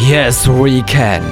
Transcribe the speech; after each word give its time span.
Yes, 0.00 0.46
we 0.48 0.80
can. 0.82 1.24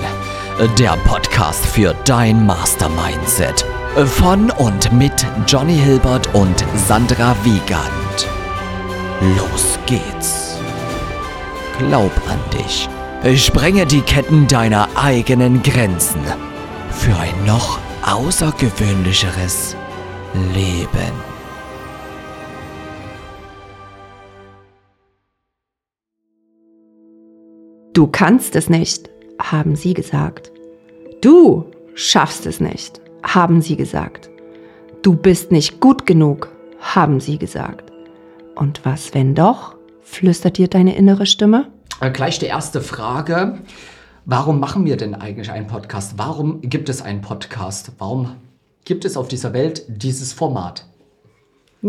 Der 0.76 0.96
Podcast 1.06 1.64
für 1.64 1.94
dein 2.04 2.44
Mastermindset. 2.44 3.64
Von 4.06 4.50
und 4.50 4.92
mit 4.92 5.12
Johnny 5.46 5.76
Hilbert 5.76 6.34
und 6.34 6.64
Sandra 6.74 7.36
Wiegand. 7.44 8.28
Los 9.38 9.78
geht's. 9.86 10.58
Glaub 11.78 12.10
an 12.28 12.40
dich. 12.52 12.88
Sprenge 13.40 13.86
die 13.86 14.02
Ketten 14.02 14.48
deiner 14.48 14.88
eigenen 14.96 15.62
Grenzen. 15.62 16.20
Für 16.90 17.16
ein 17.16 17.46
noch 17.46 17.78
außergewöhnlicheres 18.04 19.76
Leben. 20.52 21.35
Du 27.96 28.06
kannst 28.06 28.54
es 28.56 28.68
nicht, 28.68 29.08
haben 29.40 29.74
sie 29.74 29.94
gesagt. 29.94 30.52
Du 31.22 31.64
schaffst 31.94 32.44
es 32.44 32.60
nicht, 32.60 33.00
haben 33.22 33.62
sie 33.62 33.74
gesagt. 33.74 34.28
Du 35.00 35.14
bist 35.14 35.50
nicht 35.50 35.80
gut 35.80 36.04
genug, 36.04 36.54
haben 36.78 37.20
sie 37.20 37.38
gesagt. 37.38 37.90
Und 38.54 38.84
was, 38.84 39.14
wenn 39.14 39.34
doch? 39.34 39.76
flüstert 40.02 40.58
dir 40.58 40.68
deine 40.68 40.94
innere 40.94 41.24
Stimme. 41.24 41.68
Äh, 42.02 42.10
gleich 42.10 42.38
die 42.38 42.44
erste 42.44 42.82
Frage. 42.82 43.60
Warum 44.26 44.60
machen 44.60 44.84
wir 44.84 44.98
denn 44.98 45.14
eigentlich 45.14 45.50
einen 45.50 45.66
Podcast? 45.66 46.18
Warum 46.18 46.60
gibt 46.60 46.90
es 46.90 47.00
einen 47.00 47.22
Podcast? 47.22 47.92
Warum 47.96 48.36
gibt 48.84 49.06
es 49.06 49.16
auf 49.16 49.28
dieser 49.28 49.54
Welt 49.54 49.84
dieses 49.88 50.34
Format? 50.34 50.84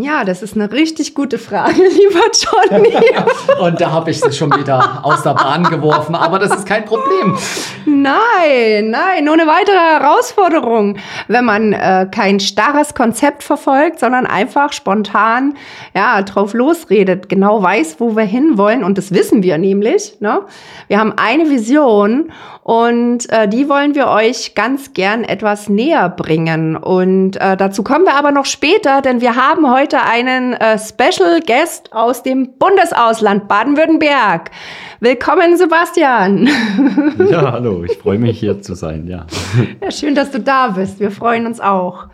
Ja, 0.00 0.22
das 0.22 0.42
ist 0.44 0.54
eine 0.54 0.70
richtig 0.70 1.12
gute 1.12 1.38
Frage, 1.38 1.72
lieber 1.82 2.20
Johnny. 2.32 2.94
Und 3.60 3.80
da 3.80 3.90
habe 3.90 4.12
ich 4.12 4.20
sie 4.20 4.30
schon 4.30 4.56
wieder 4.56 5.00
aus 5.02 5.24
der 5.24 5.34
Bahn 5.34 5.64
geworfen, 5.64 6.14
aber 6.14 6.38
das 6.38 6.54
ist 6.54 6.66
kein 6.66 6.84
Problem. 6.84 7.36
Nein, 7.84 8.90
nein, 8.90 9.24
nur 9.24 9.34
eine 9.34 9.48
weitere 9.48 9.76
Herausforderung, 9.76 10.98
wenn 11.26 11.44
man 11.44 11.72
äh, 11.72 12.06
kein 12.12 12.38
starres 12.38 12.94
Konzept 12.94 13.42
verfolgt, 13.42 13.98
sondern 13.98 14.24
einfach 14.24 14.72
spontan 14.72 15.54
ja, 15.96 16.22
drauf 16.22 16.54
losredet, 16.54 17.28
genau 17.28 17.60
weiß, 17.60 17.96
wo 17.98 18.14
wir 18.14 18.22
hinwollen 18.22 18.84
und 18.84 18.98
das 18.98 19.12
wissen 19.12 19.42
wir 19.42 19.58
nämlich. 19.58 20.20
Ne? 20.20 20.42
Wir 20.86 21.00
haben 21.00 21.14
eine 21.16 21.50
Vision 21.50 22.30
und 22.68 23.28
äh, 23.32 23.48
die 23.48 23.68
wollen 23.68 23.94
wir 23.94 24.08
euch 24.08 24.54
ganz 24.54 24.92
gern 24.92 25.24
etwas 25.24 25.70
näher 25.70 26.10
bringen. 26.10 26.76
Und 26.76 27.36
äh, 27.40 27.56
dazu 27.56 27.82
kommen 27.82 28.04
wir 28.04 28.14
aber 28.14 28.30
noch 28.30 28.44
später, 28.44 29.00
denn 29.00 29.22
wir 29.22 29.36
haben 29.36 29.72
heute 29.72 29.87
einen 29.96 30.52
äh, 30.52 30.78
Special 30.78 31.40
Guest 31.40 31.92
aus 31.92 32.22
dem 32.22 32.58
Bundesausland 32.58 33.48
Baden-Württemberg. 33.48 34.50
Willkommen, 35.00 35.56
Sebastian. 35.56 36.48
Ja, 37.30 37.52
hallo, 37.52 37.84
ich 37.84 37.96
freue 37.96 38.18
mich 38.18 38.38
hier 38.38 38.60
zu 38.60 38.74
sein, 38.74 39.06
ja. 39.06 39.26
ja. 39.82 39.90
Schön, 39.90 40.14
dass 40.14 40.30
du 40.30 40.40
da 40.40 40.68
bist. 40.68 41.00
Wir 41.00 41.10
freuen 41.10 41.46
uns 41.46 41.60
auch. 41.60 42.08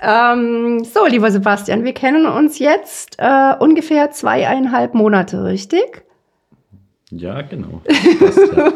Ähm, 0.00 0.84
so, 0.84 1.06
lieber 1.06 1.30
Sebastian, 1.30 1.84
wir 1.84 1.92
kennen 1.92 2.26
uns 2.26 2.58
jetzt 2.58 3.16
äh, 3.18 3.54
ungefähr 3.58 4.10
zweieinhalb 4.10 4.94
Monate, 4.94 5.44
richtig? 5.44 6.04
Ja, 7.10 7.42
genau. 7.42 7.82
Passt, 8.18 8.56
ja. 8.56 8.72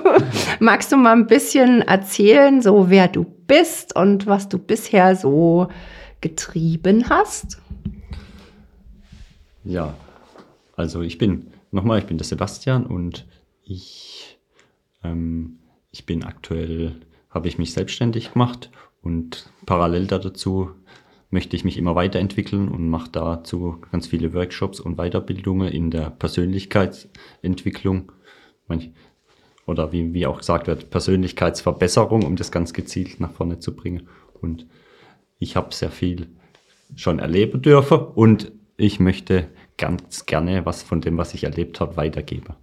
Magst 0.59 0.91
du 0.93 0.97
mal 0.97 1.13
ein 1.13 1.27
bisschen 1.27 1.83
erzählen, 1.83 2.63
so 2.63 2.89
wer 2.89 3.09
du 3.09 3.25
bist 3.47 3.95
und 3.95 4.27
was 4.27 4.49
du 4.49 4.59
bisher 4.59 5.17
so 5.17 5.69
getrieben 6.21 7.11
hast? 7.11 7.59
Ja, 9.65 9.95
also 10.77 11.03
ich 11.03 11.19
bin, 11.19 11.49
nochmal, 11.71 11.99
ich 11.99 12.07
bin 12.07 12.19
der 12.19 12.27
Sebastian 12.27 12.87
und 12.87 13.27
ich, 13.65 14.39
ähm, 15.05 15.59
ich 15.91 16.07
bin 16.07 16.25
aktuell, 16.25 16.97
habe 17.31 17.49
ich 17.49 17.59
mich 17.59 17.73
selbstständig 17.73 18.33
gemacht 18.33 18.71
und 19.03 19.51
parallel 19.67 20.07
dazu 20.07 20.71
möchte 21.31 21.57
ich 21.57 21.65
mich 21.65 21.79
immer 21.79 21.95
weiterentwickeln 21.95 22.69
und 22.69 22.89
mache 22.89 23.11
dazu 23.11 23.79
ganz 23.91 24.07
viele 24.07 24.35
Workshops 24.35 24.81
und 24.81 24.97
Weiterbildungen 24.97 25.69
in 25.69 25.91
der 25.91 26.11
Persönlichkeitsentwicklung 26.11 28.13
oder 29.67 29.93
wie, 29.93 30.13
wie 30.13 30.27
auch 30.27 30.39
gesagt 30.39 30.67
wird, 30.67 30.91
Persönlichkeitsverbesserung, 30.91 32.25
um 32.25 32.37
das 32.37 32.53
ganz 32.53 32.73
gezielt 32.73 33.21
nach 33.21 33.33
vorne 33.33 33.59
zu 33.59 33.75
bringen. 33.75 34.09
Und 34.41 34.67
ich 35.39 35.57
habe 35.57 35.75
sehr 35.75 35.91
viel 35.91 36.29
schon 36.97 37.19
erleben 37.19 37.63
dürfen 37.63 37.99
und 37.99 38.53
ich 38.77 39.01
möchte 39.01 39.49
ganz 39.79 40.27
gerne 40.27 40.65
was 40.65 40.83
von 40.83 41.01
dem, 41.01 41.19
was 41.19 41.35
ich 41.35 41.45
erlebt 41.45 41.81
habe, 41.81 41.97
weitergeben. 41.97 42.55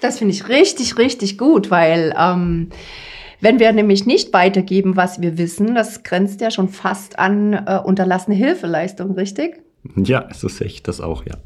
Das 0.00 0.18
finde 0.18 0.34
ich 0.34 0.48
richtig, 0.48 0.96
richtig 0.98 1.36
gut, 1.38 1.70
weil 1.70 2.14
ähm, 2.18 2.70
wenn 3.40 3.58
wir 3.58 3.72
nämlich 3.72 4.06
nicht 4.06 4.32
weitergeben, 4.32 4.96
was 4.96 5.20
wir 5.20 5.38
wissen, 5.38 5.74
das 5.74 6.02
grenzt 6.02 6.40
ja 6.40 6.50
schon 6.50 6.68
fast 6.68 7.18
an 7.18 7.52
äh, 7.52 7.80
unterlassene 7.82 8.36
Hilfeleistung, 8.36 9.12
richtig? 9.12 9.62
Ja, 9.96 10.28
so 10.34 10.48
sehe 10.48 10.66
ich 10.66 10.82
das 10.82 11.00
auch, 11.00 11.24
ja. 11.24 11.36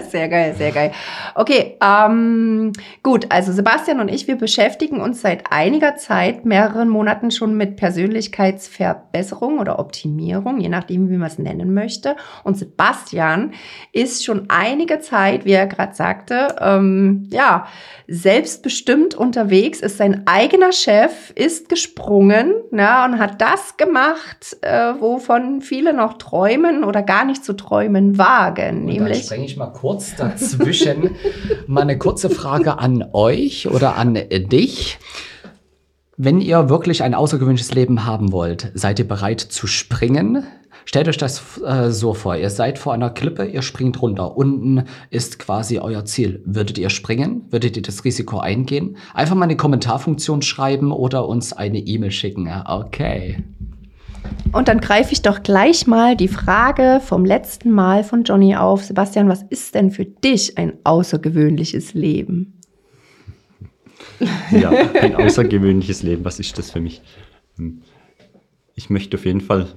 sehr 0.10 0.26
geil, 0.28 0.54
sehr 0.56 0.72
geil. 0.72 0.92
Okay, 1.34 1.76
ähm, 1.84 2.72
gut, 3.02 3.26
also 3.30 3.52
Sebastian 3.52 4.00
und 4.00 4.08
ich, 4.08 4.26
wir 4.26 4.36
beschäftigen 4.36 5.02
uns 5.02 5.20
seit 5.20 5.52
einiger 5.52 5.96
Zeit, 5.96 6.46
mehreren 6.46 6.88
Monaten 6.88 7.30
schon 7.30 7.58
mit 7.58 7.76
Persönlichkeitsverbesserung 7.76 9.58
oder 9.58 9.78
Optimierung, 9.78 10.60
je 10.60 10.70
nachdem, 10.70 11.10
wie 11.10 11.18
man 11.18 11.28
es 11.28 11.38
nennen 11.38 11.74
möchte. 11.74 12.16
Und 12.42 12.56
Sebastian 12.56 13.52
ist 13.92 14.24
schon 14.24 14.46
einige 14.48 15.00
Zeit, 15.00 15.44
wie 15.44 15.52
er 15.52 15.66
gerade 15.66 15.94
sagte, 15.94 16.56
ähm, 16.58 17.28
ja, 17.30 17.66
selbstbestimmt 18.08 19.14
unterwegs, 19.14 19.80
ist 19.80 19.98
sein 19.98 20.22
eigener 20.26 20.72
Chef, 20.72 21.32
ist 21.34 21.68
gesprungen 21.68 22.54
ja, 22.72 23.04
und 23.04 23.18
hat 23.18 23.40
das 23.42 23.76
gemacht, 23.76 24.56
äh, 24.62 24.94
wovon 24.98 25.60
viele 25.60 25.92
noch 25.92 26.14
träumen 26.14 26.84
oder 26.84 26.93
gar 27.02 27.24
nicht 27.24 27.44
zu 27.44 27.54
träumen 27.54 28.18
wagen. 28.18 28.80
Und 28.80 28.84
nämlich. 28.86 29.18
Dann 29.18 29.26
sprenge 29.26 29.44
ich 29.44 29.56
mal 29.56 29.72
kurz 29.72 30.16
dazwischen. 30.16 31.10
mal 31.66 31.82
eine 31.82 31.98
kurze 31.98 32.30
Frage 32.30 32.78
an 32.78 33.04
euch 33.12 33.68
oder 33.68 33.96
an 33.96 34.14
dich. 34.14 34.98
Wenn 36.16 36.40
ihr 36.40 36.68
wirklich 36.68 37.02
ein 37.02 37.14
außergewöhnliches 37.14 37.74
Leben 37.74 38.04
haben 38.04 38.30
wollt, 38.30 38.70
seid 38.74 39.00
ihr 39.00 39.08
bereit 39.08 39.40
zu 39.40 39.66
springen? 39.66 40.44
Stellt 40.84 41.08
euch 41.08 41.16
das 41.16 41.60
äh, 41.62 41.90
so 41.90 42.14
vor. 42.14 42.36
Ihr 42.36 42.50
seid 42.50 42.78
vor 42.78 42.92
einer 42.92 43.10
Klippe, 43.10 43.46
ihr 43.46 43.62
springt 43.62 44.00
runter. 44.00 44.36
Unten 44.36 44.84
ist 45.10 45.38
quasi 45.38 45.78
euer 45.78 46.04
Ziel. 46.04 46.42
Würdet 46.44 46.78
ihr 46.78 46.90
springen? 46.90 47.46
Würdet 47.50 47.76
ihr 47.76 47.82
das 47.82 48.04
Risiko 48.04 48.38
eingehen? 48.38 48.96
Einfach 49.14 49.34
mal 49.34 49.44
eine 49.44 49.56
Kommentarfunktion 49.56 50.42
schreiben 50.42 50.92
oder 50.92 51.26
uns 51.26 51.52
eine 51.52 51.78
E-Mail 51.78 52.10
schicken. 52.10 52.48
Okay. 52.66 53.42
Und 54.52 54.68
dann 54.68 54.80
greife 54.80 55.12
ich 55.12 55.22
doch 55.22 55.42
gleich 55.42 55.86
mal 55.86 56.16
die 56.16 56.28
Frage 56.28 57.00
vom 57.04 57.24
letzten 57.24 57.70
Mal 57.70 58.04
von 58.04 58.22
Johnny 58.22 58.54
auf. 58.54 58.84
Sebastian, 58.84 59.28
was 59.28 59.42
ist 59.42 59.74
denn 59.74 59.90
für 59.90 60.04
dich 60.04 60.58
ein 60.58 60.74
außergewöhnliches 60.84 61.94
Leben? 61.94 62.60
Ja, 64.50 64.70
ein 64.70 65.16
außergewöhnliches 65.16 66.02
Leben. 66.02 66.24
Was 66.24 66.38
ist 66.38 66.56
das 66.56 66.70
für 66.70 66.80
mich? 66.80 67.02
Hm. 67.56 67.82
Ich 68.76 68.90
möchte 68.90 69.16
auf 69.16 69.24
jeden 69.24 69.40
Fall 69.40 69.68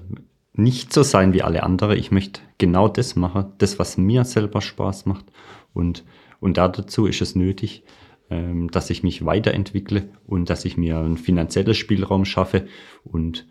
nicht 0.53 0.93
so 0.93 1.03
sein 1.03 1.33
wie 1.33 1.43
alle 1.43 1.63
anderen. 1.63 1.97
Ich 1.97 2.11
möchte 2.11 2.41
genau 2.57 2.87
das 2.87 3.15
machen, 3.15 3.53
das, 3.57 3.79
was 3.79 3.97
mir 3.97 4.25
selber 4.25 4.61
Spaß 4.61 5.05
macht. 5.05 5.25
Und, 5.73 6.03
und 6.39 6.57
dazu 6.57 7.05
ist 7.05 7.21
es 7.21 7.35
nötig, 7.35 7.83
ähm, 8.29 8.69
dass 8.71 8.89
ich 8.89 9.03
mich 9.03 9.25
weiterentwickle 9.25 10.09
und 10.25 10.49
dass 10.49 10.65
ich 10.65 10.77
mir 10.77 10.97
einen 10.97 11.17
finanziellen 11.17 11.73
Spielraum 11.73 12.25
schaffe 12.25 12.67
und 13.03 13.47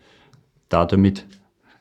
damit 0.69 1.25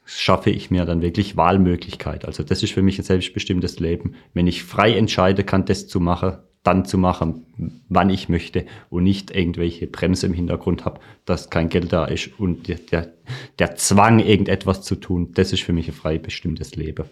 schaffe 0.04 0.50
ich 0.50 0.70
mir 0.70 0.84
dann 0.84 1.02
wirklich 1.02 1.36
Wahlmöglichkeit. 1.36 2.24
Also 2.24 2.42
das 2.42 2.62
ist 2.62 2.72
für 2.72 2.82
mich 2.82 2.98
ein 2.98 3.04
selbstbestimmtes 3.04 3.80
Leben. 3.80 4.14
Wenn 4.34 4.46
ich 4.46 4.62
frei 4.62 4.96
entscheide 4.96 5.42
kann, 5.42 5.64
das 5.64 5.88
zu 5.88 6.00
machen, 6.00 6.38
dann 6.62 6.84
zu 6.84 6.98
machen, 6.98 7.82
wann 7.88 8.10
ich 8.10 8.28
möchte 8.28 8.66
und 8.90 9.04
nicht 9.04 9.30
irgendwelche 9.30 9.86
Bremse 9.86 10.26
im 10.26 10.32
Hintergrund 10.32 10.84
habe, 10.84 11.00
dass 11.24 11.50
kein 11.50 11.68
Geld 11.68 11.92
da 11.92 12.06
ist 12.06 12.38
und 12.38 12.68
der, 12.68 13.12
der 13.58 13.76
Zwang, 13.76 14.18
irgendetwas 14.18 14.82
zu 14.82 14.96
tun, 14.96 15.32
das 15.34 15.52
ist 15.52 15.62
für 15.62 15.72
mich 15.72 15.88
ein 15.88 15.94
frei 15.94 16.18
bestimmtes 16.18 16.74
Leben. 16.74 17.04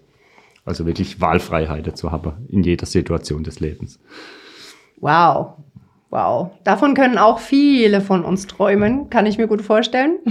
Also 0.64 0.86
wirklich 0.86 1.20
Wahlfreiheit 1.20 1.96
zu 1.96 2.10
haben 2.10 2.46
in 2.48 2.62
jeder 2.64 2.86
Situation 2.86 3.44
des 3.44 3.60
Lebens. 3.60 4.00
Wow, 4.96 5.58
Wow, 6.14 6.52
davon 6.62 6.94
können 6.94 7.18
auch 7.18 7.40
viele 7.40 8.00
von 8.00 8.24
uns 8.24 8.46
träumen, 8.46 9.10
kann 9.10 9.26
ich 9.26 9.36
mir 9.36 9.48
gut 9.48 9.62
vorstellen. 9.62 10.18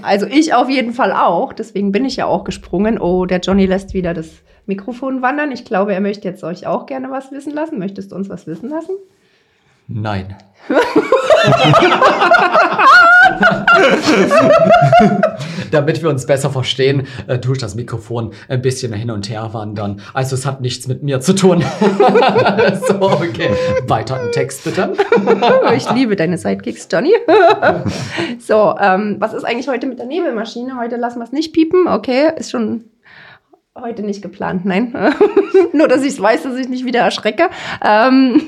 Also 0.00 0.24
ich 0.24 0.54
auf 0.54 0.70
jeden 0.70 0.94
Fall 0.94 1.12
auch, 1.12 1.52
deswegen 1.52 1.92
bin 1.92 2.06
ich 2.06 2.16
ja 2.16 2.24
auch 2.24 2.44
gesprungen. 2.44 2.98
Oh, 2.98 3.26
der 3.26 3.40
Johnny 3.40 3.66
lässt 3.66 3.92
wieder 3.92 4.14
das 4.14 4.30
Mikrofon 4.64 5.20
wandern. 5.20 5.52
Ich 5.52 5.66
glaube, 5.66 5.92
er 5.92 6.00
möchte 6.00 6.26
jetzt 6.26 6.42
euch 6.42 6.66
auch 6.66 6.86
gerne 6.86 7.10
was 7.10 7.32
wissen 7.32 7.52
lassen. 7.52 7.78
Möchtest 7.78 8.12
du 8.12 8.16
uns 8.16 8.30
was 8.30 8.46
wissen 8.46 8.70
lassen? 8.70 8.96
Nein. 9.88 10.34
Damit 15.70 16.02
wir 16.02 16.10
uns 16.10 16.26
besser 16.26 16.50
verstehen, 16.50 17.06
äh, 17.26 17.38
tue 17.38 17.54
ich 17.54 17.60
das 17.60 17.74
Mikrofon 17.74 18.32
ein 18.48 18.62
bisschen 18.62 18.92
hin 18.92 19.10
und 19.10 19.28
her 19.28 19.50
wandern. 19.52 20.00
Also 20.14 20.36
es 20.36 20.46
hat 20.46 20.60
nichts 20.60 20.88
mit 20.88 21.02
mir 21.02 21.20
zu 21.20 21.34
tun. 21.34 21.62
so, 22.88 23.00
okay. 23.00 23.50
Weiter 23.86 24.20
im 24.20 24.32
Text 24.32 24.64
bitte. 24.64 24.92
ich 25.76 25.90
liebe 25.92 26.16
deine 26.16 26.38
Sidekicks, 26.38 26.88
Johnny. 26.90 27.14
so, 28.38 28.74
ähm, 28.80 29.16
was 29.18 29.34
ist 29.34 29.44
eigentlich 29.44 29.68
heute 29.68 29.86
mit 29.86 29.98
der 29.98 30.06
Nebelmaschine? 30.06 30.78
Heute 30.78 30.96
lassen 30.96 31.18
wir 31.18 31.24
es 31.24 31.32
nicht 31.32 31.52
piepen. 31.52 31.86
Okay, 31.88 32.30
ist 32.36 32.50
schon 32.50 32.84
heute 33.74 34.02
nicht 34.02 34.22
geplant, 34.22 34.64
nein. 34.64 34.94
Nur, 35.72 35.88
dass 35.88 36.02
ich 36.02 36.20
weiß, 36.20 36.44
dass 36.44 36.56
ich 36.56 36.68
nicht 36.68 36.84
wieder 36.84 37.00
erschrecke. 37.00 37.50
Ähm, 37.84 38.40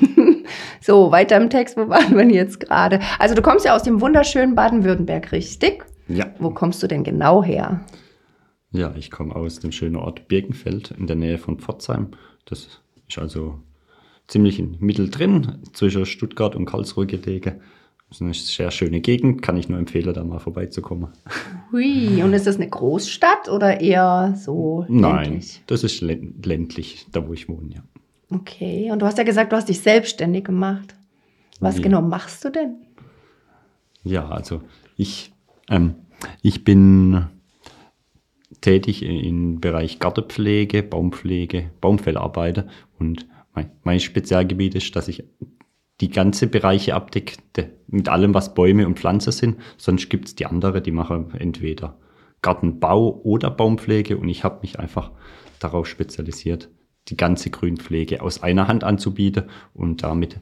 so, 0.81 1.11
weiter 1.11 1.37
im 1.37 1.49
Text, 1.49 1.77
wo 1.77 1.87
waren 1.89 2.17
wir 2.17 2.25
jetzt 2.25 2.59
gerade? 2.59 2.99
Also 3.19 3.35
du 3.35 3.41
kommst 3.41 3.65
ja 3.65 3.75
aus 3.75 3.83
dem 3.83 4.01
wunderschönen 4.01 4.55
Baden-Württemberg, 4.55 5.31
richtig? 5.31 5.85
Ja. 6.07 6.27
Wo 6.39 6.49
kommst 6.51 6.81
du 6.83 6.87
denn 6.87 7.03
genau 7.03 7.43
her? 7.43 7.81
Ja, 8.71 8.93
ich 8.95 9.09
komme 9.11 9.35
aus 9.35 9.59
dem 9.59 9.71
schönen 9.71 9.95
Ort 9.95 10.27
Birkenfeld 10.27 10.91
in 10.91 11.07
der 11.07 11.15
Nähe 11.15 11.37
von 11.37 11.59
Pforzheim. 11.59 12.09
Das 12.45 12.67
ist 13.07 13.17
also 13.17 13.59
ziemlich 14.27 14.59
in 14.59 14.77
Mittel 14.79 15.09
drin, 15.09 15.59
zwischen 15.73 16.05
Stuttgart 16.05 16.55
und 16.55 16.65
Karlsruhe 16.65 17.07
gelegen. 17.07 17.61
Das 18.09 18.17
ist 18.17 18.21
eine 18.23 18.33
sehr 18.33 18.71
schöne 18.71 19.01
Gegend, 19.01 19.43
kann 19.43 19.55
ich 19.57 19.69
nur 19.69 19.77
empfehlen, 19.77 20.13
da 20.13 20.23
mal 20.23 20.39
vorbeizukommen. 20.39 21.09
Hui, 21.71 22.23
und 22.23 22.33
ist 22.33 22.47
das 22.47 22.55
eine 22.55 22.67
Großstadt 22.69 23.49
oder 23.49 23.81
eher 23.81 24.33
so 24.35 24.83
Nein, 24.87 25.23
ländlich? 25.25 25.61
das 25.67 25.83
ist 25.83 26.01
lä- 26.01 26.33
ländlich, 26.43 27.05
da 27.11 27.27
wo 27.27 27.33
ich 27.33 27.47
wohne, 27.49 27.69
ja. 27.75 27.81
Okay, 28.31 28.91
und 28.91 29.01
du 29.01 29.05
hast 29.05 29.17
ja 29.17 29.23
gesagt, 29.23 29.51
du 29.51 29.55
hast 29.55 29.69
dich 29.69 29.79
selbstständig 29.81 30.45
gemacht. 30.45 30.95
Was 31.59 31.77
Ja. 31.77 31.83
genau 31.83 32.01
machst 32.01 32.43
du 32.45 32.49
denn? 32.49 32.75
Ja, 34.03 34.29
also 34.29 34.61
ich, 34.95 35.33
ähm, 35.69 35.95
ich 36.41 36.63
bin 36.63 37.25
tätig 38.61 39.03
im 39.03 39.59
Bereich 39.59 39.99
Gartenpflege, 39.99 40.83
Baumpflege, 40.83 41.71
Baumfellarbeiter 41.81 42.67
und 42.97 43.27
mein, 43.53 43.71
mein 43.83 43.99
Spezialgebiet 43.99 44.75
ist, 44.75 44.95
dass 44.95 45.07
ich 45.07 45.23
die 46.01 46.09
ganze 46.09 46.47
Bereiche 46.47 46.95
abdecke 46.95 47.37
de- 47.57 47.69
mit 47.87 48.07
allem, 48.07 48.33
was 48.33 48.53
Bäume 48.53 48.85
und 48.87 48.97
Pflanzen 48.99 49.31
sind. 49.33 49.57
Sonst 49.77 50.09
gibt 50.09 50.27
es 50.29 50.35
die 50.35 50.45
andere, 50.45 50.81
die 50.81 50.91
machen 50.91 51.33
entweder 51.37 51.97
Gartenbau 52.41 53.19
oder 53.23 53.51
Baumpflege 53.51 54.17
und 54.17 54.29
ich 54.29 54.43
habe 54.45 54.59
mich 54.61 54.79
einfach 54.79 55.11
darauf 55.59 55.87
spezialisiert, 55.87 56.69
die 57.09 57.17
ganze 57.17 57.49
Grünpflege 57.49 58.21
aus 58.21 58.43
einer 58.43 58.67
Hand 58.67 58.83
anzubieten 58.83 59.45
und 59.73 60.03
damit 60.03 60.39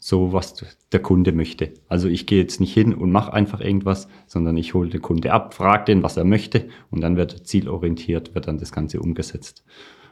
so, 0.00 0.32
was 0.32 0.54
der 0.92 1.00
Kunde 1.00 1.32
möchte. 1.32 1.74
Also 1.88 2.08
ich 2.08 2.26
gehe 2.26 2.40
jetzt 2.40 2.60
nicht 2.60 2.72
hin 2.72 2.94
und 2.94 3.10
mache 3.10 3.32
einfach 3.32 3.60
irgendwas, 3.60 4.08
sondern 4.26 4.56
ich 4.56 4.74
hole 4.74 4.90
den 4.90 5.02
Kunde 5.02 5.32
ab, 5.32 5.54
frage 5.54 5.86
den, 5.86 6.02
was 6.02 6.16
er 6.16 6.24
möchte 6.24 6.68
und 6.90 7.00
dann 7.00 7.16
wird 7.16 7.46
zielorientiert, 7.46 8.34
wird 8.34 8.46
dann 8.46 8.58
das 8.58 8.70
Ganze 8.70 9.00
umgesetzt. 9.00 9.64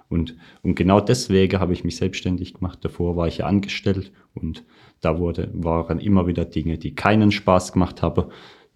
Und, 0.08 0.36
und 0.62 0.74
genau 0.74 1.00
deswegen 1.00 1.58
habe 1.60 1.72
ich 1.72 1.84
mich 1.84 1.96
selbstständig 1.96 2.54
gemacht. 2.54 2.78
Davor 2.82 3.16
war 3.16 3.26
ich 3.26 3.38
ja 3.38 3.46
angestellt 3.46 4.12
und 4.34 4.64
da 5.00 5.18
wurde, 5.18 5.50
waren 5.52 5.98
immer 5.98 6.26
wieder 6.26 6.44
Dinge, 6.44 6.78
die 6.78 6.94
keinen 6.94 7.32
Spaß 7.32 7.72
gemacht 7.72 8.02
haben, 8.02 8.26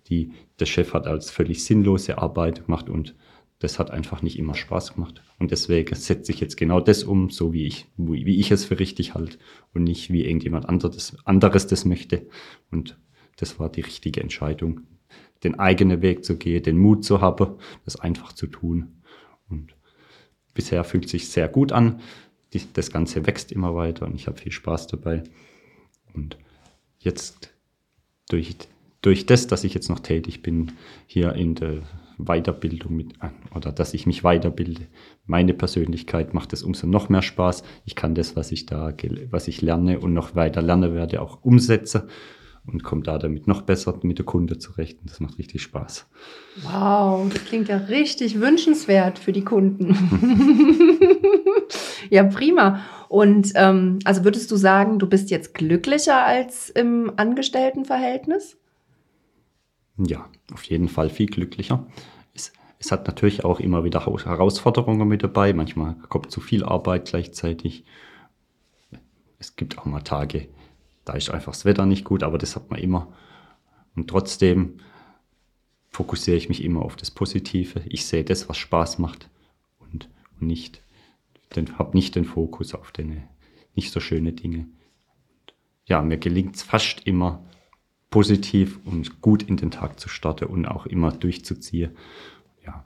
die 0.08 0.32
der 0.58 0.66
Chef 0.66 0.93
hat 0.93 1.06
als 1.06 1.31
völlig 1.31 1.64
sinnlose 1.64 2.19
Arbeit 2.19 2.66
gemacht 2.66 2.88
und 2.88 3.14
das 3.61 3.79
hat 3.79 3.91
einfach 3.91 4.23
nicht 4.23 4.39
immer 4.39 4.55
Spaß 4.55 4.95
gemacht. 4.95 5.23
Und 5.39 5.51
deswegen 5.51 5.95
setze 5.95 6.33
ich 6.33 6.41
jetzt 6.41 6.57
genau 6.57 6.81
das 6.81 7.05
um, 7.05 7.29
so 7.29 7.53
wie 7.53 7.67
ich, 7.67 7.87
wie 7.97 8.41
ich 8.41 8.51
es 8.51 8.65
für 8.65 8.79
richtig 8.79 9.15
halte 9.15 9.39
und 9.75 9.85
nicht 9.85 10.11
wie 10.11 10.25
irgendjemand 10.25 10.67
anderes, 10.67 11.17
anderes 11.27 11.67
das 11.67 11.85
möchte. 11.85 12.27
Und 12.71 12.99
das 13.37 13.61
war 13.61 13.69
die 13.69 13.83
richtige 13.83 14.23
Entscheidung, 14.23 14.81
den 15.45 15.59
eigenen 15.59 16.01
Weg 16.01 16.25
zu 16.25 16.39
gehen, 16.39 16.62
den 16.62 16.79
Mut 16.79 17.05
zu 17.05 17.21
haben, 17.21 17.59
das 17.85 17.97
einfach 17.97 18.33
zu 18.33 18.47
tun. 18.47 19.03
Und 19.51 19.77
bisher 20.55 20.83
fühlt 20.83 21.11
sich 21.11 21.29
sehr 21.29 21.47
gut 21.47 21.71
an. 21.71 22.01
Das 22.73 22.91
Ganze 22.91 23.27
wächst 23.27 23.53
immer 23.53 23.75
weiter 23.75 24.07
und 24.07 24.15
ich 24.15 24.27
habe 24.27 24.39
viel 24.39 24.53
Spaß 24.53 24.87
dabei. 24.87 25.23
Und 26.15 26.39
jetzt 26.99 27.53
durch, 28.31 28.57
durch 29.03 29.27
das, 29.27 29.49
dass 29.49 29.65
ich 29.65 29.75
jetzt 29.75 29.91
noch 29.91 30.01
tätig 30.01 30.41
bin, 30.41 30.73
hier 31.07 31.35
in 31.35 31.55
der 31.55 31.83
Weiterbildung 32.25 32.94
mit, 32.94 33.14
oder 33.55 33.72
dass 33.72 33.94
ich 33.94 34.06
mich 34.06 34.25
weiterbilde, 34.25 34.87
meine 35.26 35.55
Persönlichkeit 35.55 36.34
macht 36.34 36.52
es 36.52 36.62
umso 36.62 36.87
noch 36.87 37.08
mehr 37.08 37.22
Spaß. 37.22 37.62
Ich 37.84 37.94
kann 37.94 38.14
das, 38.14 38.37
was 38.37 38.52
ich 38.52 38.67
da, 38.67 38.93
was 39.31 39.49
ich 39.49 39.62
lerne 39.62 40.00
und 40.00 40.12
noch 40.12 40.34
weiter 40.34 40.62
lerne 40.62 40.94
werde, 40.94 41.22
auch 41.22 41.43
umsetzen 41.43 42.02
und 42.67 42.84
komme 42.84 43.02
da 43.02 43.19
damit 43.19 43.46
noch 43.46 43.62
besser 43.62 43.99
mit 44.02 44.19
der 44.19 44.26
Kunde 44.26 44.58
zurecht. 44.58 45.00
Und 45.00 45.11
das 45.11 45.20
macht 45.20 45.38
richtig 45.38 45.62
Spaß. 45.62 46.06
Wow, 46.62 47.28
das 47.32 47.44
klingt 47.44 47.69
ja 47.69 47.76
richtig 47.76 48.40
wünschenswert 48.40 49.19
für 49.19 49.32
die 49.32 49.44
Kunden. 49.44 49.90
ja, 52.11 52.25
prima. 52.25 52.81
Und 53.08 53.52
ähm, 53.55 53.99
also 54.05 54.25
würdest 54.25 54.50
du 54.50 54.56
sagen, 54.56 54.99
du 54.99 55.08
bist 55.08 55.31
jetzt 55.31 55.55
glücklicher 55.55 56.25
als 56.25 56.70
im 56.70 57.12
Angestelltenverhältnis? 57.16 58.56
Ja, 60.06 60.29
auf 60.52 60.64
jeden 60.64 60.88
Fall 60.88 61.11
viel 61.11 61.26
glücklicher. 61.26 61.87
Es, 62.35 62.52
es 62.79 62.91
hat 62.91 63.06
natürlich 63.06 63.44
auch 63.44 63.61
immer 63.61 63.85
wieder 63.85 64.06
Herausforderungen 64.06 65.06
mit 65.06 65.23
dabei. 65.23 65.52
Manchmal 65.52 65.94
kommt 66.08 66.31
zu 66.31 66.41
viel 66.41 66.64
Arbeit 66.64 67.06
gleichzeitig. 67.06 67.85
Es 69.38 69.56
gibt 69.56 69.79
auch 69.79 69.85
mal 69.85 70.00
Tage, 70.00 70.49
da 71.05 71.14
ist 71.14 71.31
einfach 71.31 71.52
das 71.52 71.64
Wetter 71.64 71.87
nicht 71.87 72.05
gut, 72.05 72.23
aber 72.23 72.38
das 72.38 72.56
hat 72.56 72.70
man 72.70 72.81
immer. 72.81 73.12
Und 73.94 74.08
trotzdem 74.08 74.81
fokussiere 75.91 76.37
ich 76.37 76.49
mich 76.49 76.62
immer 76.62 76.82
auf 76.82 76.97
das 76.97 77.11
Positive. 77.11 77.82
Ich 77.87 78.06
sehe 78.06 78.25
das, 78.25 78.49
was 78.49 78.56
Spaß 78.56 78.99
macht 78.99 79.29
und, 79.79 80.08
und 80.41 80.47
nicht, 80.47 80.82
habe 81.79 81.97
nicht 81.97 82.14
den 82.14 82.25
Fokus 82.25 82.75
auf 82.75 82.93
den 82.93 83.23
nicht 83.75 83.93
so 83.93 84.00
schöne 84.00 84.32
Dinge. 84.32 84.69
Ja, 85.87 86.02
mir 86.02 86.19
gelingt 86.19 86.56
es 86.56 86.62
fast 86.62 87.06
immer, 87.06 87.44
positiv 88.11 88.79
und 88.85 89.21
gut 89.23 89.43
in 89.43 89.57
den 89.57 89.71
Tag 89.71 90.01
zu 90.01 90.09
starten 90.09 90.47
und 90.47 90.67
auch 90.67 90.87
immer 90.87 91.12
durchzuziehen. 91.12 91.93
Ja, 92.67 92.85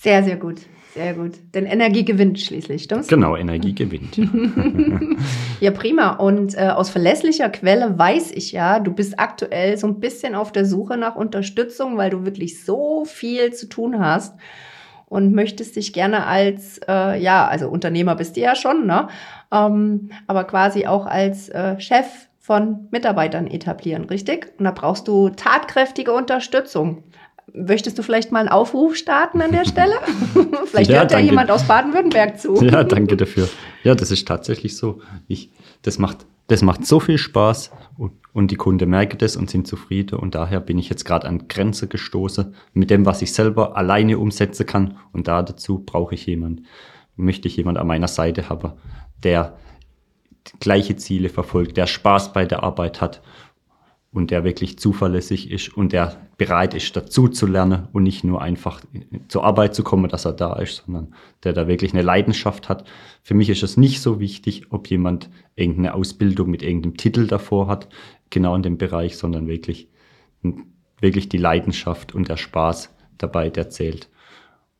Sehr, 0.00 0.22
sehr 0.22 0.36
gut. 0.36 0.60
Sehr 0.94 1.14
gut. 1.14 1.32
Denn 1.54 1.66
Energie 1.66 2.04
gewinnt 2.04 2.40
schließlich, 2.40 2.84
stimmt's? 2.84 3.08
genau, 3.08 3.36
Energie 3.36 3.74
gewinnt. 3.74 4.16
Ja. 4.16 4.26
Ja, 5.60 5.72
prima. 5.72 6.12
Und 6.12 6.54
äh, 6.56 6.68
aus 6.68 6.88
verlässlicher 6.88 7.48
Quelle 7.48 7.98
weiß 7.98 8.30
ich 8.30 8.52
ja, 8.52 8.78
du 8.78 8.92
bist 8.92 9.18
aktuell 9.18 9.76
so 9.76 9.88
ein 9.88 9.98
bisschen 9.98 10.36
auf 10.36 10.52
der 10.52 10.64
Suche 10.64 10.96
nach 10.96 11.16
Unterstützung, 11.16 11.96
weil 11.96 12.10
du 12.10 12.24
wirklich 12.24 12.64
so 12.64 13.04
viel 13.04 13.52
zu 13.52 13.68
tun 13.68 13.98
hast 13.98 14.36
und 15.06 15.34
möchtest 15.34 15.74
dich 15.74 15.92
gerne 15.92 16.26
als, 16.26 16.78
äh, 16.86 17.20
ja, 17.20 17.46
also 17.48 17.68
Unternehmer 17.68 18.14
bist 18.14 18.36
du 18.36 18.40
ja 18.40 18.54
schon, 18.54 18.86
ne? 18.86 19.08
Ähm, 19.50 20.10
aber 20.28 20.44
quasi 20.44 20.86
auch 20.86 21.06
als 21.06 21.48
äh, 21.48 21.80
Chef 21.80 22.27
von 22.48 22.88
Mitarbeitern 22.90 23.46
etablieren, 23.46 24.04
richtig? 24.04 24.54
Und 24.56 24.64
da 24.64 24.70
brauchst 24.70 25.06
du 25.06 25.28
tatkräftige 25.28 26.14
Unterstützung. 26.14 27.04
Möchtest 27.52 27.98
du 27.98 28.02
vielleicht 28.02 28.32
mal 28.32 28.38
einen 28.38 28.48
Aufruf 28.48 28.96
starten 28.96 29.42
an 29.42 29.52
der 29.52 29.66
Stelle? 29.66 29.92
vielleicht 30.64 30.88
Ja, 30.88 31.00
hört 31.00 31.10
ja 31.10 31.18
danke. 31.18 31.26
jemand 31.26 31.50
aus 31.50 31.64
Baden-Württemberg 31.64 32.40
zu. 32.40 32.54
ja, 32.64 32.84
danke 32.84 33.18
dafür. 33.18 33.50
Ja, 33.84 33.94
das 33.94 34.10
ist 34.10 34.26
tatsächlich 34.26 34.78
so. 34.78 35.02
Ich, 35.26 35.50
das, 35.82 35.98
macht, 35.98 36.24
das 36.46 36.62
macht 36.62 36.86
so 36.86 37.00
viel 37.00 37.18
Spaß 37.18 37.70
und, 37.98 38.12
und 38.32 38.50
die 38.50 38.56
Kunden 38.56 38.88
merken 38.88 39.18
das 39.18 39.36
und 39.36 39.50
sind 39.50 39.66
zufrieden. 39.66 40.18
Und 40.18 40.34
daher 40.34 40.60
bin 40.60 40.78
ich 40.78 40.88
jetzt 40.88 41.04
gerade 41.04 41.26
an 41.28 41.48
Grenze 41.48 41.86
gestoßen 41.86 42.54
mit 42.72 42.88
dem, 42.88 43.04
was 43.04 43.20
ich 43.20 43.34
selber 43.34 43.76
alleine 43.76 44.16
umsetzen 44.16 44.64
kann. 44.64 44.96
Und 45.12 45.28
da 45.28 45.42
dazu 45.42 45.80
brauche 45.84 46.14
ich 46.14 46.24
jemand, 46.24 46.62
möchte 47.14 47.46
ich 47.46 47.58
jemand 47.58 47.76
an 47.76 47.86
meiner 47.86 48.08
Seite 48.08 48.48
haben, 48.48 48.72
der 49.22 49.58
gleiche 50.60 50.96
Ziele 50.96 51.28
verfolgt, 51.28 51.76
der 51.76 51.86
Spaß 51.86 52.32
bei 52.32 52.44
der 52.44 52.62
Arbeit 52.62 53.00
hat 53.00 53.22
und 54.10 54.30
der 54.30 54.42
wirklich 54.42 54.78
zuverlässig 54.78 55.50
ist 55.50 55.76
und 55.76 55.92
der 55.92 56.28
bereit 56.38 56.72
ist, 56.72 56.96
dazu 56.96 57.28
zu 57.28 57.46
lernen 57.46 57.88
und 57.92 58.04
nicht 58.04 58.24
nur 58.24 58.40
einfach 58.40 58.80
zur 59.28 59.44
Arbeit 59.44 59.74
zu 59.74 59.82
kommen, 59.82 60.08
dass 60.08 60.24
er 60.24 60.32
da 60.32 60.54
ist, 60.54 60.84
sondern 60.86 61.14
der 61.44 61.52
da 61.52 61.68
wirklich 61.68 61.92
eine 61.92 62.02
Leidenschaft 62.02 62.68
hat. 62.68 62.88
Für 63.22 63.34
mich 63.34 63.50
ist 63.50 63.62
es 63.62 63.76
nicht 63.76 64.00
so 64.00 64.18
wichtig, 64.18 64.66
ob 64.70 64.88
jemand 64.88 65.28
irgendeine 65.56 65.94
Ausbildung 65.94 66.48
mit 66.48 66.62
irgendeinem 66.62 66.96
Titel 66.96 67.26
davor 67.26 67.66
hat, 67.66 67.88
genau 68.30 68.54
in 68.54 68.62
dem 68.62 68.78
Bereich, 68.78 69.16
sondern 69.18 69.46
wirklich, 69.46 69.88
wirklich 71.00 71.28
die 71.28 71.38
Leidenschaft 71.38 72.14
und 72.14 72.28
der 72.28 72.36
Spaß 72.36 72.94
dabei, 73.18 73.50
der 73.50 73.68
zählt. 73.68 74.08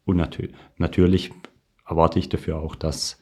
Und 0.05 0.17
natür 0.17 0.49
natürlich 0.79 1.33
erwarte 1.87 2.19
ich 2.19 2.29
dafür 2.29 2.61
auch, 2.61 2.77
dass 2.77 3.21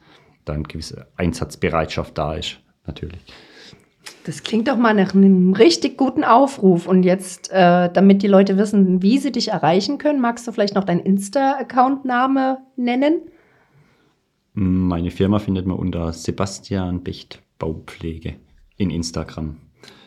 da 0.49 0.53
eine 0.53 0.63
gewisse 0.63 1.07
Einsatzbereitschaft 1.15 2.17
da 2.17 2.33
ist, 2.33 2.57
natürlich. 2.85 3.21
Das 4.25 4.43
klingt 4.43 4.67
doch 4.67 4.77
mal 4.77 4.93
nach 4.93 5.13
einem 5.13 5.53
richtig 5.53 5.97
guten 5.97 6.23
Aufruf. 6.23 6.87
Und 6.87 7.03
jetzt, 7.03 7.51
äh, 7.51 7.89
damit 7.91 8.23
die 8.23 8.27
Leute 8.27 8.57
wissen, 8.57 9.01
wie 9.01 9.17
sie 9.19 9.31
dich 9.31 9.49
erreichen 9.49 9.97
können, 9.97 10.19
magst 10.19 10.47
du 10.47 10.51
vielleicht 10.51 10.75
noch 10.75 10.83
deinen 10.83 10.99
Insta-Account-Name 10.99 12.57
nennen? 12.75 13.21
Meine 14.53 15.11
Firma 15.11 15.39
findet 15.39 15.65
man 15.65 15.77
unter 15.77 16.11
Sebastian 16.13 17.03
Becht 17.03 17.41
Baupflege 17.59 18.35
in 18.77 18.89
Instagram. 18.89 19.57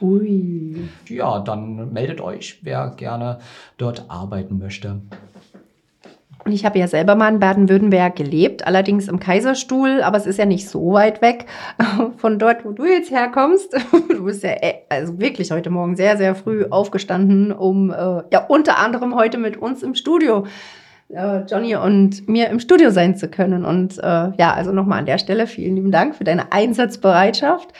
Ui. 0.01 0.89
Ja, 1.09 1.41
dann 1.41 1.93
meldet 1.93 2.21
euch, 2.21 2.61
wer 2.63 2.91
gerne 2.91 3.39
dort 3.79 4.11
arbeiten 4.11 4.59
möchte. 4.59 5.03
Und 6.45 6.53
ich 6.53 6.65
habe 6.65 6.79
ja 6.79 6.89
selber 6.89 7.15
mal 7.15 7.33
in 7.33 7.39
Baden-Württemberg 7.39 8.17
gelebt, 8.17 8.67
allerdings 8.67 9.09
im 9.09 9.21
Kaiserstuhl, 9.21 10.03
aber 10.03 10.17
es 10.17 10.27
ist 10.27 10.39
ja 10.39 10.47
nicht 10.47 10.69
so 10.69 10.93
weit 10.93 11.21
weg 11.21 11.47
von 12.17 12.39
dort, 12.39 12.65
wo 12.65 12.73
du 12.73 12.85
jetzt 12.85 13.11
herkommst. 13.11 13.77
Du 14.11 14.25
bist 14.27 14.43
ja 14.43 14.51
äh, 14.51 14.75
also 14.89 15.19
wirklich 15.19 15.51
heute 15.51 15.71
Morgen 15.71 15.97
sehr, 15.97 16.17
sehr 16.19 16.35
früh 16.35 16.67
aufgestanden, 16.69 17.53
um 17.53 17.91
äh, 17.91 17.95
ja 18.31 18.45
unter 18.49 18.79
anderem 18.79 19.15
heute 19.15 19.39
mit 19.39 19.57
uns 19.57 19.83
im 19.83 19.95
Studio, 19.95 20.47
äh, 21.09 21.41
Johnny 21.45 21.75
und 21.75 22.29
mir 22.29 22.49
im 22.51 22.61
Studio 22.61 22.91
sein 22.91 23.17
zu 23.17 23.29
können. 23.29 23.65
Und 23.65 23.97
ja, 23.97 24.53
also 24.55 24.73
nochmal 24.73 24.99
an 24.99 25.07
der 25.07 25.19
Stelle 25.19 25.47
vielen 25.47 25.77
lieben 25.77 25.91
Dank 25.91 26.15
für 26.15 26.25
deine 26.25 26.53
Einsatzbereitschaft. 26.53 27.73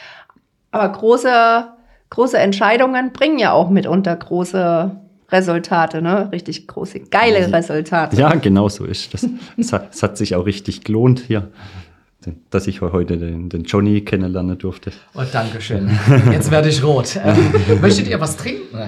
Aber 0.71 0.88
große, 0.90 1.67
große 2.11 2.38
Entscheidungen 2.38 3.12
bringen 3.12 3.38
ja 3.38 3.52
auch 3.52 3.71
mitunter 3.71 4.17
große 4.17 4.97
Resultate, 5.32 6.02
ne? 6.02 6.30
Richtig 6.32 6.66
große, 6.66 7.00
geile 7.00 7.52
Resultate. 7.52 8.16
Ja, 8.16 8.34
genau 8.34 8.68
so 8.68 8.84
ist 8.84 9.14
das. 9.14 9.26
es, 9.56 9.72
hat, 9.72 9.94
es 9.94 10.02
hat 10.02 10.16
sich 10.16 10.34
auch 10.34 10.46
richtig 10.46 10.84
gelohnt 10.84 11.20
hier, 11.26 11.49
dass 12.50 12.66
ich 12.66 12.80
heute 12.80 13.16
den, 13.16 13.49
den 13.49 13.64
Johnny 13.64 14.02
kennenlernen 14.02 14.58
durfte. 14.58 14.92
Oh, 15.14 15.22
Dankeschön. 15.30 15.90
Jetzt 16.32 16.50
werde 16.50 16.68
ich 16.68 16.82
rot. 16.82 17.18
Möchtet 17.80 18.08
ihr 18.08 18.20
was 18.20 18.37
trinken? 18.37 18.78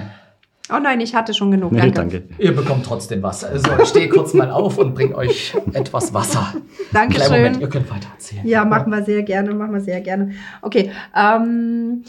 Oh 0.75 0.79
nein, 0.79 0.99
ich 1.01 1.13
hatte 1.13 1.35
schon 1.35 1.51
genug. 1.51 1.71
Nee, 1.71 1.77
danke. 1.79 2.21
danke. 2.21 2.23
Ihr 2.39 2.55
bekommt 2.55 2.83
trotzdem 2.83 3.21
was. 3.21 3.43
Also 3.43 3.69
ich 3.81 3.89
stehe 3.89 4.09
kurz 4.09 4.33
mal 4.33 4.49
auf 4.49 4.79
und 4.79 4.95
bringe 4.95 5.13
euch 5.15 5.53
etwas 5.73 6.15
Wasser. 6.15 6.51
Dankeschön. 6.91 7.27
Kleinen 7.27 7.43
Moment, 7.43 7.61
ihr 7.61 7.69
könnt 7.69 7.91
weiter 7.91 8.07
erzählen. 8.11 8.47
Ja, 8.47 8.65
machen 8.65 8.91
wir 8.91 9.03
sehr 9.03 9.21
gerne, 9.21 9.53
machen 9.53 9.73
wir 9.73 9.81
sehr 9.81 10.01
gerne. 10.01 10.31
Okay, 10.63 10.89
ähm, 11.15 12.03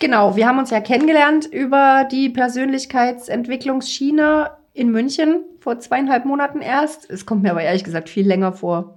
genau, 0.00 0.36
wir 0.36 0.46
haben 0.46 0.58
uns 0.58 0.70
ja 0.70 0.80
kennengelernt 0.80 1.44
über 1.52 2.08
die 2.10 2.30
Persönlichkeitsentwicklungsschiene 2.30 4.52
in 4.72 4.90
München 4.90 5.42
vor 5.60 5.78
zweieinhalb 5.78 6.24
Monaten 6.24 6.62
erst. 6.62 7.10
Es 7.10 7.26
kommt 7.26 7.42
mir 7.42 7.50
aber 7.50 7.60
ehrlich 7.60 7.84
gesagt 7.84 8.08
viel 8.08 8.26
länger 8.26 8.54
vor. 8.54 8.94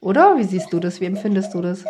Oder? 0.00 0.36
Wie 0.36 0.44
siehst 0.44 0.70
du 0.70 0.80
das? 0.80 1.00
Wie 1.00 1.06
empfindest 1.06 1.54
du 1.54 1.62
das? 1.62 1.86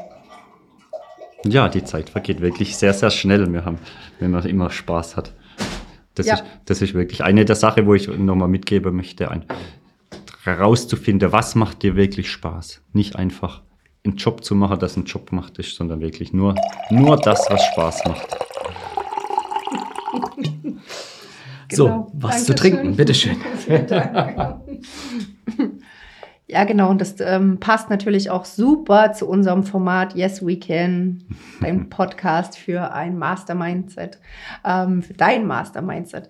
Ja, 1.45 1.69
die 1.69 1.83
Zeit 1.83 2.11
vergeht 2.11 2.41
wirklich 2.41 2.77
sehr, 2.77 2.95
sehr 2.95 3.11
schnell, 3.11 3.53
wir 3.53 3.65
haben, 3.65 3.79
wenn 4.21 4.31
man 4.31 4.47
immer 4.47 4.71
Spaß 4.71 5.17
hat. 5.17 5.33
Das, 6.15 6.27
Ja. 6.27 6.35
ist, 6.35 6.45
das 6.67 6.83
ist 6.83 6.95
wirklich 6.95 7.23
eine 7.25 7.45
der 7.45 7.57
Sachen, 7.57 7.87
wo 7.87 7.95
ich 7.95 8.09
nochmal 8.09 8.49
mitgeben 8.49 8.95
möchte, 8.97 9.31
ein, 9.31 9.45
herauszufinden, 10.45 11.33
was 11.33 11.55
macht 11.55 11.83
dir 11.83 11.97
wirklich 11.97 12.31
Spaß. 12.31 12.83
Nicht 12.93 13.17
einfach 13.17 13.63
einen 14.05 14.17
Job 14.17 14.45
zu 14.45 14.55
machen, 14.55 14.79
das 14.79 14.97
ein 14.97 15.05
Job 15.05 15.33
macht 15.33 15.59
ist, 15.59 15.75
sondern 15.77 16.01
wirklich 16.01 16.33
nur, 16.33 16.55
nur 16.91 17.17
das, 17.17 17.47
was 17.51 17.63
Spaß 17.65 18.05
macht. 18.07 18.37
So, 21.73 21.87
Genau. 21.87 22.11
was 22.15 22.45
zu 22.45 22.55
Dankeschön. 22.55 22.57
trinken, 22.57 22.97
bitteschön. 22.97 23.37
Ja, 26.47 26.65
genau. 26.65 26.91
Und 26.91 27.01
das 27.01 27.17
ähm, 27.21 27.59
passt 27.59 27.89
natürlich 27.89 28.31
auch 28.31 28.45
super 28.45 29.13
zu 29.13 29.27
unserem 29.27 29.65
Format 29.65 30.15
Yes 30.15 30.45
We 30.47 30.59
Can, 30.59 31.25
ein 31.63 31.89
Podcast 31.91 32.59
für 32.59 32.93
ein 32.93 33.19
Mastermindset, 33.19 34.19
ähm, 34.65 35.03
für 35.03 35.15
dein 35.15 35.47
Mastermindset. 35.47 36.29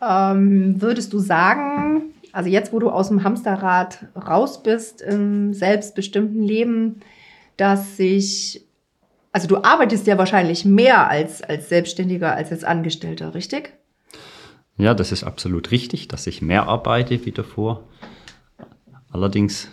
Ähm, 0.00 0.80
würdest 0.80 1.12
du 1.12 1.18
sagen, 1.18 2.14
also 2.32 2.48
jetzt, 2.48 2.72
wo 2.72 2.78
du 2.78 2.88
aus 2.90 3.08
dem 3.08 3.24
Hamsterrad 3.24 4.06
raus 4.14 4.62
bist 4.62 5.02
im 5.02 5.52
selbstbestimmten 5.52 6.42
Leben, 6.42 7.00
dass 7.56 7.96
sich, 7.96 8.64
also 9.32 9.48
du 9.48 9.56
arbeitest 9.56 10.06
ja 10.06 10.18
wahrscheinlich 10.18 10.64
mehr 10.64 11.08
als, 11.08 11.42
als 11.42 11.68
Selbstständiger, 11.68 12.32
als 12.32 12.52
als 12.52 12.62
Angestellter, 12.62 13.34
richtig? 13.34 13.72
Ja, 14.76 14.94
das 14.94 15.10
ist 15.10 15.24
absolut 15.24 15.72
richtig, 15.72 16.06
dass 16.06 16.28
ich 16.28 16.40
mehr 16.40 16.68
arbeite 16.68 17.26
wie 17.26 17.32
davor. 17.32 17.82
Allerdings 19.10 19.68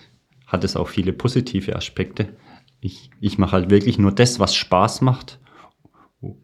hat 0.48 0.64
es 0.64 0.76
auch 0.76 0.88
viele 0.88 1.14
positive 1.14 1.76
Aspekte. 1.76 2.36
Ich, 2.80 3.10
ich 3.20 3.38
mache 3.38 3.54
halt 3.54 3.70
wirklich 3.70 3.98
nur 3.98 4.12
das, 4.12 4.40
was 4.40 4.56
Spaß 4.56 5.02
macht. 5.02 5.40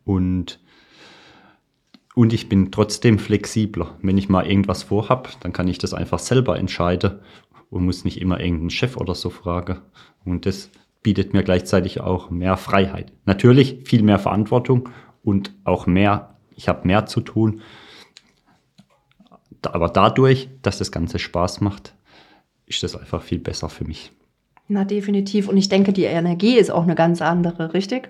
Und, 0.04 0.60
und 2.16 2.34
ich 2.34 2.50
bin 2.50 2.72
trotzdem 2.72 3.20
flexibler. 3.20 3.98
Wenn 4.02 4.18
ich 4.18 4.30
mal 4.30 4.46
irgendwas 4.46 4.84
vorhab, 4.84 5.40
dann 5.42 5.54
kann 5.54 5.68
ich 5.68 5.78
das 5.78 5.94
einfach 5.94 6.20
selber 6.20 6.58
entscheiden 6.58 7.20
und 7.70 7.86
muss 7.86 8.04
nicht 8.04 8.20
immer 8.20 8.40
irgendeinen 8.40 8.70
Chef 8.70 8.98
oder 8.98 9.16
so 9.16 9.30
fragen. 9.30 9.80
Und 10.26 10.46
das 10.46 10.70
bietet 11.04 11.34
mir 11.34 11.44
gleichzeitig 11.44 12.02
auch 12.02 12.30
mehr 12.30 12.58
Freiheit. 12.58 13.12
Natürlich 13.26 13.80
viel 13.86 14.04
mehr 14.04 14.20
Verantwortung 14.20 14.90
und 15.24 15.54
auch 15.64 15.88
mehr, 15.88 16.36
ich 16.56 16.68
habe 16.68 16.88
mehr 16.88 17.06
zu 17.06 17.22
tun. 17.22 17.62
Aber 19.64 19.90
dadurch, 19.90 20.50
dass 20.62 20.78
das 20.78 20.92
Ganze 20.92 21.20
Spaß 21.20 21.62
macht, 21.62 21.94
ist 22.72 22.84
das 22.84 22.96
einfach 22.96 23.22
viel 23.22 23.40
besser 23.40 23.70
für 23.70 23.86
mich. 23.86 24.12
Na, 24.68 24.86
definitiv. 24.86 25.48
Und 25.48 25.58
ich 25.58 25.70
denke, 25.70 25.94
die 25.94 26.04
Energie 26.06 26.58
ist 26.58 26.72
auch 26.72 26.84
eine 26.84 26.96
ganz 26.96 27.22
andere, 27.22 27.74
richtig? 27.74 28.10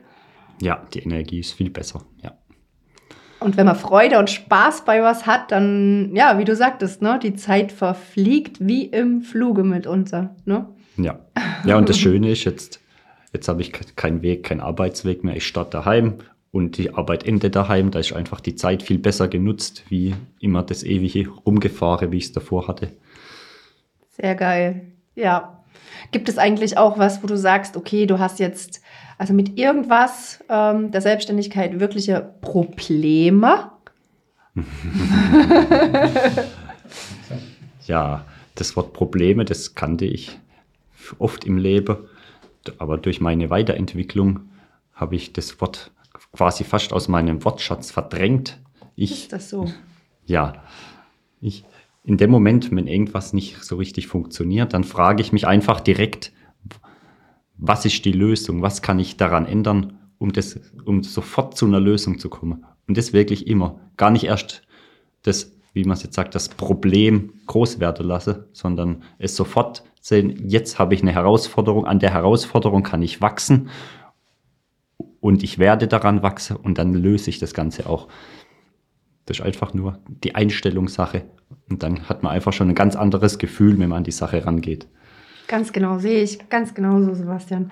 Ja, 0.62 0.86
die 0.94 1.00
Energie 1.00 1.40
ist 1.40 1.54
viel 1.54 1.70
besser. 1.70 2.04
Ja. 2.24 2.38
Und 3.40 3.58
wenn 3.58 3.66
man 3.66 3.76
Freude 3.76 4.20
und 4.20 4.30
Spaß 4.30 4.86
bei 4.86 5.02
was 5.02 5.26
hat, 5.26 5.52
dann, 5.52 6.16
ja, 6.16 6.38
wie 6.38 6.46
du 6.46 6.56
sagtest, 6.56 7.02
ne, 7.02 7.20
die 7.22 7.34
Zeit 7.34 7.72
verfliegt 7.72 8.58
wie 8.60 8.86
im 8.86 9.22
Fluge 9.22 9.64
mitunter, 9.64 10.36
ne? 10.46 10.68
Ja. 10.98 11.20
Ja, 11.66 11.78
und 11.78 11.90
das 11.90 11.98
Schöne 11.98 12.30
ist 12.30 12.44
jetzt, 12.44 12.80
jetzt 13.34 13.48
habe 13.48 13.62
ich 13.62 13.72
ke- 13.72 13.86
keinen 13.96 14.22
Weg, 14.22 14.44
keinen 14.44 14.60
Arbeitsweg 14.62 15.24
mehr. 15.24 15.36
Ich 15.36 15.48
starte 15.48 15.72
daheim 15.72 16.16
und 16.52 16.78
die 16.78 16.94
Arbeit 16.94 17.26
endet 17.26 17.56
daheim. 17.56 17.90
Da 17.90 17.98
ist 17.98 18.14
einfach 18.14 18.42
die 18.42 18.54
Zeit 18.56 18.84
viel 18.84 19.00
besser 19.00 19.28
genutzt, 19.28 19.86
wie 19.90 20.14
immer 20.40 20.62
das 20.62 20.84
ewige 20.84 21.28
Rumgefahren, 21.30 22.12
wie 22.12 22.18
ich 22.18 22.26
es 22.26 22.34
davor 22.34 22.68
hatte. 22.68 22.92
Sehr 24.12 24.36
geil. 24.36 24.88
Ja. 25.16 25.64
Gibt 26.12 26.30
es 26.30 26.38
eigentlich 26.38 26.78
auch 26.78 26.98
was, 26.98 27.24
wo 27.24 27.28
du 27.28 27.38
sagst, 27.38 27.78
okay, 27.78 28.06
du 28.06 28.20
hast 28.20 28.40
jetzt 28.40 28.82
also 29.18 29.34
mit 29.34 29.58
irgendwas 29.58 30.44
ähm, 30.50 30.92
der 30.92 31.02
Selbstständigkeit 31.02 31.80
wirkliche 31.80 32.34
Probleme? 32.42 33.72
Ja, 37.88 38.26
das 38.56 38.76
Wort 38.76 38.94
Probleme, 38.94 39.46
das 39.46 39.76
kannte 39.76 40.06
ich 40.06 40.40
oft 41.20 41.46
im 41.46 41.58
Leben, 41.58 41.98
aber 42.78 42.98
durch 42.98 43.22
meine 43.22 43.50
Weiterentwicklung 43.50 44.42
habe 44.94 45.16
ich 45.16 45.34
das 45.34 45.60
Wort 45.62 45.92
quasi 46.32 46.64
fast 46.64 46.94
aus 46.94 47.08
meinem 47.08 47.44
Wortschatz 47.44 47.92
verdrängt. 47.92 48.60
Ich, 48.96 49.24
Ist 49.24 49.34
das 49.34 49.50
so? 49.50 49.66
ja, 50.26 50.54
ich, 51.42 51.66
in 52.04 52.18
dem 52.18 52.32
Moment, 52.32 52.72
wenn 52.72 52.88
irgendwas 52.88 53.34
nicht 53.34 53.64
so 53.64 53.76
richtig 53.76 54.08
funktioniert, 54.08 54.74
dann 54.74 54.84
frage 54.84 55.22
ich 55.22 55.34
mich 55.34 55.48
einfach 55.48 55.80
direkt, 55.80 56.32
was 57.58 57.86
ist 57.86 58.04
die 58.06 58.12
Lösung? 58.12 58.62
Was 58.64 58.82
kann 58.82 59.00
ich 59.00 59.18
daran 59.18 59.46
ändern, 59.46 60.00
um 60.18 60.34
das, 60.34 60.60
um 60.84 61.04
sofort 61.04 61.56
zu 61.56 61.68
einer 61.68 61.80
Lösung 61.80 62.18
zu 62.18 62.30
kommen? 62.30 62.66
Und 62.88 62.98
das 62.98 63.14
wirklich 63.14 63.48
immer. 63.48 63.80
Gar 63.98 64.10
nicht 64.12 64.24
erst 64.24 64.64
das, 65.22 65.52
wie 65.74 65.84
man 65.84 65.94
es 65.94 66.04
jetzt 66.04 66.16
sagt, 66.16 66.34
das 66.34 66.50
Problem 66.50 67.34
groß 67.46 67.80
werden 67.80 68.08
lasse, 68.08 68.50
sondern 68.52 69.04
es 69.20 69.36
sofort 69.36 69.84
sehen, 70.02 70.50
jetzt 70.50 70.80
habe 70.80 70.96
ich 70.96 71.02
eine 71.04 71.14
Herausforderung, 71.14 71.86
an 71.86 72.00
der 72.00 72.12
Herausforderung 72.12 72.82
kann 72.82 73.04
ich 73.04 73.22
wachsen 73.22 73.70
und 75.20 75.44
ich 75.44 75.60
werde 75.60 75.88
daran 75.88 76.24
wachsen 76.24 76.58
und 76.58 76.80
dann 76.80 76.96
löse 76.96 77.30
ich 77.30 77.38
das 77.38 77.54
Ganze 77.54 77.88
auch. 77.88 78.08
Das 79.26 79.40
ist 79.40 79.46
einfach 79.46 79.74
nur 79.74 80.00
die 80.08 80.36
Einstellungssache. 80.36 81.24
Und 81.70 81.84
dann 81.84 82.08
hat 82.10 82.24
man 82.24 82.34
einfach 82.34 82.54
schon 82.54 82.70
ein 82.70 82.76
ganz 82.76 82.96
anderes 82.96 83.38
Gefühl, 83.38 83.80
wenn 83.80 83.90
man 83.90 84.00
an 84.00 84.04
die 84.04 84.12
Sache 84.12 84.46
rangeht. 84.46 84.88
Ganz 85.48 85.74
genau, 85.74 86.00
sehe 86.00 86.24
ich 86.24 86.50
ganz 86.50 86.74
genau 86.74 87.02
so, 87.02 87.14
Sebastian. 87.14 87.72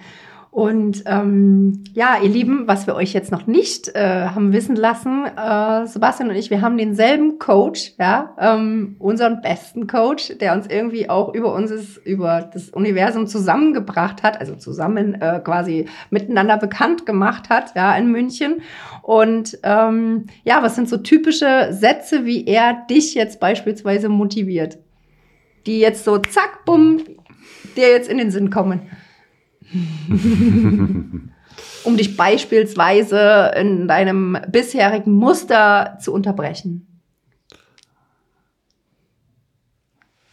Und 0.51 1.03
ähm, 1.05 1.83
ja, 1.93 2.17
ihr 2.23 2.29
Lieben, 2.29 2.67
was 2.67 2.87
wir 2.87 2.95
euch 2.95 3.13
jetzt 3.13 3.31
noch 3.31 3.45
nicht 3.45 3.95
äh, 3.95 4.29
haben 4.29 4.51
wissen 4.51 4.75
lassen, 4.75 5.25
äh, 5.25 5.85
Sebastian 5.85 6.29
und 6.29 6.35
ich, 6.35 6.49
wir 6.49 6.61
haben 6.61 6.75
denselben 6.75 7.37
Coach, 7.37 7.93
ja, 7.99 8.35
ähm, 8.39 8.95
unseren 8.97 9.41
besten 9.41 9.85
Coach, 9.85 10.33
der 10.39 10.55
uns 10.55 10.65
irgendwie 10.65 11.07
auch 11.07 11.35
über 11.35 11.53
uns 11.53 11.97
über 11.97 12.49
das 12.51 12.69
Universum 12.69 13.27
zusammengebracht 13.27 14.23
hat, 14.23 14.39
also 14.39 14.55
zusammen 14.55 15.21
äh, 15.21 15.39
quasi 15.43 15.85
miteinander 16.09 16.57
bekannt 16.57 17.05
gemacht 17.05 17.49
hat, 17.49 17.75
ja, 17.75 17.95
in 17.95 18.11
München. 18.11 18.63
Und 19.03 19.59
ähm, 19.61 20.25
ja, 20.43 20.63
was 20.63 20.75
sind 20.75 20.89
so 20.89 20.97
typische 20.97 21.67
Sätze, 21.71 22.25
wie 22.25 22.47
er 22.47 22.85
dich 22.89 23.13
jetzt 23.13 23.39
beispielsweise 23.39 24.09
motiviert? 24.09 24.79
Die 25.67 25.79
jetzt 25.79 26.05
so 26.05 26.17
zack, 26.17 26.65
bumm, 26.65 27.03
dir 27.77 27.89
jetzt 27.89 28.09
in 28.09 28.17
den 28.17 28.31
Sinn 28.31 28.49
kommen. 28.49 28.81
um 31.83 31.97
dich 31.97 32.17
beispielsweise 32.17 33.51
in 33.55 33.87
deinem 33.87 34.37
bisherigen 34.47 35.13
Muster 35.13 35.97
zu 36.01 36.13
unterbrechen. 36.13 36.85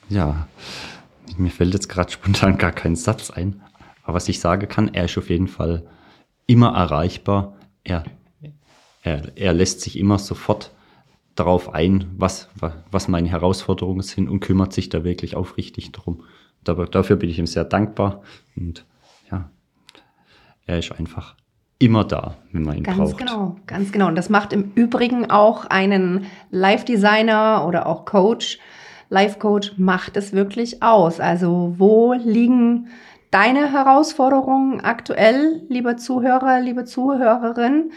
Ja, 0.09 0.47
mir 1.37 1.51
fällt 1.51 1.75
jetzt 1.75 1.89
gerade 1.89 2.13
spontan 2.13 2.59
gar 2.59 2.73
kein 2.73 2.97
Satz 2.97 3.31
ein. 3.31 3.61
Aber 4.05 4.15
was 4.15 4.29
ich 4.29 4.39
sagen 4.39 4.69
kann, 4.69 4.95
er 4.95 5.07
ist 5.07 5.19
auf 5.19 5.31
jeden 5.31 5.49
Fall 5.49 5.85
immer 6.47 6.75
erreichbar. 6.75 7.57
Er, 7.83 8.05
er, 9.03 9.37
er 9.37 9.53
lässt 9.53 9.81
sich 9.81 9.99
immer 9.99 10.19
sofort 10.19 10.71
darauf 11.35 11.75
ein, 11.75 12.07
was, 12.17 12.49
was 12.91 13.09
meine 13.09 13.29
Herausforderungen 13.29 14.03
sind 14.03 14.29
und 14.29 14.41
kümmert 14.41 14.73
sich 14.73 14.89
da 14.89 15.05
wirklich 15.05 15.37
aufrichtig 15.37 15.93
drum. 15.93 16.23
Dafür 16.63 17.17
bin 17.17 17.29
ich 17.29 17.39
ihm 17.39 17.47
sehr 17.47 17.65
dankbar 17.65 18.23
und 18.57 18.85
er 20.67 20.79
ist 20.79 20.93
einfach 20.93 21.35
immer 21.79 22.05
da, 22.05 22.37
wenn 22.53 22.63
man 22.63 22.79
ihn 22.79 22.83
ganz 22.83 22.99
braucht. 22.99 23.19
Ganz 23.19 23.31
genau, 23.31 23.57
ganz 23.67 23.93
genau. 23.93 24.09
Und 24.09 24.17
das 24.17 24.29
macht 24.29 24.53
im 24.53 24.73
Übrigen 24.75 25.31
auch 25.31 25.67
einen 25.67 26.27
Live-Designer 26.51 27.65
oder 27.67 27.87
auch 27.87 28.05
Coach, 28.05 28.59
Life-Coach, 29.09 29.75
macht 29.77 30.17
es 30.17 30.33
wirklich 30.33 30.83
aus. 30.83 31.21
Also 31.21 31.75
wo 31.77 32.15
liegen 32.15 32.89
deine 33.31 33.71
Herausforderungen 33.73 34.81
aktuell, 34.81 35.63
liebe 35.69 35.97
Zuhörer, 35.97 36.61
liebe 36.61 36.85
Zuhörerin? 36.85 37.93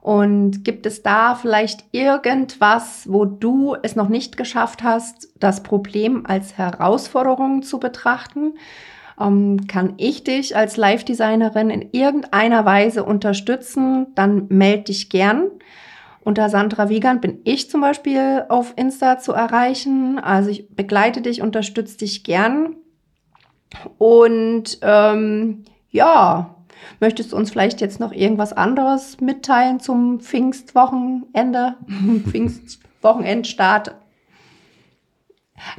Und 0.00 0.64
gibt 0.64 0.84
es 0.84 1.02
da 1.02 1.34
vielleicht 1.34 1.86
irgendwas, 1.92 3.10
wo 3.10 3.24
du 3.24 3.74
es 3.82 3.96
noch 3.96 4.10
nicht 4.10 4.36
geschafft 4.36 4.82
hast, 4.82 5.32
das 5.40 5.62
Problem 5.62 6.26
als 6.26 6.58
Herausforderung 6.58 7.62
zu 7.62 7.80
betrachten? 7.80 8.52
Ähm, 9.20 9.66
kann 9.66 9.94
ich 9.96 10.24
dich 10.24 10.56
als 10.56 10.76
Live-Designerin 10.76 11.70
in 11.70 11.88
irgendeiner 11.92 12.64
Weise 12.64 13.04
unterstützen? 13.04 14.08
Dann 14.14 14.46
melde 14.48 14.84
dich 14.84 15.10
gern. 15.10 15.50
Unter 16.22 16.48
Sandra 16.48 16.88
Wiegand 16.88 17.20
bin 17.20 17.40
ich 17.44 17.70
zum 17.70 17.80
Beispiel 17.80 18.44
auf 18.48 18.72
Insta 18.76 19.18
zu 19.18 19.32
erreichen. 19.32 20.18
Also 20.18 20.50
ich 20.50 20.74
begleite 20.74 21.20
dich, 21.20 21.42
unterstütze 21.42 21.98
dich 21.98 22.24
gern. 22.24 22.76
Und 23.98 24.78
ähm, 24.82 25.64
ja, 25.90 26.54
Möchtest 27.00 27.32
du 27.32 27.36
uns 27.36 27.50
vielleicht 27.50 27.80
jetzt 27.80 28.00
noch 28.00 28.12
irgendwas 28.12 28.52
anderes 28.52 29.20
mitteilen 29.20 29.80
zum 29.80 30.20
Pfingstwochenende, 30.20 31.76
Pfingstwochenendstart 32.30 33.94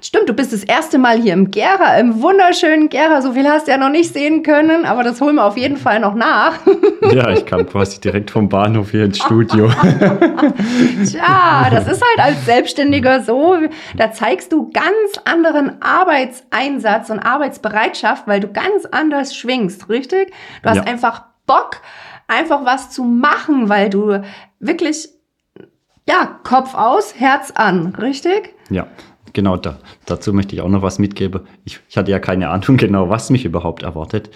Stimmt, 0.01 0.29
du 0.29 0.33
bist 0.33 0.53
das 0.53 0.63
erste 0.63 0.97
Mal 0.97 1.21
hier 1.21 1.33
im 1.33 1.51
Gera, 1.51 1.97
im 1.97 2.21
wunderschönen 2.21 2.89
Gera. 2.89 3.21
So 3.21 3.33
viel 3.33 3.47
hast 3.47 3.67
du 3.67 3.71
ja 3.71 3.77
noch 3.77 3.89
nicht 3.89 4.13
sehen 4.13 4.41
können, 4.41 4.85
aber 4.85 5.03
das 5.03 5.19
holen 5.19 5.35
wir 5.35 5.45
auf 5.45 5.57
jeden 5.57 5.77
Fall 5.77 5.99
noch 5.99 6.15
nach. 6.15 6.59
Ja, 7.13 7.29
ich 7.29 7.45
kam 7.45 7.67
quasi 7.69 8.01
direkt 8.01 8.31
vom 8.31 8.49
Bahnhof 8.49 8.89
hier 8.91 9.05
ins 9.05 9.19
Studio. 9.19 9.67
Tja, 11.05 11.67
das 11.69 11.87
ist 11.87 12.03
halt 12.03 12.19
als 12.19 12.45
Selbstständiger 12.45 13.21
so. 13.21 13.55
Da 13.95 14.11
zeigst 14.11 14.51
du 14.51 14.71
ganz 14.71 15.19
anderen 15.23 15.81
Arbeitseinsatz 15.83 17.11
und 17.11 17.19
Arbeitsbereitschaft, 17.19 18.27
weil 18.27 18.39
du 18.39 18.51
ganz 18.51 18.85
anders 18.85 19.35
schwingst, 19.35 19.87
richtig? 19.87 20.33
Du 20.63 20.69
hast 20.69 20.77
ja. 20.77 20.83
einfach 20.83 21.25
Bock, 21.45 21.81
einfach 22.27 22.65
was 22.65 22.89
zu 22.89 23.03
machen, 23.03 23.69
weil 23.69 23.89
du 23.91 24.23
wirklich, 24.59 25.09
ja, 26.09 26.39
Kopf 26.43 26.73
aus, 26.73 27.13
Herz 27.19 27.51
an, 27.51 27.95
richtig? 27.95 28.55
Ja, 28.71 28.87
genau, 29.35 29.57
da, 29.57 29.77
dazu 30.07 30.33
möchte 30.33 30.55
ich 30.55 30.61
auch 30.61 30.69
noch 30.69 30.81
was 30.81 30.97
mitgeben. 30.97 31.41
Ich, 31.63 31.79
ich 31.87 31.97
hatte 31.97 32.09
ja 32.09 32.17
keine 32.17 32.49
Ahnung 32.49 32.77
genau, 32.77 33.09
was 33.09 33.29
mich 33.29 33.45
überhaupt 33.45 33.83
erwartet. 33.83 34.31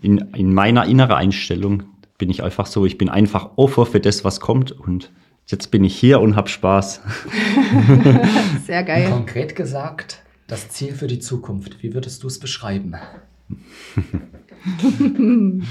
In, 0.00 0.16
in 0.34 0.54
meiner 0.54 0.86
inneren 0.86 1.16
Einstellung 1.16 1.82
bin 2.16 2.30
ich 2.30 2.42
einfach 2.42 2.64
so, 2.64 2.86
ich 2.86 2.96
bin 2.96 3.10
einfach 3.10 3.50
offen 3.56 3.84
für 3.84 4.00
das, 4.00 4.24
was 4.24 4.40
kommt 4.40 4.72
und 4.72 5.10
jetzt 5.46 5.70
bin 5.70 5.84
ich 5.84 5.94
hier 5.94 6.20
und 6.20 6.36
habe 6.36 6.48
Spaß. 6.48 7.02
Sehr 8.66 8.82
geil. 8.82 9.10
Konkret 9.10 9.54
gesagt, 9.54 10.22
das 10.46 10.70
Ziel 10.70 10.94
für 10.94 11.06
die 11.06 11.18
Zukunft, 11.18 11.82
wie 11.82 11.92
würdest 11.92 12.22
du 12.22 12.28
es 12.28 12.38
beschreiben? 12.38 12.96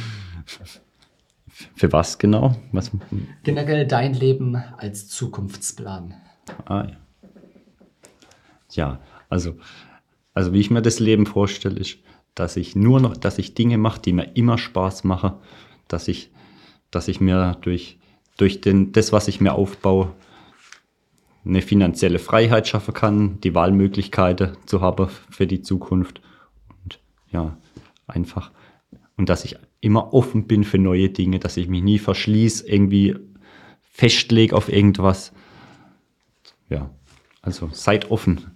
für 1.76 1.92
was 1.92 2.20
genau? 2.20 2.56
Was? 2.72 2.92
Generell 3.44 3.88
dein 3.88 4.14
Leben 4.14 4.58
als 4.78 5.08
Zukunftsplan. 5.08 6.14
Ah, 6.66 6.86
ja 6.90 6.98
ja, 8.72 9.00
also, 9.30 9.56
also 10.34 10.54
wie 10.54 10.60
ich 10.60 10.70
mir 10.70 10.82
das 10.82 11.00
Leben 11.00 11.26
vorstelle, 11.26 11.80
ist, 11.80 11.98
dass 12.36 12.56
ich 12.58 12.76
nur 12.76 13.00
noch, 13.00 13.18
dass 13.18 13.38
ich 13.38 13.54
Dinge 13.54 13.78
mache, 13.78 14.02
die 14.02 14.14
mir 14.14 14.36
immer 14.36 14.58
Spaß 14.58 15.04
machen, 15.04 15.34
dass 15.88 16.08
ich, 16.08 16.32
dass 16.92 17.08
ich 17.08 17.20
mir 17.20 17.58
durch, 17.62 18.00
durch 18.38 18.62
den, 18.62 18.92
das, 18.92 19.12
was 19.12 19.28
ich 19.28 19.42
mir 19.42 19.54
aufbaue, 19.54 20.14
eine 21.46 21.62
finanzielle 21.62 22.20
Freiheit 22.20 22.68
schaffen 22.68 22.94
kann, 22.94 23.42
die 23.42 23.56
Wahlmöglichkeiten 23.56 24.58
zu 24.66 24.82
haben 24.82 25.10
für 25.30 25.48
die 25.48 25.62
Zukunft 25.62 26.22
und 26.84 27.00
ja, 27.32 27.58
einfach 28.08 28.52
und 29.20 29.28
dass 29.28 29.44
ich 29.44 29.58
immer 29.82 30.14
offen 30.14 30.48
bin 30.48 30.64
für 30.64 30.78
neue 30.78 31.10
Dinge, 31.10 31.40
dass 31.40 31.58
ich 31.58 31.68
mich 31.68 31.84
nie 31.84 32.00
verschließe, 32.00 32.66
irgendwie 32.66 33.18
festlege 33.82 34.56
auf 34.56 34.72
irgendwas. 34.72 35.34
Ja, 36.70 36.90
also 37.42 37.70
seid 37.74 38.12
offen 38.12 38.52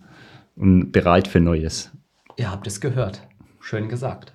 und 0.55 0.91
bereit 0.91 1.27
für 1.27 1.39
Neues. 1.39 1.91
Ihr 2.37 2.51
habt 2.51 2.67
es 2.67 2.81
gehört. 2.81 3.21
Schön 3.59 3.89
gesagt. 3.89 4.33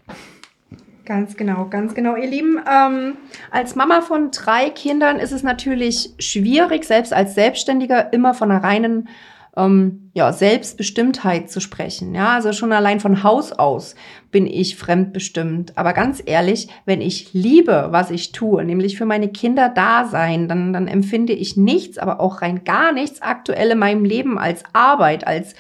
Ganz 1.05 1.37
genau, 1.37 1.67
ganz 1.67 1.95
genau. 1.95 2.17
Ihr 2.17 2.29
Lieben, 2.29 2.61
ähm, 2.71 3.17
als 3.51 3.75
Mama 3.75 4.03
von 4.03 4.31
drei 4.31 4.69
Kindern 4.69 5.19
ist 5.19 5.33
es 5.33 5.43
natürlich 5.43 6.11
schwierig, 6.19 6.85
selbst 6.85 7.15
als 7.15 7.35
Selbstständiger 7.35 8.13
immer 8.13 8.35
von 8.35 8.51
einer 8.51 8.63
reinen 8.63 9.09
ähm, 9.57 10.11
ja, 10.15 10.33
Selbstbestimmtheit 10.33 11.51
zu 11.51 11.61
sprechen. 11.61 12.15
Ja, 12.15 12.35
also 12.35 12.53
schon 12.53 12.73
allein 12.73 13.01
von 13.01 13.23
Haus 13.23 13.53
aus 13.53 13.95
bin 14.31 14.47
ich 14.47 14.77
fremdbestimmt. 14.77 15.79
Aber 15.79 15.95
ganz 15.95 16.23
ehrlich, 16.25 16.69
wenn 16.85 17.01
ich 17.01 17.33
liebe, 17.33 17.89
was 17.91 18.11
ich 18.11 18.33
tue, 18.33 18.65
nämlich 18.65 18.99
für 18.99 19.07
meine 19.07 19.29
Kinder 19.29 19.69
da 19.69 20.05
sein, 20.05 20.47
dann, 20.47 20.73
dann 20.73 20.87
empfinde 20.87 21.33
ich 21.33 21.57
nichts, 21.57 21.99
aber 21.99 22.21
auch 22.21 22.43
rein 22.43 22.65
gar 22.65 22.93
nichts 22.93 23.23
aktuell 23.23 23.71
in 23.71 23.79
meinem 23.79 24.05
Leben 24.05 24.39
als 24.39 24.63
Arbeit, 24.73 25.27
als, 25.27 25.55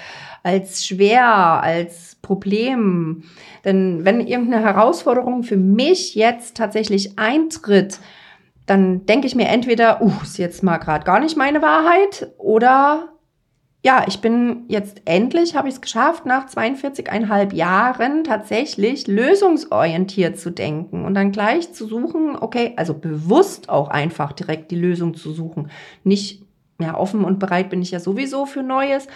als 0.48 0.86
schwer, 0.86 1.26
als 1.62 2.16
Problem. 2.22 3.24
Denn 3.66 4.06
wenn 4.06 4.26
irgendeine 4.26 4.64
Herausforderung 4.64 5.42
für 5.42 5.58
mich 5.58 6.14
jetzt 6.14 6.56
tatsächlich 6.56 7.18
eintritt, 7.18 8.00
dann 8.64 9.04
denke 9.04 9.26
ich 9.26 9.34
mir 9.34 9.48
entweder, 9.48 10.00
uh, 10.00 10.12
ist 10.22 10.38
jetzt 10.38 10.62
mal 10.62 10.78
gerade 10.78 11.04
gar 11.04 11.20
nicht 11.20 11.36
meine 11.36 11.60
Wahrheit 11.60 12.32
oder 12.38 13.10
ja, 13.84 14.04
ich 14.08 14.20
bin 14.20 14.64
jetzt 14.68 15.02
endlich, 15.04 15.54
habe 15.54 15.68
ich 15.68 15.74
es 15.74 15.80
geschafft, 15.80 16.24
nach 16.26 16.48
42,5 16.48 17.54
Jahren 17.54 18.24
tatsächlich 18.24 19.06
lösungsorientiert 19.06 20.38
zu 20.38 20.50
denken 20.50 21.04
und 21.04 21.14
dann 21.14 21.30
gleich 21.30 21.72
zu 21.72 21.86
suchen, 21.86 22.36
okay, 22.40 22.72
also 22.76 22.94
bewusst 22.94 23.68
auch 23.68 23.88
einfach 23.88 24.32
direkt 24.32 24.70
die 24.70 24.80
Lösung 24.80 25.14
zu 25.14 25.30
suchen. 25.32 25.70
Nicht, 26.04 26.42
ja, 26.80 26.96
offen 26.96 27.22
und 27.22 27.38
bereit 27.38 27.70
bin 27.70 27.82
ich 27.82 27.90
ja 27.90 28.00
sowieso 28.00 28.46
für 28.46 28.62
Neues, 28.62 29.06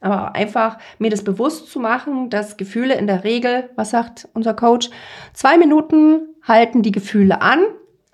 aber 0.00 0.34
einfach 0.34 0.78
mir 0.98 1.10
das 1.10 1.24
bewusst 1.24 1.70
zu 1.70 1.80
machen, 1.80 2.30
dass 2.30 2.56
Gefühle 2.56 2.94
in 2.94 3.06
der 3.06 3.24
Regel, 3.24 3.70
was 3.76 3.90
sagt 3.90 4.28
unser 4.34 4.54
Coach, 4.54 4.90
zwei 5.32 5.58
Minuten 5.58 6.28
halten 6.42 6.82
die 6.82 6.92
Gefühle 6.92 7.42
an, 7.42 7.60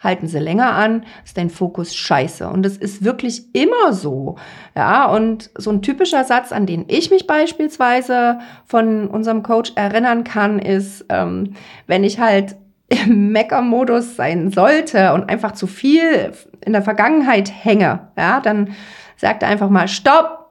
halten 0.04 0.28
sie 0.28 0.38
länger 0.38 0.72
an, 0.72 1.04
ist 1.24 1.38
dein 1.38 1.50
Fokus 1.50 1.96
scheiße. 1.96 2.46
Und 2.46 2.64
es 2.66 2.76
ist 2.76 3.04
wirklich 3.04 3.54
immer 3.54 3.92
so. 3.92 4.36
Ja, 4.76 5.06
und 5.06 5.50
so 5.56 5.70
ein 5.70 5.82
typischer 5.82 6.24
Satz, 6.24 6.52
an 6.52 6.66
den 6.66 6.84
ich 6.88 7.10
mich 7.10 7.26
beispielsweise 7.26 8.38
von 8.66 9.08
unserem 9.08 9.42
Coach 9.42 9.72
erinnern 9.74 10.22
kann, 10.22 10.58
ist, 10.58 11.06
ähm, 11.08 11.54
wenn 11.86 12.04
ich 12.04 12.20
halt 12.20 12.56
im 12.88 13.32
Mecker-Modus 13.32 14.14
sein 14.14 14.50
sollte 14.50 15.14
und 15.14 15.30
einfach 15.30 15.52
zu 15.52 15.66
viel 15.66 16.32
in 16.60 16.74
der 16.74 16.82
Vergangenheit 16.82 17.50
hänge, 17.50 18.08
ja, 18.16 18.40
dann 18.40 18.74
sagt 19.16 19.42
er 19.42 19.48
einfach 19.48 19.70
mal, 19.70 19.88
stopp, 19.88 20.43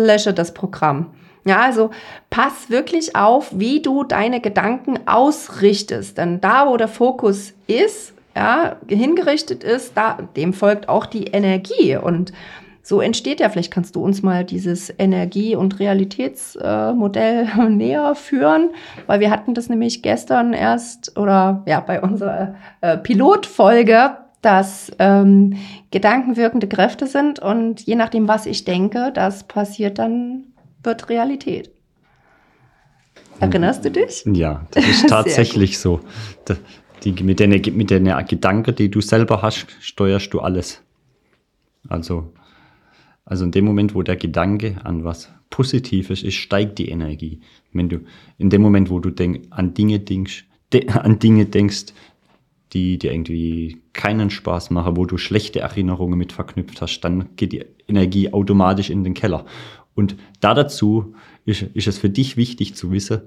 lösche 0.00 0.32
das 0.32 0.54
Programm. 0.54 1.06
Ja, 1.44 1.60
also 1.60 1.90
pass 2.28 2.68
wirklich 2.68 3.16
auf, 3.16 3.50
wie 3.58 3.80
du 3.80 4.04
deine 4.04 4.40
Gedanken 4.40 5.00
ausrichtest. 5.06 6.18
Denn 6.18 6.40
da, 6.40 6.68
wo 6.68 6.76
der 6.76 6.88
Fokus 6.88 7.54
ist, 7.66 8.12
ja, 8.36 8.76
hingerichtet 8.86 9.64
ist, 9.64 9.96
da, 9.96 10.18
dem 10.36 10.52
folgt 10.52 10.88
auch 10.88 11.06
die 11.06 11.24
Energie. 11.24 11.96
Und 11.96 12.32
so 12.82 13.00
entsteht 13.00 13.40
ja, 13.40 13.48
vielleicht 13.48 13.72
kannst 13.72 13.96
du 13.96 14.02
uns 14.02 14.22
mal 14.22 14.44
dieses 14.44 14.92
Energie- 14.98 15.56
und 15.56 15.78
Realitätsmodell 15.78 17.48
äh, 17.58 17.68
näher 17.68 18.14
führen, 18.14 18.70
weil 19.06 19.20
wir 19.20 19.30
hatten 19.30 19.54
das 19.54 19.68
nämlich 19.68 20.02
gestern 20.02 20.52
erst 20.52 21.16
oder 21.16 21.62
ja, 21.66 21.80
bei 21.80 22.00
unserer 22.00 22.54
äh, 22.80 22.96
Pilotfolge 22.98 24.16
dass 24.42 24.90
ähm, 24.98 25.56
Gedanken 25.90 26.36
wirkende 26.36 26.66
Kräfte 26.66 27.06
sind 27.06 27.38
und 27.38 27.82
je 27.82 27.94
nachdem, 27.94 28.28
was 28.28 28.46
ich 28.46 28.64
denke, 28.64 29.12
das 29.14 29.44
passiert 29.44 29.98
dann, 29.98 30.44
wird 30.82 31.08
Realität. 31.08 31.70
Erinnerst 33.38 33.84
du 33.84 33.90
dich? 33.90 34.24
Ja, 34.26 34.66
das 34.70 34.86
ist 34.86 35.06
tatsächlich 35.08 35.78
so. 35.78 36.00
Die, 37.04 37.12
mit 37.22 37.40
den 37.40 37.50
mit 37.50 37.88
Gedanken, 38.28 38.74
die 38.74 38.90
du 38.90 39.00
selber 39.00 39.40
hast, 39.40 39.66
steuerst 39.80 40.32
du 40.34 40.40
alles. 40.40 40.82
Also, 41.88 42.32
also 43.24 43.44
in 43.44 43.52
dem 43.52 43.64
Moment, 43.64 43.94
wo 43.94 44.02
der 44.02 44.16
Gedanke 44.16 44.76
an 44.84 45.04
was 45.04 45.30
Positives 45.48 46.22
ist, 46.22 46.34
steigt 46.34 46.78
die 46.78 46.90
Energie. 46.90 47.40
Wenn 47.72 47.88
du 47.88 48.00
in 48.38 48.50
dem 48.50 48.60
Moment, 48.62 48.90
wo 48.90 49.00
du 49.00 49.10
denk, 49.10 49.46
an 49.50 49.72
Dinge 49.72 49.98
denkst, 49.98 50.46
de, 50.72 50.88
an 50.90 51.18
Dinge 51.18 51.46
denkst, 51.46 51.86
die 52.72 52.98
dir 52.98 53.12
irgendwie 53.12 53.82
keinen 53.92 54.30
Spaß 54.30 54.70
machen, 54.70 54.96
wo 54.96 55.04
du 55.04 55.18
schlechte 55.18 55.60
Erinnerungen 55.60 56.18
mit 56.18 56.32
verknüpft 56.32 56.80
hast, 56.80 57.00
dann 57.00 57.30
geht 57.36 57.52
die 57.52 57.64
Energie 57.88 58.32
automatisch 58.32 58.90
in 58.90 59.04
den 59.04 59.14
Keller. 59.14 59.44
Und 59.94 60.16
da 60.40 60.54
dazu 60.54 61.14
ist, 61.44 61.62
ist 61.62 61.88
es 61.88 61.98
für 61.98 62.10
dich 62.10 62.36
wichtig 62.36 62.74
zu 62.74 62.92
wissen, 62.92 63.22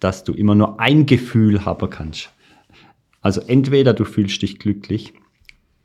dass 0.00 0.24
du 0.24 0.32
immer 0.32 0.54
nur 0.54 0.80
ein 0.80 1.06
Gefühl 1.06 1.64
haben 1.64 1.90
kannst. 1.90 2.30
Also 3.20 3.40
entweder 3.40 3.94
du 3.94 4.04
fühlst 4.04 4.42
dich 4.42 4.58
glücklich 4.58 5.12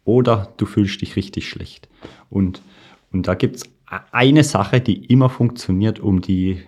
oder 0.06 0.54
du 0.58 0.66
fühlst 0.66 1.02
dich 1.02 1.16
richtig 1.16 1.48
schlecht. 1.48 1.88
Und, 2.30 2.62
und 3.12 3.28
da 3.28 3.36
gibt's 3.36 3.64
eine 4.12 4.44
Sache, 4.44 4.82
die 4.82 5.06
immer 5.06 5.30
funktioniert, 5.30 6.00
um 6.00 6.22
die, 6.22 6.62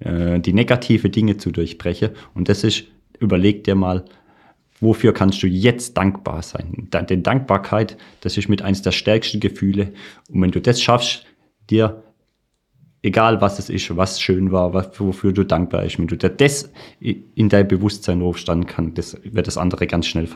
äh, 0.00 0.40
die 0.40 0.52
negative 0.52 1.10
Dinge 1.10 1.36
zu 1.36 1.50
durchbrechen. 1.50 2.10
Und 2.34 2.48
das 2.48 2.64
ist, 2.64 2.84
überleg 3.18 3.64
dir 3.64 3.74
mal, 3.74 4.04
wofür 4.80 5.12
kannst 5.12 5.42
du 5.42 5.46
jetzt 5.46 5.96
dankbar 5.96 6.42
sein? 6.42 6.88
Denn 6.92 7.22
Dankbarkeit, 7.22 7.96
das 8.20 8.36
ist 8.36 8.48
mit 8.48 8.62
eines 8.62 8.82
der 8.82 8.92
stärksten 8.92 9.40
Gefühle. 9.40 9.92
Und 10.30 10.42
wenn 10.42 10.50
du 10.50 10.60
das 10.60 10.80
schaffst, 10.80 11.26
dir 11.70 12.02
egal 13.02 13.40
was 13.40 13.58
es 13.58 13.70
ist, 13.70 13.96
was 13.96 14.20
schön 14.20 14.52
war, 14.52 14.74
was, 14.74 14.98
wofür 14.98 15.32
du 15.32 15.44
dankbar 15.44 15.82
bist, 15.82 15.98
wenn 15.98 16.06
du 16.06 16.16
das 16.16 16.70
in 17.00 17.48
dein 17.48 17.68
Bewusstsein 17.68 18.20
rufst, 18.20 18.48
dann 18.48 18.66
kann 18.66 18.94
das, 18.94 19.16
wird 19.24 19.46
das 19.46 19.56
andere 19.56 19.86
ganz 19.86 20.06
schnell 20.06 20.28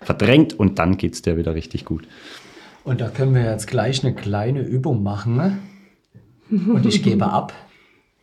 verdrängt 0.00 0.52
und 0.54 0.78
dann 0.78 0.96
geht 0.96 1.14
es 1.14 1.22
dir 1.22 1.36
wieder 1.36 1.54
richtig 1.54 1.84
gut. 1.84 2.06
Und 2.84 3.00
da 3.00 3.08
können 3.08 3.34
wir 3.34 3.44
jetzt 3.44 3.66
gleich 3.66 4.04
eine 4.04 4.14
kleine 4.14 4.60
Übung 4.60 5.02
machen. 5.02 5.36
Ne? 5.36 5.58
Und 6.50 6.84
ich 6.86 7.02
gebe 7.02 7.26
ab. 7.26 7.52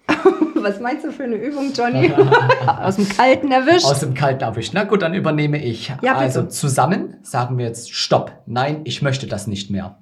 Was 0.63 0.80
meinst 0.80 1.06
du 1.06 1.12
für 1.12 1.24
eine 1.24 1.36
Übung, 1.36 1.71
Johnny? 1.74 2.12
Aus 2.65 2.95
dem 2.95 3.08
Kalten 3.10 3.52
erwischt? 3.52 3.86
Aus 3.86 4.00
dem 4.00 4.13
Kalten 4.13 4.43
erwischt. 4.43 4.74
Na 4.74 4.84
gut, 4.84 5.02
dann 5.02 5.13
übernehme 5.13 5.63
ich. 5.63 5.91
Ja, 6.02 6.15
also 6.15 6.43
zusammen 6.43 7.17
sagen 7.24 7.58
wir 7.58 7.65
jetzt 7.65 7.93
Stopp. 7.93 8.32
Nein, 8.45 8.82
ich 8.84 9.02
möchte 9.02 9.28
das 9.28 9.47
nicht 9.47 9.69
mehr. 9.69 9.97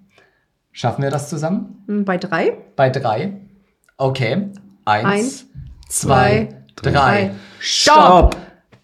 Schaffen 0.72 1.04
wir 1.04 1.10
das 1.12 1.30
zusammen? 1.30 2.04
Bei 2.06 2.18
drei? 2.18 2.58
Bei 2.76 2.90
drei. 2.90 3.34
Okay. 3.98 4.50
Eins, 4.86 5.06
Eins 5.06 5.46
zwei, 5.90 6.50
zwei, 6.82 6.92
drei. 6.92 7.32
Stopp! 7.60 8.38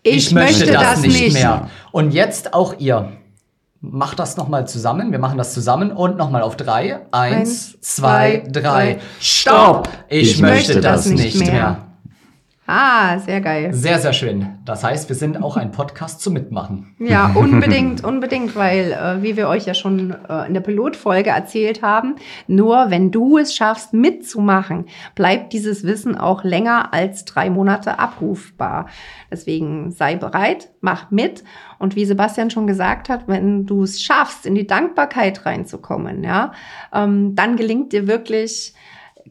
Ich, 0.04 0.28
ich 0.28 0.34
möchte, 0.34 0.66
möchte, 0.66 0.74
das, 0.74 0.84
das 0.84 1.02
nicht 1.02 1.34
mehr. 1.34 1.70
Und 1.92 2.12
jetzt 2.12 2.54
auch 2.54 2.78
ihr. 2.80 3.12
Macht 3.92 4.20
das 4.20 4.38
nochmal 4.38 4.68
zusammen. 4.68 5.12
Wir 5.12 5.20
machen 5.20 5.38
das 5.38 5.54
zusammen 5.54 5.92
und 5.92 6.18
nochmal 6.18 6.42
auf 6.42 6.56
drei. 6.56 7.02
Eins, 7.12 7.76
Eins 7.76 7.82
zwei, 7.82 8.44
drei. 8.52 9.00
Stopp! 9.20 9.90
Ich, 10.10 10.32
ich 10.32 10.42
möchte, 10.42 10.82
das, 10.82 11.04
das 11.04 11.14
nicht 11.14 11.40
mehr. 11.40 11.52
mehr. 11.52 11.78
Ah, 12.68 13.20
sehr 13.20 13.42
geil. 13.42 13.72
Sehr, 13.76 14.00
sehr 14.00 14.14
schön. 14.14 14.58
Das 14.66 14.84
heißt, 14.84 15.08
wir 15.08 15.16
sind 15.16 15.42
auch 15.42 15.56
ein 15.56 15.72
Podcast 15.72 16.22
zum 16.22 16.34
Mitmachen. 16.34 16.96
Ja, 16.98 17.28
unbedingt, 17.36 18.04
unbedingt, 18.04 18.56
weil, 18.56 18.92
äh, 18.92 19.22
wie 19.22 19.38
wir 19.38 19.48
euch 19.50 19.68
ja 19.68 19.76
schon 19.76 20.16
äh, 20.28 20.48
in 20.48 20.56
der 20.56 20.62
Pilotfolge 20.62 21.30
erzählt 21.30 21.84
haben, 21.84 22.16
nur 22.48 22.90
wenn 22.90 23.12
du 23.12 23.38
es 23.38 23.56
schaffst, 23.56 23.94
mitzumachen, 23.94 24.86
bleibt 25.14 25.54
dieses 25.54 25.84
Wissen 25.84 26.18
auch 26.18 26.44
länger 26.44 26.92
als 26.92 27.26
drei 27.26 27.52
Monate 27.52 28.00
abrufbar. 28.00 28.88
Deswegen 29.30 29.92
sei 29.92 30.16
bereit, 30.16 30.72
mach 30.82 31.12
mit. 31.12 31.44
Und 31.78 31.96
wie 31.96 32.06
Sebastian 32.06 32.50
schon 32.50 32.66
gesagt 32.66 33.10
hat, 33.10 33.28
wenn 33.28 33.68
du 33.68 33.84
es 33.84 34.02
schaffst, 34.02 34.48
in 34.48 34.56
die 34.56 34.66
Dankbarkeit 34.66 35.46
reinzukommen, 35.46 36.24
ja, 36.24 36.52
ähm, 36.92 37.36
dann 37.36 37.58
gelingt 37.58 37.94
dir 37.94 38.08
wirklich 38.08 38.74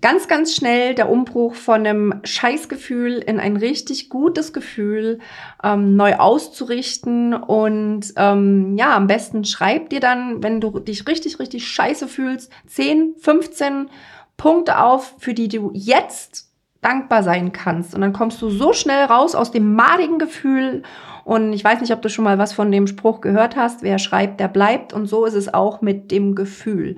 ganz, 0.05 0.29
ganz 0.29 0.55
schnell 0.55 0.95
der 0.95 1.09
Umbruch 1.09 1.55
von 1.55 1.77
einem 1.77 2.21
Scheißgefühl 2.25 3.15
in 3.15 3.41
ein 3.41 3.57
richtig 3.57 4.11
gutes 4.11 4.53
Gefühl 4.53 5.19
ähm, 5.63 5.97
neu 5.97 6.17
auszurichten. 6.17 7.33
Und 7.33 8.13
ähm, 8.17 8.77
ja, 8.77 8.95
am 8.95 9.07
besten 9.07 9.47
schreib 9.47 9.89
dir 9.89 10.01
dann, 10.01 10.43
wenn 10.43 10.61
du 10.61 10.79
dich 10.79 11.09
richtig, 11.09 11.39
richtig 11.39 11.67
scheiße 11.67 12.07
fühlst, 12.07 12.53
10, 12.67 13.15
15 13.19 13.89
Punkte 14.37 14.79
auf, 14.79 15.15
für 15.21 15.33
die 15.33 15.49
du 15.49 15.71
jetzt 15.73 16.51
dankbar 16.83 17.23
sein 17.23 17.53
kannst. 17.53 17.95
Und 17.95 18.03
dann 18.03 18.13
kommst 18.13 18.43
du 18.43 18.51
so 18.51 18.75
schnell 18.75 19.07
raus 19.07 19.35
aus 19.35 19.53
dem 19.53 19.75
madigen 19.75 20.19
Gefühl. 20.19 20.83
Und 21.25 21.55
ich 21.55 21.65
weiß 21.65 21.81
nicht, 21.81 21.95
ob 21.95 22.03
du 22.03 22.11
schon 22.11 22.25
mal 22.25 22.37
was 22.37 22.53
von 22.53 22.71
dem 22.71 22.87
Spruch 22.87 23.23
gehört 23.23 23.57
hast, 23.57 23.83
wer 23.83 23.99
schreibt, 23.99 24.39
der 24.39 24.49
bleibt. 24.49 24.93
Und 24.93 25.07
so 25.07 25.25
ist 25.25 25.33
es 25.33 25.55
auch 25.55 25.81
mit 25.81 26.11
dem 26.11 26.35
Gefühl 26.35 26.97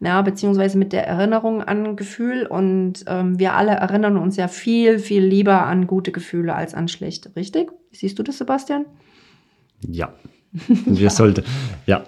ja, 0.00 0.22
beziehungsweise 0.22 0.78
mit 0.78 0.92
der 0.92 1.06
Erinnerung 1.06 1.62
an 1.62 1.96
Gefühl. 1.96 2.46
Und 2.46 3.04
ähm, 3.06 3.38
wir 3.38 3.54
alle 3.54 3.72
erinnern 3.72 4.16
uns 4.16 4.36
ja 4.36 4.48
viel, 4.48 4.98
viel 4.98 5.24
lieber 5.24 5.66
an 5.66 5.86
gute 5.86 6.12
Gefühle 6.12 6.54
als 6.54 6.74
an 6.74 6.88
schlechte, 6.88 7.34
richtig? 7.36 7.70
Siehst 7.92 8.18
du 8.18 8.22
das, 8.22 8.38
Sebastian? 8.38 8.86
Ja. 9.86 10.12
Wir 10.86 11.10
sollten, 11.10 11.44
ja. 11.86 12.04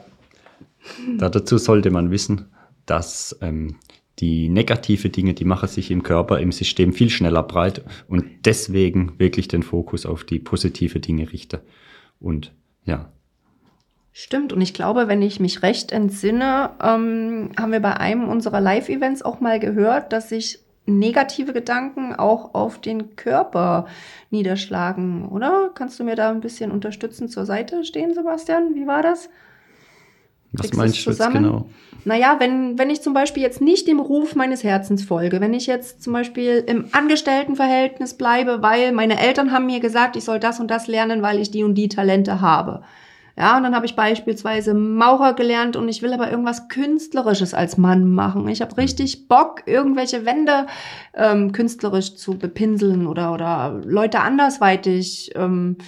Da 1.18 1.28
dazu 1.28 1.58
sollte 1.58 1.90
man 1.90 2.10
wissen, 2.10 2.46
dass 2.86 3.36
ähm, 3.42 3.76
die 4.18 4.48
negative 4.48 5.08
Dinge, 5.08 5.34
die 5.34 5.44
machen 5.44 5.68
sich 5.68 5.90
im 5.90 6.02
Körper, 6.02 6.40
im 6.40 6.52
System 6.52 6.92
viel 6.92 7.10
schneller 7.10 7.42
breit 7.42 7.84
und 8.08 8.24
deswegen 8.44 9.18
wirklich 9.18 9.48
den 9.48 9.62
Fokus 9.62 10.06
auf 10.06 10.24
die 10.24 10.38
positive 10.38 11.00
Dinge 11.00 11.32
richte. 11.32 11.62
Und 12.18 12.52
ja, 12.84 13.12
Stimmt, 14.12 14.52
und 14.52 14.60
ich 14.60 14.74
glaube, 14.74 15.06
wenn 15.06 15.22
ich 15.22 15.38
mich 15.38 15.62
recht 15.62 15.92
entsinne, 15.92 16.70
ähm, 16.82 17.52
haben 17.58 17.72
wir 17.72 17.80
bei 17.80 17.96
einem 17.96 18.28
unserer 18.28 18.60
Live-Events 18.60 19.22
auch 19.22 19.40
mal 19.40 19.60
gehört, 19.60 20.12
dass 20.12 20.28
sich 20.28 20.58
negative 20.86 21.52
Gedanken 21.52 22.14
auch 22.14 22.54
auf 22.54 22.80
den 22.80 23.14
Körper 23.14 23.86
niederschlagen, 24.30 25.28
oder? 25.28 25.70
Kannst 25.74 26.00
du 26.00 26.04
mir 26.04 26.16
da 26.16 26.30
ein 26.30 26.40
bisschen 26.40 26.72
unterstützend 26.72 27.30
zur 27.30 27.46
Seite 27.46 27.84
stehen, 27.84 28.12
Sebastian? 28.12 28.74
Wie 28.74 28.86
war 28.86 29.02
das? 29.02 29.28
Was 30.52 30.72
meinst 30.72 31.06
du 31.06 31.10
jetzt 31.10 31.32
genau? 31.32 31.66
Naja, 32.04 32.36
wenn, 32.40 32.78
wenn 32.78 32.90
ich 32.90 33.02
zum 33.02 33.12
Beispiel 33.12 33.42
jetzt 33.42 33.60
nicht 33.60 33.86
dem 33.86 34.00
Ruf 34.00 34.34
meines 34.34 34.64
Herzens 34.64 35.04
folge, 35.04 35.40
wenn 35.40 35.54
ich 35.54 35.66
jetzt 35.66 36.02
zum 36.02 36.14
Beispiel 36.14 36.64
im 36.66 36.86
Angestelltenverhältnis 36.90 38.14
bleibe, 38.14 38.62
weil 38.62 38.90
meine 38.90 39.20
Eltern 39.20 39.52
haben 39.52 39.66
mir 39.66 39.80
gesagt, 39.80 40.16
ich 40.16 40.24
soll 40.24 40.40
das 40.40 40.58
und 40.58 40.70
das 40.70 40.88
lernen, 40.88 41.22
weil 41.22 41.38
ich 41.38 41.52
die 41.52 41.62
und 41.62 41.74
die 41.74 41.88
Talente 41.88 42.40
habe 42.40 42.82
ja, 43.40 43.56
und 43.56 43.62
dann 43.62 43.74
habe 43.74 43.86
ich 43.86 43.96
beispielsweise 43.96 44.74
Maurer 44.74 45.32
gelernt 45.32 45.74
und 45.74 45.88
ich 45.88 46.02
will 46.02 46.12
aber 46.12 46.30
irgendwas 46.30 46.68
Künstlerisches 46.68 47.54
als 47.54 47.78
Mann 47.78 48.12
machen. 48.12 48.46
Ich 48.48 48.60
habe 48.60 48.76
richtig 48.76 49.28
Bock, 49.28 49.62
irgendwelche 49.64 50.26
Wände 50.26 50.66
ähm, 51.14 51.50
künstlerisch 51.52 52.16
zu 52.16 52.36
bepinseln 52.36 53.06
oder, 53.06 53.32
oder 53.32 53.80
Leute 53.82 54.20
andersweitig 54.20 55.30
ähm, 55.36 55.78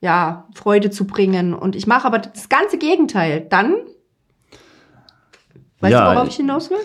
ja, 0.00 0.46
Freude 0.54 0.90
zu 0.90 1.04
bringen. 1.04 1.52
Und 1.52 1.74
ich 1.74 1.88
mache 1.88 2.06
aber 2.06 2.20
das 2.20 2.48
ganze 2.48 2.78
Gegenteil. 2.78 3.44
Dann, 3.50 3.74
weißt 5.80 5.92
ja, 5.92 6.10
du, 6.10 6.14
worauf 6.14 6.28
ich 6.28 6.36
hinaus 6.36 6.70
will? 6.70 6.78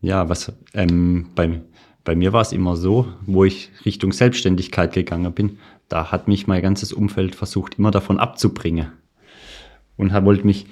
Ja, 0.00 0.28
was 0.28 0.52
ähm, 0.72 1.28
bei, 1.36 1.60
bei 2.02 2.16
mir 2.16 2.32
war 2.32 2.40
es 2.40 2.50
immer 2.50 2.74
so, 2.74 3.06
wo 3.24 3.44
ich 3.44 3.70
Richtung 3.84 4.10
Selbstständigkeit 4.10 4.94
gegangen 4.94 5.32
bin, 5.32 5.60
da 5.88 6.10
hat 6.10 6.26
mich 6.26 6.48
mein 6.48 6.60
ganzes 6.60 6.92
Umfeld 6.92 7.36
versucht, 7.36 7.78
immer 7.78 7.92
davon 7.92 8.18
abzubringen 8.18 8.90
und 9.96 10.12
wollte 10.24 10.46
mich, 10.46 10.66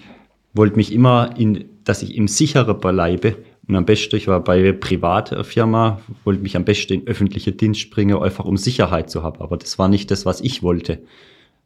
wollte 0.55 0.77
mich 0.77 0.93
immer 0.93 1.35
in, 1.37 1.65
dass 1.85 2.03
ich 2.03 2.17
im 2.17 2.29
sicheren 2.29 2.79
bleibe. 2.79 3.37
Und 3.69 3.77
am 3.77 3.85
besten, 3.85 4.17
ich 4.17 4.27
war 4.27 4.43
bei 4.43 4.59
einer 4.59 4.73
privaten 4.73 5.45
Firma, 5.45 6.01
wollte 6.25 6.43
mich 6.43 6.57
am 6.57 6.65
besten 6.65 6.95
in 6.95 7.07
öffentliche 7.07 7.53
Dienst 7.53 7.91
bringen, 7.91 8.21
einfach 8.21 8.45
um 8.45 8.57
Sicherheit 8.57 9.11
zu 9.11 9.23
haben. 9.23 9.41
Aber 9.41 9.57
das 9.57 9.79
war 9.79 9.89
nicht 9.89 10.11
das, 10.11 10.27
was 10.27 10.41
ich 10.41 10.63
wollte. 10.63 11.03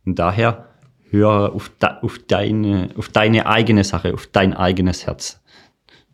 Und 0.05 0.19
daher 0.19 0.69
höre 1.11 1.55
auf, 1.55 1.71
de, 1.81 1.89
auf, 2.03 2.19
deine, 2.19 2.91
auf 2.97 3.09
deine 3.09 3.47
eigene 3.47 3.85
Sache, 3.85 4.13
auf 4.13 4.27
dein 4.27 4.53
eigenes 4.53 5.07
Herz. 5.07 5.43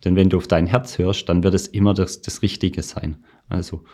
Denn 0.04 0.16
wenn 0.16 0.30
du 0.30 0.36
auf 0.36 0.46
dein 0.46 0.66
Herz 0.66 0.98
hörst, 0.98 1.28
dann 1.28 1.42
wird 1.42 1.54
es 1.54 1.66
immer 1.66 1.94
das, 1.94 2.22
das 2.22 2.42
Richtige 2.42 2.82
sein. 2.82 3.24
Also 3.48 3.84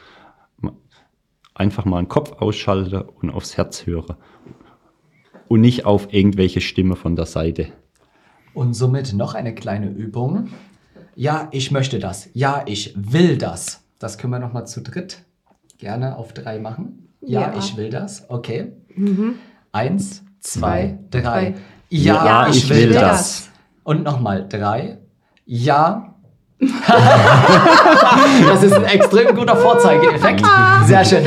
einfach 1.55 1.85
mal 1.85 2.01
den 2.01 2.09
Kopf 2.09 2.33
ausschalten 2.33 3.03
und 3.21 3.31
aufs 3.31 3.57
Herz 3.57 3.87
hören 3.87 4.17
und 5.49 5.61
nicht 5.61 5.85
auf 5.85 6.13
irgendwelche 6.13 6.61
Stimme 6.61 6.97
von 6.97 7.17
der 7.17 7.27
Seite. 7.27 7.69
Und 8.55 8.75
somit 8.75 9.13
noch 9.13 9.35
eine 9.35 9.55
kleine 9.55 9.89
Übung. 9.89 10.49
Ja, 11.15 11.49
ich 11.51 11.71
möchte 11.71 11.99
das. 11.99 12.29
Ja, 12.35 12.63
ich 12.67 12.95
will 12.97 13.39
das. 13.39 13.83
Das 13.99 14.19
können 14.19 14.33
wir 14.33 14.39
nochmal 14.39 14.67
zu 14.67 14.81
dritt 14.81 15.25
gerne 15.79 16.17
auf 16.17 16.33
drei 16.33 16.59
machen. 16.59 17.09
Ja, 17.21 17.53
ja. 17.53 17.59
ich 17.59 17.77
will 17.77 17.91
das. 17.91 18.29
Okay. 18.29 18.73
Mhm. 18.95 19.37
Eins, 19.73 20.25
zwei, 20.41 20.99
zwei 21.11 21.21
drei. 21.21 21.55
Ja, 21.89 22.25
ja, 22.25 22.49
ich, 22.49 22.65
ich 22.65 22.71
will, 22.71 22.89
will 22.89 22.93
das. 22.93 23.03
das. 23.03 23.51
Und 23.85 24.03
nochmal 24.03 24.47
drei. 24.49 24.99
Ja, 25.47 26.15
das 28.49 28.63
ist 28.65 28.73
ein 28.73 28.85
extrem 28.85 29.37
guter 29.37 29.55
Vorzeigeeffekt. 29.57 30.45
Sehr 30.87 31.05
schön. 31.05 31.25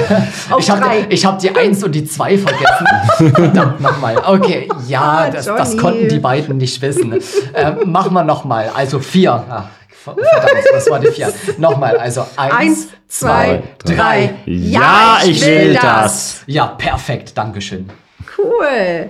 ich 0.59 0.69
habe 0.69 0.85
hab 1.09 1.39
die 1.39 1.55
1 1.55 1.83
und 1.83 1.93
die 1.93 2.03
2 2.03 2.37
vergessen. 2.37 3.33
Verdammt 3.33 3.79
nochmal. 3.79 4.17
Okay, 4.25 4.67
ja, 4.89 5.01
ah, 5.01 5.29
das, 5.29 5.45
das, 5.45 5.77
konnten 5.77 6.09
die 6.09 6.19
beiden 6.19 6.57
nicht 6.57 6.81
wissen. 6.81 7.13
Äh, 7.53 7.71
machen 7.85 8.13
wir 8.13 8.25
nochmal. 8.25 8.71
Also 8.75 8.99
4. 8.99 9.31
Ah, 9.31 9.69
verdammt, 9.89 10.27
das 10.73 10.89
war 10.89 10.99
die 10.99 11.07
4. 11.07 11.31
Nochmal, 11.57 11.97
also 11.97 12.25
1, 12.35 12.89
2, 13.07 13.63
3. 13.85 14.33
Ja, 14.45 15.19
ich 15.23 15.45
will 15.45 15.79
das. 15.81 16.41
Ja, 16.45 16.67
perfekt. 16.67 17.37
Dankeschön. 17.37 17.89
Cool. 18.37 19.09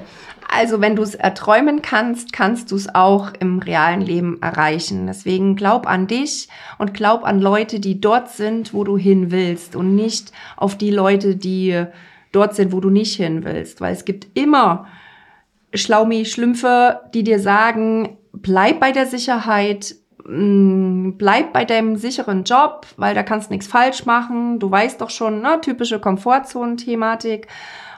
Also 0.54 0.82
wenn 0.82 0.98
du 0.98 1.02
es 1.02 1.16
erträumen 1.16 1.82
kannst, 1.82 2.34
kannst 2.34 2.72
du 2.72 2.76
es 2.76 2.94
auch 2.94 3.32
im 3.40 3.60
realen 3.60 4.02
Leben 4.02 4.42
erreichen. 4.42 5.08
Deswegen 5.08 5.56
glaub 5.56 5.88
an 5.88 6.08
dich 6.08 6.50
und 6.78 6.94
glaub 6.94 7.24
an 7.24 7.40
Leute, 7.40 7.80
die 7.80 8.02
dort 8.02 8.30
sind, 8.30 8.74
wo 8.74 8.84
du 8.84 8.98
hin 8.98 9.32
willst 9.32 9.78
und 9.78 9.96
nicht 9.96 10.34
auf 10.58 10.78
die 10.78 10.92
Leute, 10.92 11.38
die 11.38 11.86
dort 12.34 12.54
sind, 12.54 12.74
wo 12.74 12.82
du 12.82 12.90
nicht 12.90 13.16
hin 13.16 13.46
willst. 13.46 13.80
Weil 13.80 13.94
es 13.94 14.04
gibt 14.04 14.28
immer 14.38 14.88
Schlaumi, 15.74 16.26
Schlümpfe, 16.26 17.00
die 17.14 17.24
dir 17.24 17.40
sagen, 17.40 18.18
bleib 18.34 18.82
bei 18.82 18.92
der 18.92 19.06
Sicherheit, 19.06 19.96
mm, 20.26 21.12
bleib 21.12 21.54
bei 21.54 21.64
deinem 21.64 21.96
sicheren 21.96 22.44
Job, 22.44 22.88
weil 22.98 23.16
da 23.16 23.24
kannst 23.24 23.52
nichts 23.52 23.68
falsch 23.68 24.06
machen. 24.06 24.60
Du 24.60 24.70
weißt 24.70 25.00
doch 25.00 25.12
schon, 25.12 25.42
ne, 25.42 25.62
typische 25.62 26.02
Komfortzonen-Thematik 26.02 27.48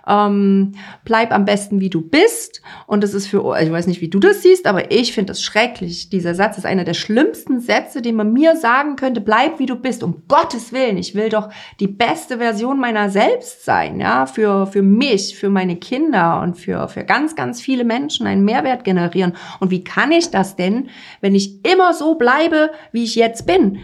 ähm, 0.08 0.74
bleib 1.06 1.32
am 1.32 1.46
besten 1.46 1.80
wie 1.80 1.90
du 1.90 2.02
bist. 2.02 2.62
Und 2.88 3.04
das 3.04 3.14
ist 3.14 3.28
für, 3.28 3.58
ich 3.62 3.72
weiß 3.72 3.88
nicht, 3.88 4.02
wie 4.02 4.10
du 4.10 4.20
das 4.20 4.42
siehst, 4.42 4.68
aber 4.68 4.92
ich 4.92 5.14
finde 5.14 5.32
das 5.32 5.42
schrecklich. 5.42 6.10
Dieser 6.10 6.36
Satz 6.36 6.58
ist 6.58 6.66
einer 6.66 6.84
der 6.84 6.94
schlimmsten 6.94 7.60
Sätze, 7.60 8.02
den 8.02 8.16
man 8.16 8.34
mir 8.34 8.56
sagen 8.56 8.96
könnte, 8.96 9.22
bleib 9.22 9.60
wie 9.60 9.66
du 9.66 9.76
bist. 9.76 10.04
Um 10.04 10.24
Gottes 10.28 10.74
Willen, 10.74 10.98
ich 10.98 11.16
will 11.16 11.30
doch 11.30 11.50
die 11.80 11.88
beste 11.88 12.38
Version 12.38 12.80
meiner 12.80 13.10
selbst 13.10 13.66
sein, 13.66 14.00
ja, 14.00 14.26
für, 14.26 14.68
für 14.68 14.82
mich, 14.82 15.38
für 15.38 15.50
meine 15.50 15.76
Kinder 15.78 16.42
und 16.42 16.56
für, 16.56 16.88
für 16.88 17.04
ganz, 17.04 17.36
ganz 17.36 17.62
viele 17.62 17.84
Menschen 17.84 18.28
einen 18.28 18.46
Mehrwert 18.46 18.84
generieren. 18.84 19.34
Und 19.60 19.72
wie 19.72 19.84
kann 19.84 20.12
ich 20.12 20.32
das 20.32 20.56
denn, 20.56 20.90
wenn 21.22 21.36
ich 21.36 21.66
immer 21.66 21.94
so 21.94 22.16
bleibe, 22.16 22.72
wie 22.92 23.04
ich 23.04 23.16
jetzt 23.16 23.46
bin? 23.46 23.80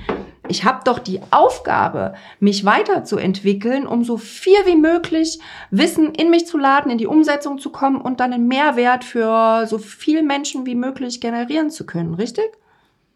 Ich 0.50 0.66
habe 0.66 0.82
doch 0.84 1.00
die 1.00 1.22
Aufgabe, 1.32 2.16
mich 2.40 2.66
weiterzuentwickeln, 2.66 3.88
um 3.88 4.04
so 4.04 4.18
viel 4.18 4.58
wie 4.66 4.76
möglich 4.76 5.40
Wissen 5.72 6.14
in 6.16 6.30
mich 6.30 6.48
zu 6.48 6.58
laden, 6.58 6.92
in 6.92 6.98
die 6.98 7.08
Umsetzung 7.08 7.60
zu 7.60 7.70
kommen 7.70 8.02
und 8.02 8.20
dann 8.20 8.34
einen 8.34 8.48
Mehrwert 8.48 9.04
für 9.04 9.66
so 9.68 9.78
viel 9.78 10.24
Menschen 10.24 10.66
wie 10.66 10.76
möglich 10.76 11.22
generieren 11.22 11.70
zu 11.70 11.86
können, 11.86 12.16
richtig? 12.16 12.46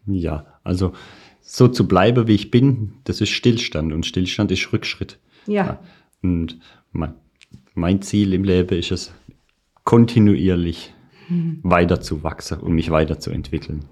Ja, 0.06 0.46
also 0.62 0.92
so 1.40 1.68
zu 1.68 1.86
bleiben, 1.86 2.26
wie 2.26 2.34
ich 2.34 2.50
bin, 2.50 2.94
das 3.04 3.20
ist 3.20 3.30
Stillstand 3.30 3.92
und 3.92 4.06
Stillstand 4.06 4.50
ist 4.50 4.72
Rückschritt. 4.72 5.18
Ja. 5.46 5.78
Und 6.22 6.58
mein, 6.92 7.14
mein 7.74 8.00
Ziel 8.00 8.32
im 8.32 8.44
Leben 8.44 8.78
ist 8.78 8.92
es, 8.92 9.12
kontinuierlich 9.84 10.94
hm. 11.28 11.60
weiterzuwachsen 11.62 12.60
und 12.60 12.72
mich 12.72 12.90
weiterzuentwickeln. 12.90 13.84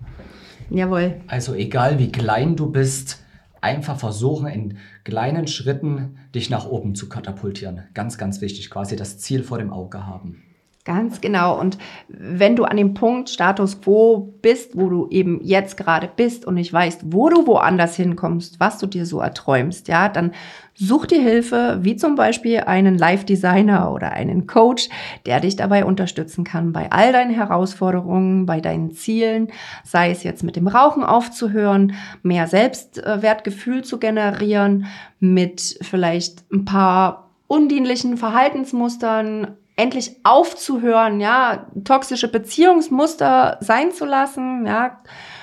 Jawohl. 0.71 1.21
Also 1.27 1.55
egal 1.55 1.99
wie 1.99 2.11
klein 2.11 2.57
du 2.57 2.71
bist, 2.71 3.22
einfach 3.63 3.99
versuchen, 3.99 4.47
in 4.49 4.79
kleinen 5.05 5.47
Schritten 5.47 6.19
dich 6.35 6.51
nach 6.51 6.67
oben 6.67 6.95
zu 6.95 7.09
katapultieren. 7.09 7.85
Ganz, 7.95 8.19
ganz 8.19 8.41
wichtig, 8.41 8.69
quasi 8.71 8.97
das 8.97 9.19
Ziel 9.19 9.43
vor 9.43 9.59
dem 9.59 9.73
Auge 9.73 10.07
haben. 10.07 10.43
Ganz 10.85 11.21
genau. 11.21 11.61
Und 11.61 11.79
wenn 12.09 12.57
du 12.57 12.65
an 12.65 12.77
dem 12.77 12.93
Punkt 12.93 13.31
Status 13.31 13.81
quo 13.81 14.35
bist, 14.43 14.77
wo 14.77 14.89
du 14.89 15.07
eben 15.11 15.39
jetzt 15.41 15.77
gerade 15.77 16.11
bist 16.15 16.45
und 16.45 16.55
nicht 16.55 16.73
weißt, 16.73 17.03
wo 17.13 17.29
du 17.29 17.47
woanders 17.47 17.95
hinkommst, 17.95 18.59
was 18.59 18.79
du 18.79 18.89
dir 18.89 19.07
so 19.07 19.21
erträumst, 19.21 19.87
ja, 19.87 20.09
dann 20.09 20.33
such 20.75 21.07
dir 21.07 21.23
Hilfe, 21.23 21.79
wie 21.83 21.95
zum 21.95 22.17
Beispiel 22.17 22.61
einen 22.61 22.99
Live-Designer 22.99 23.93
oder 23.93 24.11
einen 24.11 24.49
Coach, 24.49 24.89
der 25.25 25.39
dich 25.39 25.55
dabei 25.55 25.85
unterstützen 25.85 26.43
kann 26.43 26.73
bei 26.73 26.91
all 26.91 27.13
deinen 27.13 27.33
Herausforderungen, 27.33 28.45
bei 28.47 28.61
deinen 28.61 28.91
Zielen, 28.91 29.53
sei 29.85 30.11
es 30.11 30.25
jetzt 30.25 30.43
mit 30.43 30.57
dem 30.57 30.67
Rauchen 30.67 31.05
aufzuhören, 31.05 31.95
mehr 32.25 32.49
Selbstwertgefühl 32.49 33.85
zu 33.85 34.01
generieren, 34.01 34.87
mit 35.21 35.79
vielleicht 35.81 36.45
ein 36.53 36.65
paar 36.65 37.31
undienlichen 37.47 38.17
Verhaltensmustern 38.17 39.59
endlich 39.77 40.17
aufzuhören, 40.25 41.21
ja, 41.21 41.67
toxische 41.85 42.29
Beziehungsmuster 42.29 43.59
sein 43.61 43.93
zu 43.93 44.05
lassen, 44.05 44.67
ja, 44.67 44.99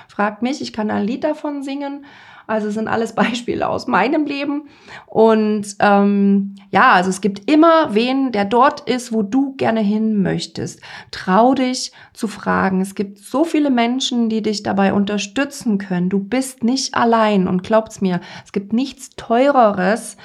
fragt 0.08 0.42
mich, 0.42 0.62
ich 0.62 0.74
kann 0.74 0.92
ein 0.92 1.06
Lied 1.06 1.24
davon 1.24 1.64
singen. 1.64 2.06
Also 2.50 2.72
sind 2.72 2.88
alles 2.88 3.14
Beispiele 3.16 3.70
aus 3.70 3.86
meinem 3.86 4.26
Leben. 4.26 4.70
Und 5.06 5.76
ähm, 5.80 6.56
ja, 6.72 6.94
also 6.94 7.12
es 7.12 7.22
gibt 7.22 7.50
immer 7.50 7.94
wen, 7.94 8.32
der 8.32 8.44
dort 8.44 8.90
ist, 8.90 9.14
wo 9.14 9.22
du 9.22 9.56
gerne 9.56 9.82
hin 9.82 10.24
möchtest. 10.24 10.82
Trau 11.12 11.54
dich 11.54 11.92
zu 12.12 12.28
fragen. 12.28 12.82
Es 12.82 12.96
gibt 12.96 13.20
so 13.20 13.44
viele 13.46 13.70
Menschen, 13.70 14.30
die 14.30 14.42
dich 14.42 14.64
dabei 14.64 14.94
unterstützen 14.94 15.78
können. 15.78 16.10
Du 16.10 16.20
bist 16.20 16.64
nicht 16.64 16.96
allein. 16.96 17.48
Und 17.48 17.62
glaubt's 17.62 18.02
mir, 18.02 18.20
es 18.44 18.52
gibt 18.52 18.74
nichts 18.74 19.12
Teureres 19.12 20.18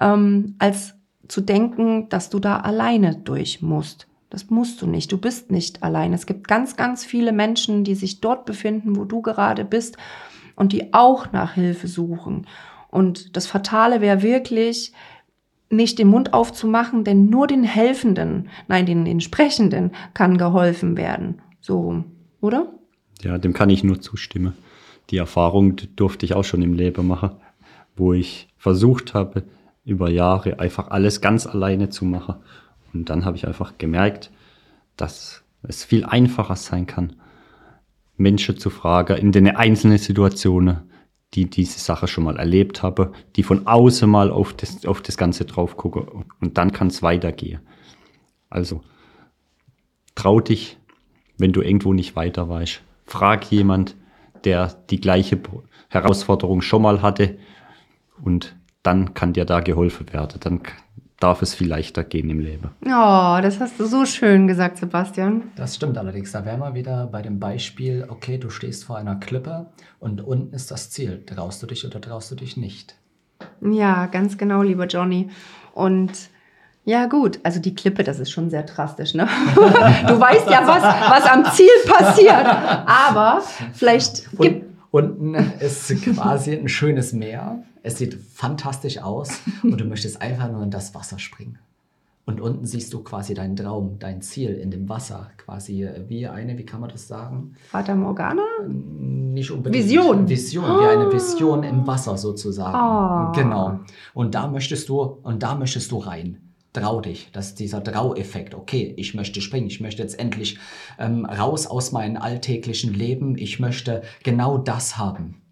ähm, 0.00 0.56
als 0.58 0.95
zu 1.28 1.40
denken, 1.40 2.08
dass 2.08 2.30
du 2.30 2.38
da 2.38 2.58
alleine 2.58 3.16
durch 3.16 3.62
musst. 3.62 4.06
Das 4.30 4.50
musst 4.50 4.82
du 4.82 4.86
nicht. 4.86 5.12
Du 5.12 5.18
bist 5.18 5.50
nicht 5.50 5.82
allein. 5.82 6.12
Es 6.12 6.26
gibt 6.26 6.48
ganz, 6.48 6.76
ganz 6.76 7.04
viele 7.04 7.32
Menschen, 7.32 7.84
die 7.84 7.94
sich 7.94 8.20
dort 8.20 8.44
befinden, 8.44 8.96
wo 8.96 9.04
du 9.04 9.22
gerade 9.22 9.64
bist 9.64 9.96
und 10.56 10.72
die 10.72 10.92
auch 10.92 11.32
nach 11.32 11.54
Hilfe 11.54 11.88
suchen. 11.88 12.46
Und 12.90 13.36
das 13.36 13.46
Fatale 13.46 14.00
wäre 14.00 14.22
wirklich, 14.22 14.92
nicht 15.70 15.98
den 15.98 16.08
Mund 16.08 16.32
aufzumachen, 16.32 17.04
denn 17.04 17.28
nur 17.28 17.46
den 17.46 17.64
Helfenden, 17.64 18.48
nein, 18.68 18.86
den, 18.86 19.04
den 19.04 19.20
Sprechenden 19.20 19.90
kann 20.14 20.38
geholfen 20.38 20.96
werden. 20.96 21.40
So, 21.60 22.04
oder? 22.40 22.72
Ja, 23.22 23.38
dem 23.38 23.52
kann 23.52 23.70
ich 23.70 23.82
nur 23.82 24.00
zustimmen. 24.00 24.54
Die 25.10 25.16
Erfahrung 25.16 25.76
durfte 25.96 26.26
ich 26.26 26.34
auch 26.34 26.44
schon 26.44 26.62
im 26.62 26.74
Leben 26.74 27.06
machen, 27.06 27.30
wo 27.96 28.12
ich 28.12 28.48
versucht 28.56 29.14
habe, 29.14 29.42
über 29.86 30.10
Jahre 30.10 30.58
einfach 30.58 30.88
alles 30.88 31.22
ganz 31.22 31.46
alleine 31.46 31.88
zu 31.88 32.04
machen. 32.04 32.34
Und 32.92 33.08
dann 33.08 33.24
habe 33.24 33.36
ich 33.36 33.46
einfach 33.46 33.78
gemerkt, 33.78 34.30
dass 34.96 35.44
es 35.62 35.84
viel 35.84 36.04
einfacher 36.04 36.56
sein 36.56 36.86
kann, 36.86 37.14
Menschen 38.16 38.58
zu 38.58 38.68
fragen 38.68 39.16
in 39.16 39.32
den 39.32 39.54
einzelnen 39.54 39.98
Situationen, 39.98 40.90
die 41.34 41.48
diese 41.48 41.78
Sache 41.78 42.08
schon 42.08 42.24
mal 42.24 42.36
erlebt 42.36 42.82
haben, 42.82 43.12
die 43.36 43.42
von 43.42 43.66
außen 43.66 44.08
mal 44.08 44.30
auf 44.30 44.54
das, 44.54 44.84
auf 44.86 45.02
das 45.02 45.16
Ganze 45.16 45.44
drauf 45.44 45.76
gucken 45.76 46.24
und 46.40 46.58
dann 46.58 46.72
kann 46.72 46.88
es 46.88 47.02
weitergehen. 47.02 47.60
Also 48.48 48.82
trau 50.14 50.40
dich, 50.40 50.78
wenn 51.36 51.52
du 51.52 51.62
irgendwo 51.62 51.92
nicht 51.92 52.16
weiter 52.16 52.48
weißt. 52.48 52.80
Frag 53.04 53.50
jemand, 53.52 53.96
der 54.44 54.74
die 54.90 55.00
gleiche 55.00 55.38
Herausforderung 55.88 56.62
schon 56.62 56.82
mal 56.82 57.02
hatte 57.02 57.38
und 58.22 58.56
dann 58.86 59.14
kann 59.14 59.32
dir 59.32 59.44
da 59.44 59.60
geholfen 59.60 60.12
werden. 60.12 60.38
Dann 60.40 60.60
darf 61.18 61.42
es 61.42 61.54
viel 61.54 61.68
leichter 61.68 62.04
gehen 62.04 62.30
im 62.30 62.40
Leben. 62.40 62.70
Oh, 62.84 63.38
das 63.42 63.58
hast 63.58 63.80
du 63.80 63.86
so 63.86 64.04
schön 64.04 64.46
gesagt, 64.46 64.76
Sebastian. 64.76 65.50
Das 65.56 65.74
stimmt 65.74 65.98
allerdings. 65.98 66.32
Da 66.32 66.44
wären 66.44 66.60
wir 66.60 66.74
wieder 66.74 67.06
bei 67.06 67.22
dem 67.22 67.40
Beispiel, 67.40 68.04
okay, 68.08 68.38
du 68.38 68.50
stehst 68.50 68.84
vor 68.84 68.96
einer 68.96 69.16
Klippe 69.16 69.66
und 69.98 70.20
unten 70.20 70.54
ist 70.54 70.70
das 70.70 70.90
Ziel. 70.90 71.24
Traust 71.26 71.62
du 71.62 71.66
dich 71.66 71.84
oder 71.86 72.00
traust 72.00 72.30
du 72.30 72.36
dich 72.36 72.56
nicht? 72.56 72.96
Ja, 73.60 74.06
ganz 74.06 74.38
genau, 74.38 74.62
lieber 74.62 74.86
Johnny. 74.86 75.30
Und 75.74 76.12
ja, 76.86 77.06
gut, 77.06 77.40
also 77.42 77.58
die 77.58 77.74
Klippe, 77.74 78.04
das 78.04 78.20
ist 78.20 78.30
schon 78.30 78.48
sehr 78.48 78.62
drastisch, 78.62 79.14
ne? 79.14 79.28
du 79.56 80.20
weißt 80.20 80.48
ja, 80.48 80.64
was, 80.64 80.82
was 80.84 81.24
am 81.28 81.44
Ziel 81.46 81.66
passiert. 81.84 82.46
Aber 82.86 83.42
vielleicht 83.72 84.30
gibt 84.38 84.55
Unten 84.90 85.34
ist 85.34 85.88
quasi 86.02 86.52
ein 86.54 86.68
schönes 86.68 87.12
Meer. 87.12 87.62
Es 87.82 87.98
sieht 87.98 88.14
fantastisch 88.14 88.98
aus 88.98 89.40
und 89.62 89.80
du 89.80 89.84
möchtest 89.84 90.20
einfach 90.20 90.50
nur 90.50 90.62
in 90.62 90.70
das 90.70 90.94
Wasser 90.94 91.18
springen. 91.18 91.58
Und 92.24 92.40
unten 92.40 92.66
siehst 92.66 92.92
du 92.92 93.04
quasi 93.04 93.34
deinen 93.34 93.54
Traum, 93.54 94.00
dein 94.00 94.20
Ziel 94.20 94.54
in 94.54 94.72
dem 94.72 94.88
Wasser, 94.88 95.30
quasi 95.36 95.88
wie 96.08 96.26
eine, 96.26 96.58
wie 96.58 96.66
kann 96.66 96.80
man 96.80 96.90
das 96.90 97.06
sagen? 97.06 97.54
Vater 97.70 97.94
Morgana? 97.94 98.42
Nicht 98.66 99.52
unbedingt. 99.52 99.84
Vision. 99.84 100.28
Vision, 100.28 100.64
oh. 100.64 100.80
wie 100.80 100.86
eine 100.88 101.12
Vision 101.12 101.62
im 101.62 101.86
Wasser 101.86 102.18
sozusagen. 102.18 102.76
Oh. 102.76 103.32
Genau. 103.32 103.78
Und 104.12 104.34
da 104.34 104.48
möchtest 104.48 104.88
du, 104.88 105.00
und 105.00 105.40
da 105.44 105.54
möchtest 105.54 105.92
du 105.92 105.98
rein 105.98 106.45
trau 106.76 107.00
dich. 107.00 107.28
Das 107.32 107.48
ist 107.48 107.58
dieser 107.58 107.82
Traueffekt. 107.82 108.54
Okay, 108.54 108.94
ich 108.96 109.14
möchte 109.14 109.40
springen. 109.40 109.66
Ich 109.66 109.80
möchte 109.80 110.02
jetzt 110.02 110.18
endlich 110.18 110.58
ähm, 110.98 111.24
raus 111.24 111.66
aus 111.66 111.92
meinem 111.92 112.16
alltäglichen 112.16 112.94
Leben. 112.94 113.36
Ich 113.38 113.58
möchte 113.58 114.02
genau 114.22 114.58
das 114.58 114.98
haben. 114.98 115.42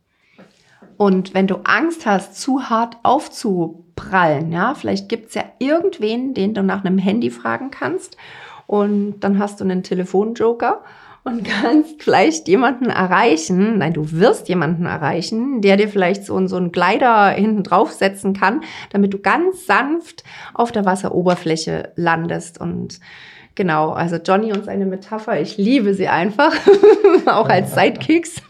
Und 0.96 1.34
wenn 1.34 1.46
du 1.46 1.56
Angst 1.64 2.06
hast, 2.06 2.40
zu 2.40 2.68
hart 2.68 2.98
aufzuprallen, 3.02 4.52
ja, 4.52 4.74
vielleicht 4.74 5.08
gibt 5.08 5.28
es 5.28 5.34
ja 5.34 5.44
irgendwen, 5.58 6.34
den 6.34 6.54
du 6.54 6.62
nach 6.62 6.84
einem 6.84 6.98
Handy 6.98 7.30
fragen 7.30 7.70
kannst. 7.70 8.16
Und 8.66 9.20
dann 9.20 9.38
hast 9.38 9.60
du 9.60 9.64
einen 9.64 9.82
Telefonjoker 9.82 10.82
und 11.24 11.42
kannst 11.42 12.02
vielleicht 12.02 12.46
jemanden 12.48 12.90
erreichen, 12.90 13.78
nein, 13.78 13.94
du 13.94 14.12
wirst 14.12 14.48
jemanden 14.48 14.84
erreichen, 14.84 15.62
der 15.62 15.78
dir 15.78 15.88
vielleicht 15.88 16.24
so, 16.24 16.46
so 16.46 16.56
einen 16.56 16.70
Gleiter 16.70 17.30
hinten 17.30 17.62
draufsetzen 17.62 18.34
kann, 18.34 18.60
damit 18.90 19.14
du 19.14 19.18
ganz 19.18 19.66
sanft 19.66 20.22
auf 20.52 20.70
der 20.70 20.84
Wasseroberfläche 20.84 21.92
landest 21.96 22.60
und 22.60 23.00
Genau, 23.56 23.90
also 23.90 24.16
Johnny 24.16 24.52
und 24.52 24.64
seine 24.64 24.84
Metapher, 24.84 25.40
ich 25.40 25.58
liebe 25.58 25.94
sie 25.94 26.08
einfach, 26.08 26.52
auch 27.26 27.48
als 27.48 27.72
Sidekicks. 27.76 28.42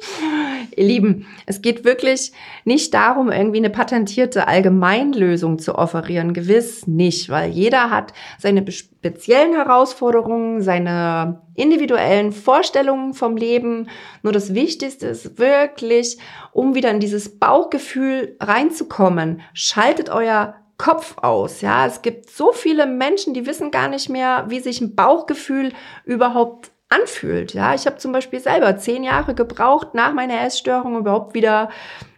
Ihr 0.76 0.84
Lieben, 0.84 1.26
es 1.46 1.62
geht 1.62 1.84
wirklich 1.84 2.32
nicht 2.64 2.94
darum, 2.94 3.30
irgendwie 3.30 3.58
eine 3.58 3.70
patentierte 3.70 4.48
Allgemeinlösung 4.48 5.58
zu 5.58 5.74
offerieren. 5.74 6.32
Gewiss 6.32 6.86
nicht, 6.86 7.28
weil 7.28 7.50
jeder 7.50 7.90
hat 7.90 8.12
seine 8.38 8.70
speziellen 8.70 9.54
Herausforderungen, 9.54 10.62
seine 10.62 11.42
individuellen 11.54 12.32
Vorstellungen 12.32 13.14
vom 13.14 13.36
Leben. 13.36 13.88
Nur 14.22 14.32
das 14.32 14.54
Wichtigste 14.54 15.08
ist 15.08 15.38
wirklich, 15.38 16.18
um 16.52 16.74
wieder 16.74 16.90
in 16.90 17.00
dieses 17.00 17.38
Bauchgefühl 17.38 18.36
reinzukommen, 18.40 19.42
schaltet 19.52 20.08
euer 20.08 20.54
Kopf 20.78 21.18
aus. 21.18 21.60
Ja, 21.60 21.86
es 21.86 22.00
gibt 22.00 22.30
so 22.30 22.52
viele 22.52 22.86
Menschen, 22.86 23.34
die 23.34 23.44
wissen 23.44 23.70
gar 23.70 23.88
nicht 23.88 24.08
mehr, 24.08 24.46
wie 24.48 24.60
sich 24.60 24.80
ein 24.80 24.94
Bauchgefühl 24.94 25.72
überhaupt 26.04 26.70
anfühlt. 26.90 27.54
Ja, 27.54 27.74
ich 27.74 27.86
habe 27.86 27.96
zum 27.96 28.12
Beispiel 28.12 28.40
selber 28.40 28.76
zehn 28.76 29.04
Jahre 29.04 29.34
gebraucht, 29.34 29.94
nach 29.94 30.12
meiner 30.12 30.42
Essstörung 30.42 30.98
überhaupt 30.98 31.34
wieder 31.34 31.70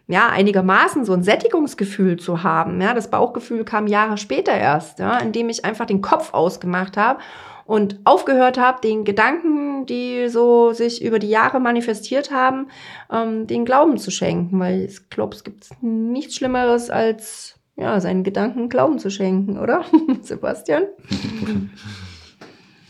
ja, 0.09 0.29
einigermaßen 0.29 1.05
so 1.05 1.13
ein 1.13 1.23
Sättigungsgefühl 1.23 2.19
zu 2.19 2.43
haben. 2.43 2.81
Ja, 2.81 2.93
das 2.93 3.11
Bauchgefühl 3.11 3.65
kam 3.65 3.87
Jahre 3.87 4.19
später 4.19 4.53
erst, 4.53 4.99
ja, 4.99 5.19
indem 5.19 5.49
ich 5.49 5.65
einfach 5.65 5.87
den 5.87 6.03
Kopf 6.03 6.35
ausgemacht 6.35 6.97
habe 6.97 7.21
und 7.65 8.01
aufgehört 8.05 8.59
habe, 8.59 8.81
den 8.81 9.05
Gedanken, 9.05 9.87
die 9.87 10.29
so 10.29 10.73
sich 10.73 11.03
über 11.03 11.19
die 11.19 11.29
Jahre 11.29 11.61
manifestiert 11.61 12.31
haben, 12.31 12.69
ähm, 13.11 13.47
den 13.47 13.65
Glauben 13.65 13.99
zu 13.99 14.11
schenken, 14.11 14.59
weil 14.59 14.83
ich 14.83 15.09
glaube, 15.09 15.37
es 15.37 15.45
gibt 15.45 15.67
nichts 15.81 16.35
Schlimmeres 16.35 16.91
als 16.91 17.55
ja, 17.77 18.01
seinen 18.01 18.25
Gedanken 18.25 18.69
Glauben 18.69 18.99
zu 18.99 19.11
schenken, 19.11 19.59
oder? 19.59 19.85
Sebastian? 20.23 20.85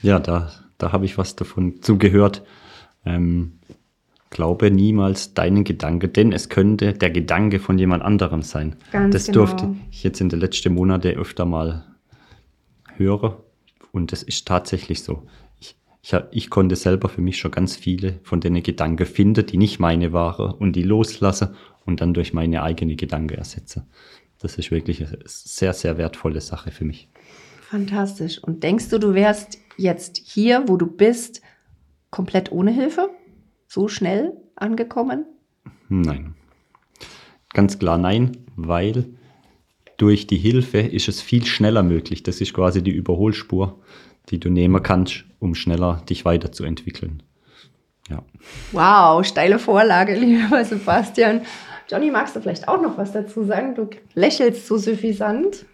Ja, 0.00 0.18
da 0.18 0.50
da 0.82 0.92
habe 0.92 1.04
ich 1.04 1.16
was 1.16 1.36
davon 1.36 1.80
zugehört. 1.80 2.42
Ähm, 3.04 3.58
glaube 4.30 4.70
niemals 4.70 5.34
deinen 5.34 5.62
Gedanke, 5.62 6.08
denn 6.08 6.32
es 6.32 6.48
könnte 6.48 6.94
der 6.94 7.10
Gedanke 7.10 7.60
von 7.60 7.78
jemand 7.78 8.02
anderem 8.02 8.42
sein. 8.42 8.76
Ganz 8.90 9.12
das 9.12 9.26
genau. 9.26 9.38
durfte 9.38 9.76
ich 9.90 10.02
jetzt 10.02 10.20
in 10.20 10.28
den 10.28 10.40
letzten 10.40 10.74
Monaten 10.74 11.16
öfter 11.16 11.44
mal 11.44 11.84
hören 12.96 13.34
und 13.92 14.10
das 14.10 14.22
ist 14.22 14.48
tatsächlich 14.48 15.02
so. 15.02 15.22
Ich, 15.60 15.76
ich, 16.00 16.16
ich 16.30 16.50
konnte 16.50 16.76
selber 16.76 17.08
für 17.08 17.20
mich 17.20 17.38
schon 17.38 17.50
ganz 17.50 17.76
viele 17.76 18.18
von 18.22 18.40
den 18.40 18.60
Gedanken 18.62 19.06
finden, 19.06 19.46
die 19.46 19.58
nicht 19.58 19.78
meine 19.78 20.12
waren 20.12 20.52
und 20.54 20.74
die 20.74 20.82
loslasse 20.82 21.54
und 21.84 22.00
dann 22.00 22.14
durch 22.14 22.32
meine 22.32 22.62
eigene 22.62 22.96
Gedanken 22.96 23.34
ersetze. 23.34 23.86
Das 24.40 24.56
ist 24.56 24.70
wirklich 24.70 25.06
eine 25.06 25.18
sehr, 25.26 25.74
sehr 25.74 25.98
wertvolle 25.98 26.40
Sache 26.40 26.70
für 26.70 26.84
mich. 26.84 27.08
Fantastisch. 27.72 28.38
Und 28.38 28.62
denkst 28.62 28.90
du, 28.90 28.98
du 28.98 29.14
wärst 29.14 29.56
jetzt 29.78 30.20
hier, 30.22 30.64
wo 30.66 30.76
du 30.76 30.84
bist, 30.84 31.40
komplett 32.10 32.52
ohne 32.52 32.70
Hilfe? 32.70 33.08
So 33.66 33.88
schnell 33.88 34.34
angekommen? 34.56 35.24
Nein. 35.88 36.34
Ganz 37.54 37.78
klar 37.78 37.96
nein, 37.96 38.36
weil 38.56 39.06
durch 39.96 40.26
die 40.26 40.36
Hilfe 40.36 40.80
ist 40.80 41.08
es 41.08 41.22
viel 41.22 41.46
schneller 41.46 41.82
möglich. 41.82 42.22
Das 42.22 42.42
ist 42.42 42.52
quasi 42.52 42.82
die 42.82 42.90
Überholspur, 42.90 43.80
die 44.28 44.38
du 44.38 44.50
nehmen 44.50 44.82
kannst, 44.82 45.24
um 45.38 45.54
schneller 45.54 46.02
dich 46.06 46.26
weiterzuentwickeln. 46.26 47.22
Ja. 48.10 48.22
Wow, 48.72 49.24
steile 49.24 49.58
Vorlage, 49.58 50.14
lieber 50.18 50.62
Sebastian. 50.62 51.40
Johnny, 51.88 52.10
magst 52.10 52.36
du 52.36 52.42
vielleicht 52.42 52.68
auch 52.68 52.82
noch 52.82 52.98
was 52.98 53.12
dazu 53.12 53.44
sagen? 53.44 53.74
Du 53.74 53.88
lächelst 54.12 54.66
so 54.66 54.76
suffisant. 54.76 55.64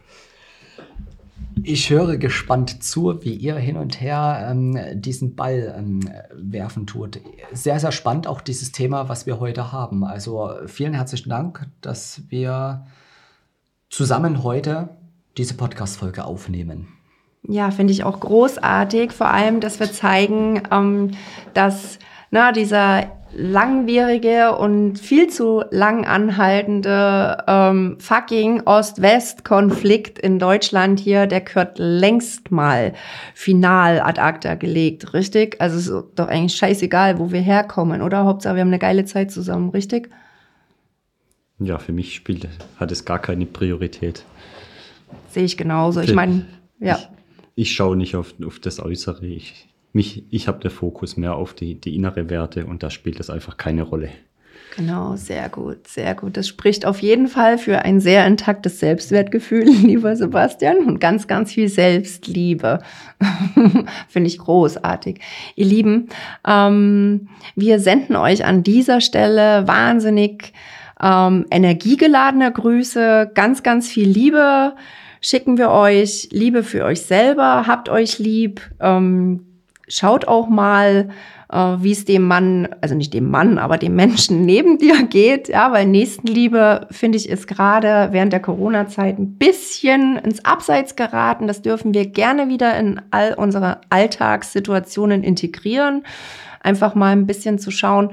Ich 1.64 1.90
höre 1.90 2.16
gespannt 2.16 2.82
zu, 2.82 3.22
wie 3.22 3.34
ihr 3.34 3.56
hin 3.56 3.76
und 3.76 4.00
her 4.00 4.48
ähm, 4.50 4.78
diesen 4.94 5.34
Ball 5.34 5.74
ähm, 5.76 6.00
werfen 6.32 6.86
tut. 6.86 7.20
Sehr, 7.52 7.80
sehr 7.80 7.92
spannend 7.92 8.26
auch 8.26 8.40
dieses 8.40 8.72
Thema, 8.72 9.08
was 9.08 9.26
wir 9.26 9.40
heute 9.40 9.72
haben. 9.72 10.04
Also 10.04 10.50
vielen 10.66 10.94
herzlichen 10.94 11.30
Dank, 11.30 11.66
dass 11.80 12.22
wir 12.28 12.86
zusammen 13.90 14.42
heute 14.42 14.90
diese 15.36 15.54
Podcast-Folge 15.54 16.24
aufnehmen. 16.24 16.88
Ja, 17.42 17.70
finde 17.70 17.92
ich 17.92 18.04
auch 18.04 18.20
großartig. 18.20 19.12
Vor 19.12 19.28
allem, 19.28 19.60
dass 19.60 19.80
wir 19.80 19.90
zeigen, 19.90 20.62
ähm, 20.70 21.12
dass 21.54 21.98
na, 22.30 22.52
dieser 22.52 23.17
langwierige 23.32 24.56
und 24.56 24.98
viel 24.98 25.28
zu 25.28 25.62
lang 25.70 26.06
anhaltende 26.06 27.44
ähm, 27.46 27.96
fucking 28.00 28.62
Ost-West-Konflikt 28.62 30.18
in 30.18 30.38
Deutschland 30.38 31.00
hier, 31.00 31.26
der 31.26 31.42
gehört 31.42 31.78
längst 31.78 32.50
mal 32.50 32.94
final 33.34 34.00
ad 34.00 34.20
acta 34.20 34.54
gelegt, 34.54 35.14
richtig? 35.14 35.60
Also 35.60 35.78
ist 35.78 36.18
doch 36.18 36.28
eigentlich 36.28 36.56
scheißegal, 36.56 37.18
wo 37.18 37.32
wir 37.32 37.40
herkommen, 37.40 38.02
oder? 38.02 38.24
Hauptsache, 38.24 38.54
wir 38.54 38.60
haben 38.62 38.68
eine 38.68 38.78
geile 38.78 39.04
Zeit 39.04 39.30
zusammen, 39.30 39.70
richtig? 39.70 40.10
Ja, 41.58 41.78
für 41.78 41.92
mich 41.92 42.14
spielt, 42.14 42.48
hat 42.76 42.92
es 42.92 43.04
gar 43.04 43.18
keine 43.18 43.46
Priorität. 43.46 44.24
Sehe 45.30 45.44
ich 45.44 45.56
genauso. 45.56 46.00
Ich 46.00 46.14
meine, 46.14 46.46
ja. 46.78 46.96
Ich, 46.96 47.08
ich 47.54 47.74
schaue 47.74 47.96
nicht 47.96 48.14
auf, 48.14 48.34
auf 48.44 48.60
das 48.60 48.80
Äußere. 48.80 49.26
Ich, 49.26 49.68
mich, 49.98 50.22
ich 50.30 50.46
habe 50.46 50.60
den 50.60 50.70
Fokus 50.70 51.16
mehr 51.16 51.34
auf 51.34 51.54
die, 51.54 51.74
die 51.74 51.96
innere 51.96 52.30
Werte 52.30 52.66
und 52.66 52.84
da 52.84 52.88
spielt 52.88 53.18
es 53.18 53.30
einfach 53.30 53.56
keine 53.56 53.82
Rolle. 53.82 54.10
Genau, 54.76 55.16
sehr 55.16 55.48
gut, 55.48 55.88
sehr 55.88 56.14
gut. 56.14 56.36
Das 56.36 56.46
spricht 56.46 56.86
auf 56.86 57.00
jeden 57.00 57.26
Fall 57.26 57.58
für 57.58 57.80
ein 57.80 57.98
sehr 57.98 58.24
intaktes 58.24 58.78
Selbstwertgefühl, 58.78 59.64
lieber 59.82 60.14
Sebastian, 60.14 60.84
und 60.86 61.00
ganz, 61.00 61.26
ganz 61.26 61.52
viel 61.52 61.68
Selbstliebe. 61.68 62.78
Finde 64.08 64.28
ich 64.28 64.38
großartig. 64.38 65.18
Ihr 65.56 65.66
Lieben, 65.66 66.10
ähm, 66.46 67.28
wir 67.56 67.80
senden 67.80 68.14
euch 68.14 68.44
an 68.44 68.62
dieser 68.62 69.00
Stelle 69.00 69.66
wahnsinnig 69.66 70.52
ähm, 71.02 71.44
energiegeladene 71.50 72.52
Grüße, 72.52 73.32
ganz, 73.34 73.64
ganz 73.64 73.88
viel 73.88 74.08
Liebe 74.08 74.74
schicken 75.20 75.58
wir 75.58 75.70
euch, 75.70 76.28
Liebe 76.30 76.62
für 76.62 76.84
euch 76.84 77.02
selber, 77.02 77.66
habt 77.66 77.88
euch 77.88 78.20
lieb, 78.20 78.60
ähm, 78.80 79.47
schaut 79.88 80.26
auch 80.26 80.48
mal, 80.48 81.10
äh, 81.50 81.56
wie 81.56 81.92
es 81.92 82.04
dem 82.04 82.22
Mann, 82.22 82.68
also 82.80 82.94
nicht 82.94 83.14
dem 83.14 83.30
Mann, 83.30 83.58
aber 83.58 83.78
dem 83.78 83.94
Menschen 83.94 84.44
neben 84.46 84.78
dir 84.78 85.04
geht, 85.04 85.48
ja, 85.48 85.72
weil 85.72 85.86
Nächstenliebe, 85.86 86.86
finde 86.90 87.18
ich, 87.18 87.28
ist 87.28 87.46
gerade 87.46 88.08
während 88.12 88.32
der 88.32 88.40
Corona-Zeit 88.40 89.18
ein 89.18 89.36
bisschen 89.36 90.16
ins 90.16 90.44
Abseits 90.44 90.96
geraten. 90.96 91.46
Das 91.46 91.62
dürfen 91.62 91.94
wir 91.94 92.06
gerne 92.06 92.48
wieder 92.48 92.78
in 92.78 93.00
all 93.10 93.34
unsere 93.34 93.80
Alltagssituationen 93.90 95.24
integrieren. 95.24 96.04
Einfach 96.60 96.94
mal 96.94 97.12
ein 97.12 97.26
bisschen 97.26 97.58
zu 97.58 97.70
schauen, 97.70 98.12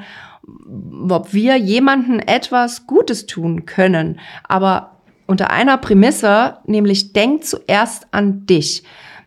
ob 1.09 1.33
wir 1.33 1.57
jemanden 1.57 2.19
etwas 2.19 2.85
Gutes 2.85 3.25
tun 3.25 3.65
können. 3.65 4.19
Aber 4.47 4.91
unter 5.27 5.49
einer 5.49 5.77
Prämisse, 5.77 6.57
nämlich 6.65 7.13
denk 7.13 7.43
zuerst 7.43 8.07
an 8.11 8.45
dich. 8.45 8.83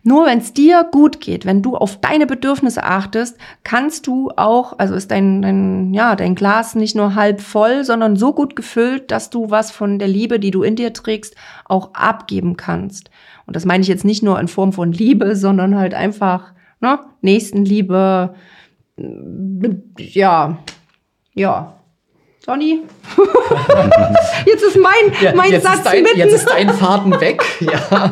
Nur 0.08 0.24
wenn 0.24 0.38
es 0.38 0.54
dir 0.54 0.88
gut 0.90 1.20
geht, 1.20 1.44
wenn 1.44 1.60
du 1.60 1.76
auf 1.76 2.00
deine 2.00 2.24
Bedürfnisse 2.26 2.82
achtest, 2.82 3.36
kannst 3.62 4.06
du 4.06 4.30
auch, 4.36 4.78
also 4.78 4.94
ist 4.94 5.10
dein, 5.10 5.42
dein, 5.42 5.92
ja, 5.92 6.16
dein 6.16 6.34
Glas 6.34 6.74
nicht 6.74 6.96
nur 6.96 7.14
halb 7.14 7.42
voll, 7.42 7.84
sondern 7.84 8.16
so 8.16 8.32
gut 8.32 8.56
gefüllt, 8.56 9.10
dass 9.10 9.28
du 9.28 9.50
was 9.50 9.70
von 9.70 9.98
der 9.98 10.08
Liebe, 10.08 10.40
die 10.40 10.50
du 10.50 10.62
in 10.62 10.76
dir 10.76 10.94
trägst, 10.94 11.36
auch 11.66 11.92
abgeben 11.92 12.56
kannst. 12.56 13.10
Und 13.44 13.54
das 13.54 13.66
meine 13.66 13.82
ich 13.82 13.88
jetzt 13.88 14.06
nicht 14.06 14.22
nur 14.22 14.40
in 14.40 14.48
Form 14.48 14.72
von 14.72 14.92
Liebe, 14.92 15.36
sondern 15.36 15.76
halt 15.76 15.92
einfach, 15.92 16.54
ne, 16.80 17.00
Nächstenliebe, 17.20 18.34
ja, 19.98 20.58
ja, 21.34 21.77
Johnny, 22.48 22.80
jetzt 24.46 24.62
ist 24.62 24.78
mein, 24.78 25.12
ja, 25.20 25.34
mein 25.34 25.52
jetzt 25.52 25.64
Satz 25.64 25.76
ist 25.76 25.84
dein, 25.84 26.02
mitten. 26.02 26.16
Jetzt 26.16 26.32
ist 26.32 26.48
dein 26.48 26.70
Faden 26.70 27.20
weg. 27.20 27.42
ja. 27.60 28.10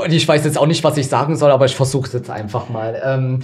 Und 0.00 0.12
ich 0.12 0.28
weiß 0.28 0.44
jetzt 0.44 0.56
auch 0.56 0.66
nicht, 0.66 0.84
was 0.84 0.96
ich 0.96 1.08
sagen 1.08 1.34
soll, 1.34 1.50
aber 1.50 1.64
ich 1.64 1.74
versuche 1.74 2.06
es 2.06 2.12
jetzt 2.12 2.30
einfach 2.30 2.68
mal. 2.68 3.02
Ähm, 3.04 3.40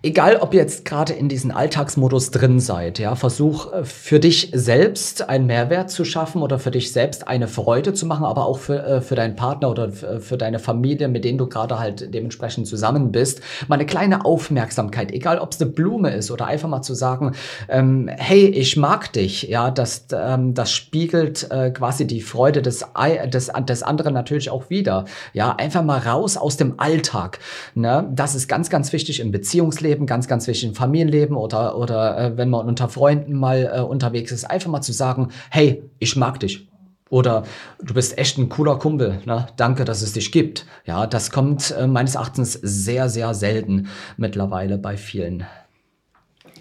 Egal, 0.00 0.36
ob 0.36 0.54
ihr 0.54 0.60
jetzt 0.60 0.84
gerade 0.84 1.12
in 1.12 1.28
diesen 1.28 1.50
Alltagsmodus 1.50 2.30
drin 2.30 2.60
seid, 2.60 3.00
ja, 3.00 3.16
versuch 3.16 3.72
äh, 3.72 3.84
für 3.84 4.20
dich 4.20 4.52
selbst 4.54 5.28
einen 5.28 5.46
Mehrwert 5.46 5.90
zu 5.90 6.04
schaffen 6.04 6.40
oder 6.40 6.60
für 6.60 6.70
dich 6.70 6.92
selbst 6.92 7.26
eine 7.26 7.48
Freude 7.48 7.92
zu 7.94 8.06
machen, 8.06 8.24
aber 8.24 8.46
auch 8.46 8.60
für, 8.60 8.80
äh, 8.80 9.00
für 9.00 9.16
deinen 9.16 9.34
Partner 9.34 9.68
oder 9.68 9.90
für 9.90 10.38
deine 10.38 10.60
Familie, 10.60 11.08
mit 11.08 11.24
denen 11.24 11.36
du 11.36 11.48
gerade 11.48 11.80
halt 11.80 12.14
dementsprechend 12.14 12.68
zusammen 12.68 13.10
bist, 13.10 13.40
mal 13.66 13.74
eine 13.74 13.86
kleine 13.86 14.24
Aufmerksamkeit, 14.24 15.10
egal 15.10 15.40
ob 15.40 15.52
es 15.52 15.60
eine 15.60 15.68
Blume 15.68 16.10
ist 16.10 16.30
oder 16.30 16.46
einfach 16.46 16.68
mal 16.68 16.82
zu 16.82 16.94
sagen, 16.94 17.32
ähm, 17.68 18.08
hey, 18.18 18.46
ich 18.46 18.76
mag 18.76 19.12
dich, 19.14 19.42
ja, 19.42 19.72
das, 19.72 20.06
ähm, 20.12 20.54
das 20.54 20.70
spiegelt 20.70 21.50
äh, 21.50 21.72
quasi 21.72 22.06
die 22.06 22.20
Freude 22.20 22.62
des, 22.62 22.84
des, 23.26 23.50
des 23.68 23.82
anderen 23.82 24.14
natürlich 24.14 24.50
auch 24.50 24.70
wieder, 24.70 25.06
ja, 25.32 25.56
einfach 25.56 25.82
mal 25.82 25.98
raus 25.98 26.36
aus 26.36 26.56
dem 26.56 26.78
Alltag, 26.78 27.40
ne, 27.74 28.08
das 28.12 28.36
ist 28.36 28.46
ganz, 28.46 28.70
ganz 28.70 28.92
wichtig 28.92 29.18
im 29.18 29.32
Beziehungsleben 29.32 29.87
Berufsleben, 29.88 30.06
ganz, 30.06 30.28
ganz 30.28 30.46
wichtig 30.46 30.68
im 30.68 30.74
Familienleben 30.74 31.36
oder, 31.36 31.76
oder 31.78 32.18
äh, 32.18 32.36
wenn 32.36 32.50
man 32.50 32.66
unter 32.66 32.88
Freunden 32.88 33.32
mal 33.34 33.70
äh, 33.74 33.80
unterwegs 33.80 34.32
ist, 34.32 34.44
einfach 34.44 34.70
mal 34.70 34.82
zu 34.82 34.92
sagen, 34.92 35.28
hey, 35.50 35.82
ich 35.98 36.16
mag 36.16 36.40
dich. 36.40 36.68
Oder 37.10 37.44
du 37.82 37.94
bist 37.94 38.18
echt 38.18 38.36
ein 38.36 38.50
cooler 38.50 38.78
Kumpel, 38.78 39.20
ne? 39.24 39.46
Danke, 39.56 39.86
dass 39.86 40.02
es 40.02 40.12
dich 40.12 40.30
gibt. 40.30 40.66
Ja, 40.84 41.06
das 41.06 41.30
kommt 41.30 41.70
äh, 41.70 41.86
meines 41.86 42.16
Erachtens 42.16 42.52
sehr, 42.52 43.08
sehr 43.08 43.32
selten 43.32 43.88
mittlerweile 44.18 44.76
bei 44.76 44.98
vielen. 44.98 45.46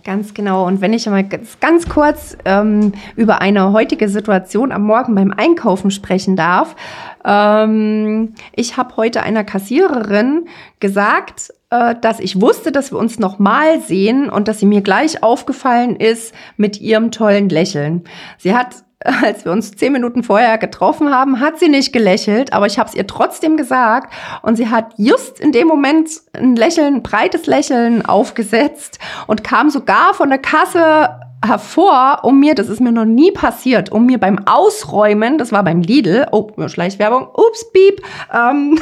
Ganz 0.06 0.34
genau. 0.34 0.66
Und 0.66 0.80
wenn 0.80 0.94
ich 0.94 1.06
mal 1.08 1.28
ganz, 1.28 1.60
ganz 1.60 1.90
kurz 1.90 2.38
ähm, 2.46 2.94
über 3.18 3.42
eine 3.42 3.74
heutige 3.74 4.08
Situation 4.08 4.72
am 4.72 4.84
Morgen 4.84 5.16
beim 5.16 5.34
Einkaufen 5.36 5.92
sprechen 5.92 6.38
darf. 6.38 6.78
Ähm, 7.26 8.34
ich 8.56 8.78
habe 8.78 8.96
heute 8.96 9.22
einer 9.22 9.44
Kassiererin 9.44 10.48
gesagt, 10.80 11.52
dass 11.70 12.20
ich 12.20 12.40
wusste, 12.40 12.72
dass 12.72 12.92
wir 12.92 12.98
uns 12.98 13.20
nochmal 13.20 13.82
sehen 13.82 14.30
und 14.30 14.48
dass 14.48 14.60
sie 14.60 14.66
mir 14.66 14.82
gleich 14.82 15.22
aufgefallen 15.22 15.98
ist 15.98 16.34
mit 16.56 16.80
ihrem 16.80 17.12
tollen 17.12 17.50
Lächeln. 17.50 18.04
Sie 18.38 18.56
hat 18.56 18.84
als 19.24 19.46
wir 19.46 19.52
uns 19.52 19.72
zehn 19.72 19.94
Minuten 19.94 20.24
vorher 20.24 20.58
getroffen 20.58 21.14
haben, 21.14 21.40
hat 21.40 21.60
sie 21.60 21.70
nicht 21.70 21.94
gelächelt, 21.94 22.54
aber 22.54 22.66
ich 22.66 22.80
habe 22.80 22.90
es 22.90 22.96
ihr 22.96 23.06
trotzdem 23.06 23.58
gesagt 23.58 24.14
und 24.42 24.56
sie 24.56 24.70
hat 24.70 24.94
just 24.98 25.40
in 25.40 25.52
dem 25.52 25.68
Moment 25.68 26.10
ein 26.34 26.56
Lächeln, 26.56 26.96
ein 26.96 27.04
breites 27.04 27.46
Lächeln 27.46 28.06
aufgesetzt 28.06 29.00
und 29.28 29.44
kam 29.44 29.70
sogar 29.70 30.14
von 30.14 30.30
der 30.30 30.40
Kasse 30.40 31.20
hervor, 31.46 32.20
um 32.24 32.40
mir, 32.40 32.56
das 32.56 32.68
ist 32.68 32.82
mir 32.82 32.92
noch 32.92 33.06
nie 33.06 33.32
passiert, 33.32 33.92
um 33.92 34.06
mir 34.06 34.18
beim 34.18 34.40
Ausräumen, 34.48 35.38
das 35.38 35.52
war 35.52 35.64
beim 35.64 35.82
Lidl, 35.82 36.26
oh, 36.32 36.50
Schleichwerbung, 36.68 37.28
ups, 37.28 37.72
piep, 37.72 38.02
ähm, 38.34 38.80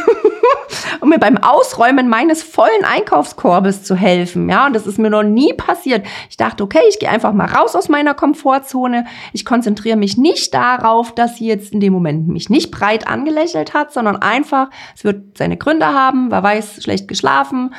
um 1.01 1.09
mir 1.09 1.19
beim 1.19 1.37
Ausräumen 1.37 2.07
meines 2.07 2.43
vollen 2.43 2.85
Einkaufskorbes 2.85 3.83
zu 3.83 3.95
helfen. 3.95 4.49
Ja, 4.49 4.67
und 4.67 4.73
das 4.73 4.87
ist 4.87 4.97
mir 4.97 5.09
noch 5.09 5.23
nie 5.23 5.53
passiert. 5.53 6.05
Ich 6.29 6.37
dachte, 6.37 6.63
okay, 6.63 6.81
ich 6.89 6.99
gehe 6.99 7.09
einfach 7.09 7.33
mal 7.33 7.47
raus 7.47 7.75
aus 7.75 7.89
meiner 7.89 8.13
Komfortzone. 8.13 9.05
Ich 9.33 9.43
konzentriere 9.43 9.97
mich 9.97 10.17
nicht 10.17 10.53
darauf, 10.53 11.13
dass 11.13 11.37
sie 11.37 11.47
jetzt 11.47 11.73
in 11.73 11.81
dem 11.81 11.91
Moment 11.91 12.29
mich 12.29 12.49
nicht 12.49 12.71
breit 12.71 13.07
angelächelt 13.07 13.73
hat, 13.73 13.91
sondern 13.91 14.17
einfach, 14.17 14.69
es 14.95 15.03
wird 15.03 15.37
seine 15.37 15.57
Gründe 15.57 15.87
haben, 15.87 16.31
wer 16.31 16.41
weiß, 16.41 16.81
schlecht 16.81 17.07
geschlafen 17.09 17.71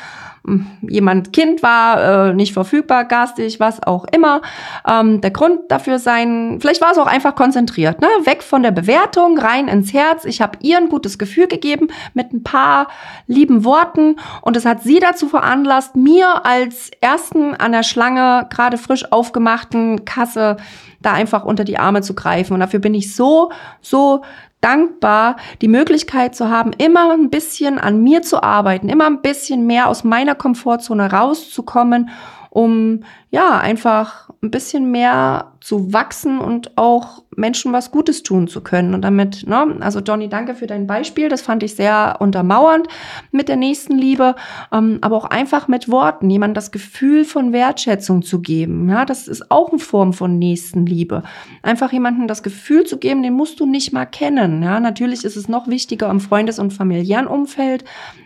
jemand 0.82 1.32
Kind 1.32 1.62
war, 1.62 2.28
äh, 2.28 2.34
nicht 2.34 2.52
verfügbar, 2.52 3.04
garstig, 3.04 3.60
was 3.60 3.82
auch 3.82 4.04
immer. 4.12 4.42
Ähm, 4.88 5.20
der 5.20 5.30
Grund 5.30 5.60
dafür 5.68 5.98
sein, 5.98 6.58
vielleicht 6.60 6.80
war 6.80 6.92
es 6.92 6.98
auch 6.98 7.06
einfach 7.06 7.34
konzentriert, 7.34 8.00
ne? 8.00 8.08
weg 8.24 8.42
von 8.42 8.62
der 8.62 8.70
Bewertung, 8.70 9.38
rein 9.38 9.68
ins 9.68 9.92
Herz. 9.92 10.24
Ich 10.24 10.40
habe 10.40 10.58
ihr 10.62 10.76
ein 10.76 10.88
gutes 10.88 11.18
Gefühl 11.18 11.48
gegeben 11.48 11.88
mit 12.14 12.32
ein 12.32 12.42
paar 12.42 12.88
lieben 13.26 13.64
Worten 13.64 14.16
und 14.42 14.56
es 14.56 14.64
hat 14.64 14.82
sie 14.82 14.98
dazu 14.98 15.28
veranlasst, 15.28 15.96
mir 15.96 16.44
als 16.46 16.90
ersten 17.00 17.54
an 17.54 17.72
der 17.72 17.82
Schlange, 17.82 18.46
gerade 18.50 18.78
frisch 18.78 19.10
aufgemachten 19.12 20.04
Kasse, 20.04 20.56
da 21.00 21.12
einfach 21.12 21.44
unter 21.44 21.64
die 21.64 21.78
Arme 21.78 22.02
zu 22.02 22.14
greifen. 22.14 22.54
Und 22.54 22.60
dafür 22.60 22.80
bin 22.80 22.94
ich 22.94 23.14
so, 23.14 23.50
so 23.80 24.22
dankbar, 24.60 25.36
die 25.60 25.68
Möglichkeit 25.68 26.34
zu 26.34 26.50
haben, 26.50 26.72
immer 26.78 27.12
ein 27.12 27.30
bisschen 27.30 27.78
an 27.78 28.02
mir 28.02 28.22
zu 28.22 28.42
arbeiten, 28.42 28.88
immer 28.88 29.06
ein 29.06 29.22
bisschen 29.22 29.66
mehr 29.66 29.88
aus 29.88 30.04
meiner 30.04 30.34
Komfortzone 30.34 31.10
rauszukommen, 31.12 32.10
um 32.50 33.00
ja 33.30 33.58
einfach 33.58 34.30
ein 34.42 34.50
bisschen 34.50 34.90
mehr 34.90 35.52
zu 35.60 35.92
wachsen 35.92 36.38
und 36.38 36.76
auch 36.76 37.22
Menschen 37.36 37.72
was 37.72 37.90
Gutes 37.90 38.22
tun 38.22 38.48
zu 38.48 38.60
können. 38.60 38.94
Und 38.94 39.02
damit, 39.02 39.46
ne, 39.46 39.76
also 39.80 40.00
Johnny, 40.00 40.28
danke 40.28 40.54
für 40.54 40.66
dein 40.66 40.86
Beispiel. 40.86 41.28
Das 41.28 41.42
fand 41.42 41.62
ich 41.62 41.76
sehr 41.76 42.16
untermauernd 42.18 42.88
mit 43.30 43.48
der 43.48 43.56
nächsten 43.56 43.96
Liebe, 43.96 44.34
ähm, 44.72 44.98
aber 45.02 45.16
auch 45.16 45.24
einfach 45.24 45.68
mit 45.68 45.90
Worten, 45.90 46.30
jemand 46.30 46.56
das 46.56 46.72
Gefühl 46.72 47.24
von 47.24 47.52
Wertschätzung 47.52 48.22
zu 48.22 48.40
geben. 48.40 48.88
Ja, 48.88 49.04
das 49.04 49.28
ist 49.28 49.50
auch 49.50 49.70
eine 49.70 49.78
Form 49.78 50.12
von 50.12 50.38
Nächstenliebe. 50.38 51.22
Einfach 51.62 51.92
jemandem 51.92 52.26
das 52.26 52.42
Gefühl 52.42 52.84
zu 52.84 52.98
geben, 52.98 53.22
den 53.22 53.34
musst 53.34 53.60
du 53.60 53.66
nicht 53.66 53.92
mal 53.92 54.06
kennen. 54.06 54.62
Ja, 54.62 54.80
natürlich 54.80 55.24
ist 55.24 55.36
es 55.36 55.48
noch 55.48 55.68
wichtiger 55.68 56.10
im 56.10 56.20
Freundes- 56.20 56.58
und 56.58 56.72
familiären 56.72 57.26
Umfeld, 57.26 57.84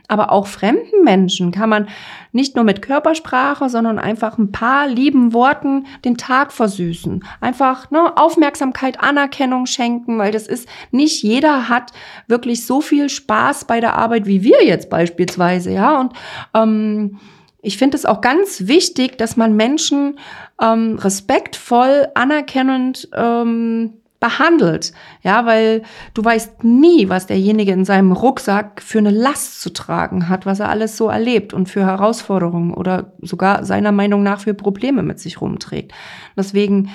aber 0.08 0.32
auch 0.32 0.46
fremden 0.46 1.04
Menschen 1.04 1.52
kann 1.52 1.68
man 1.68 1.88
nicht 2.32 2.56
nur 2.56 2.64
mit 2.64 2.82
Körpersprache, 2.82 3.68
sondern 3.68 3.98
einfach 3.98 4.38
ein 4.38 4.52
paar 4.52 4.88
lieben 4.88 5.32
Worten 5.32 5.86
den 6.04 6.16
Tag 6.16 6.52
versüßen. 6.52 7.24
Einfach 7.40 7.90
ne, 7.90 8.16
Aufmerksamkeit, 8.16 8.99
Anerkennung 9.02 9.66
schenken, 9.66 10.18
weil 10.18 10.32
das 10.32 10.46
ist, 10.46 10.68
nicht 10.90 11.22
jeder 11.22 11.68
hat 11.68 11.92
wirklich 12.26 12.66
so 12.66 12.80
viel 12.80 13.08
Spaß 13.08 13.64
bei 13.64 13.80
der 13.80 13.96
Arbeit 13.96 14.26
wie 14.26 14.42
wir 14.42 14.64
jetzt 14.64 14.90
beispielsweise, 14.90 15.72
ja. 15.72 16.00
Und 16.00 16.12
ähm, 16.54 17.18
ich 17.62 17.76
finde 17.76 17.96
es 17.96 18.06
auch 18.06 18.20
ganz 18.20 18.66
wichtig, 18.66 19.18
dass 19.18 19.36
man 19.36 19.54
Menschen 19.56 20.18
ähm, 20.60 20.98
respektvoll, 20.98 22.08
anerkennend 22.14 23.08
ähm, 23.14 23.94
behandelt. 24.20 24.92
Ja, 25.22 25.46
weil 25.46 25.82
du 26.14 26.24
weißt 26.24 26.62
nie, 26.62 27.08
was 27.08 27.26
derjenige 27.26 27.72
in 27.72 27.84
seinem 27.84 28.12
Rucksack 28.12 28.82
für 28.82 28.98
eine 28.98 29.10
Last 29.10 29.62
zu 29.62 29.70
tragen 29.70 30.28
hat, 30.28 30.46
was 30.46 30.60
er 30.60 30.68
alles 30.68 30.96
so 30.96 31.08
erlebt 31.08 31.54
und 31.54 31.68
für 31.68 31.84
Herausforderungen 31.84 32.72
oder 32.72 33.12
sogar 33.20 33.64
seiner 33.64 33.92
Meinung 33.92 34.22
nach 34.22 34.40
für 34.40 34.54
Probleme 34.54 35.02
mit 35.02 35.18
sich 35.18 35.40
rumträgt. 35.40 35.92
Deswegen, 36.36 36.90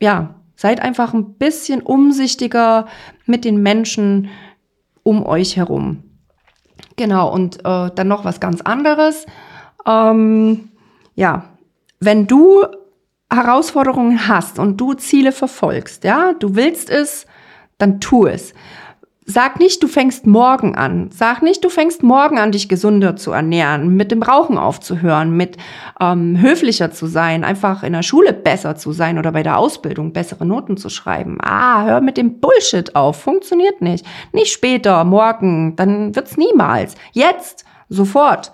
ja, 0.00 0.36
seid 0.60 0.82
einfach 0.82 1.14
ein 1.14 1.38
bisschen 1.38 1.80
umsichtiger 1.80 2.86
mit 3.24 3.46
den 3.46 3.62
Menschen 3.62 4.28
um 5.02 5.24
euch 5.24 5.56
herum. 5.56 6.02
Genau, 6.96 7.32
und 7.32 7.60
äh, 7.64 7.90
dann 7.94 8.08
noch 8.08 8.26
was 8.26 8.40
ganz 8.40 8.60
anderes. 8.60 9.24
Ähm, 9.86 10.68
ja, 11.14 11.46
wenn 11.98 12.26
du 12.26 12.66
Herausforderungen 13.32 14.28
hast 14.28 14.58
und 14.58 14.78
du 14.78 14.92
Ziele 14.92 15.32
verfolgst, 15.32 16.04
ja, 16.04 16.34
du 16.34 16.54
willst 16.54 16.90
es, 16.90 17.24
dann 17.78 17.98
tu 17.98 18.26
es. 18.26 18.52
Sag 19.30 19.60
nicht, 19.60 19.80
du 19.80 19.86
fängst 19.86 20.26
morgen 20.26 20.74
an. 20.74 21.08
Sag 21.12 21.40
nicht, 21.42 21.62
du 21.64 21.68
fängst 21.68 22.02
morgen 22.02 22.36
an, 22.40 22.50
dich 22.50 22.68
gesünder 22.68 23.14
zu 23.14 23.30
ernähren, 23.30 23.94
mit 23.94 24.10
dem 24.10 24.24
Rauchen 24.24 24.58
aufzuhören, 24.58 25.36
mit 25.36 25.56
ähm, 26.00 26.40
höflicher 26.40 26.90
zu 26.90 27.06
sein, 27.06 27.44
einfach 27.44 27.84
in 27.84 27.92
der 27.92 28.02
Schule 28.02 28.32
besser 28.32 28.74
zu 28.74 28.90
sein 28.90 29.20
oder 29.20 29.30
bei 29.30 29.44
der 29.44 29.56
Ausbildung 29.56 30.12
bessere 30.12 30.44
Noten 30.44 30.76
zu 30.76 30.88
schreiben. 30.88 31.38
Ah, 31.40 31.84
hör 31.84 32.00
mit 32.00 32.16
dem 32.16 32.40
Bullshit 32.40 32.96
auf. 32.96 33.20
Funktioniert 33.20 33.80
nicht. 33.80 34.04
Nicht 34.32 34.52
später, 34.52 35.04
morgen, 35.04 35.76
dann 35.76 36.16
wird's 36.16 36.36
niemals. 36.36 36.96
Jetzt, 37.12 37.64
sofort. 37.88 38.50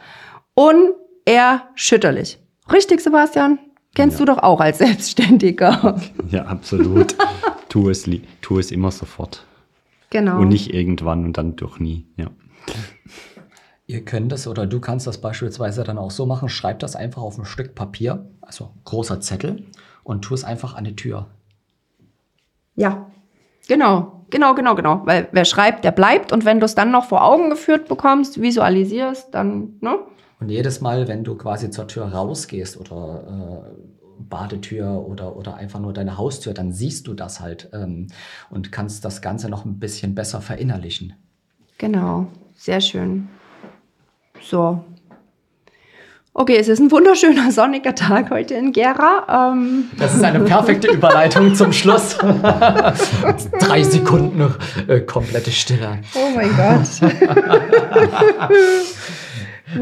Unerschütterlich. 0.55 2.39
Richtig, 2.71 3.01
Sebastian? 3.01 3.59
Kennst 3.95 4.21
ja. 4.21 4.27
du 4.27 4.33
doch 4.35 4.43
auch 4.43 4.61
als 4.61 4.77
Selbstständiger. 4.77 5.99
Ja, 6.29 6.43
absolut. 6.45 7.15
tu, 7.71 7.89
es, 7.89 8.05
tu 8.43 8.59
es 8.59 8.71
immer 8.71 8.91
sofort. 8.91 9.47
Genau. 10.11 10.41
Und 10.41 10.49
nicht 10.49 10.73
irgendwann 10.73 11.25
und 11.25 11.37
dann 11.37 11.57
doch 11.57 11.79
nie. 11.79 12.07
Ja. 12.17 12.31
Ihr 13.87 14.05
könnt 14.05 14.33
es 14.33 14.49
oder 14.49 14.67
du 14.67 14.81
kannst 14.81 15.07
das 15.07 15.21
beispielsweise 15.21 15.85
dann 15.85 15.99
auch 15.99 16.11
so 16.11 16.27
machen, 16.27 16.49
schreib 16.49 16.81
das 16.81 16.97
einfach 16.97 17.23
auf 17.23 17.39
ein 17.39 17.45
Stück 17.45 17.75
Papier, 17.75 18.27
also 18.41 18.71
großer 18.85 19.21
Zettel, 19.21 19.65
und 20.03 20.23
tu 20.23 20.35
es 20.35 20.43
einfach 20.43 20.75
an 20.75 20.85
die 20.85 20.97
Tür. 20.97 21.27
Ja, 22.75 23.11
genau, 23.69 24.25
genau, 24.31 24.55
genau, 24.55 24.75
genau. 24.75 25.03
Weil 25.05 25.29
wer 25.33 25.45
schreibt, 25.45 25.85
der 25.85 25.93
bleibt. 25.93 26.33
Und 26.33 26.45
wenn 26.45 26.59
du 26.61 26.67
es 26.67 26.75
dann 26.75 26.91
noch 26.91 27.05
vor 27.05 27.25
Augen 27.25 27.49
geführt 27.49 27.89
bekommst, 27.89 28.41
visualisierst, 28.41 29.33
dann, 29.33 29.77
ne? 29.81 29.99
Und 30.39 30.51
jedes 30.51 30.81
Mal, 30.81 31.09
wenn 31.09 31.25
du 31.25 31.37
quasi 31.37 31.71
zur 31.71 31.89
Tür 31.89 32.07
rausgehst 32.07 32.79
oder 32.79 33.65
äh, 33.65 33.96
Badetür 34.19 35.07
oder, 35.07 35.37
oder 35.37 35.57
einfach 35.57 35.81
nur 35.81 35.93
deine 35.93 36.17
Haustür, 36.17 36.55
dann 36.55 36.73
siehst 36.73 37.07
du 37.07 37.15
das 37.15 37.41
halt 37.41 37.69
ähm, 37.73 38.09
und 38.51 38.73
kannst 38.73 39.05
das 39.05 39.23
Ganze 39.23 39.49
noch 39.49 39.65
ein 39.65 39.79
bisschen 39.79 40.15
besser 40.15 40.41
verinnerlichen. 40.41 41.15
Genau, 41.79 42.27
sehr 42.55 42.81
schön. 42.81 43.29
So. 44.41 44.85
Okay, 46.39 46.59
es 46.59 46.69
ist 46.69 46.81
ein 46.81 46.91
wunderschöner 46.91 47.51
sonniger 47.51 47.95
Tag 47.95 48.29
heute 48.29 48.53
in 48.53 48.73
Gera. 48.73 49.53
Ähm. 49.53 49.85
Das 49.99 50.15
ist 50.15 50.23
eine 50.23 50.41
perfekte 50.41 50.89
Überleitung 50.89 51.55
zum 51.55 51.73
Schluss. 51.73 52.19
Drei 53.59 53.83
Sekunden 53.83 54.55
äh, 54.87 55.01
komplette 55.01 55.51
Stille. 55.51 56.01
Oh 56.15 56.29
mein 56.35 56.55
Gott. 56.55 57.11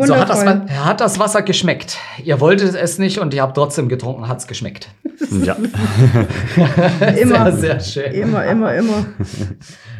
So 0.02 0.16
hat 0.16 0.28
das, 0.28 0.44
hat 0.44 1.00
das 1.00 1.18
Wasser 1.18 1.42
geschmeckt. 1.42 1.98
Ihr 2.22 2.40
wolltet 2.40 2.74
es 2.74 2.98
nicht 2.98 3.18
und 3.18 3.34
ihr 3.34 3.42
habt 3.42 3.56
trotzdem 3.56 3.88
getrunken, 3.88 4.28
hat 4.28 4.38
es 4.38 4.46
geschmeckt. 4.46 4.88
Ja. 5.42 5.54
immer, 7.20 7.52
sehr, 7.52 7.80
sehr 7.80 7.80
schön. 7.80 8.12
Immer, 8.12 8.44
immer, 8.46 8.74
immer. 8.74 9.06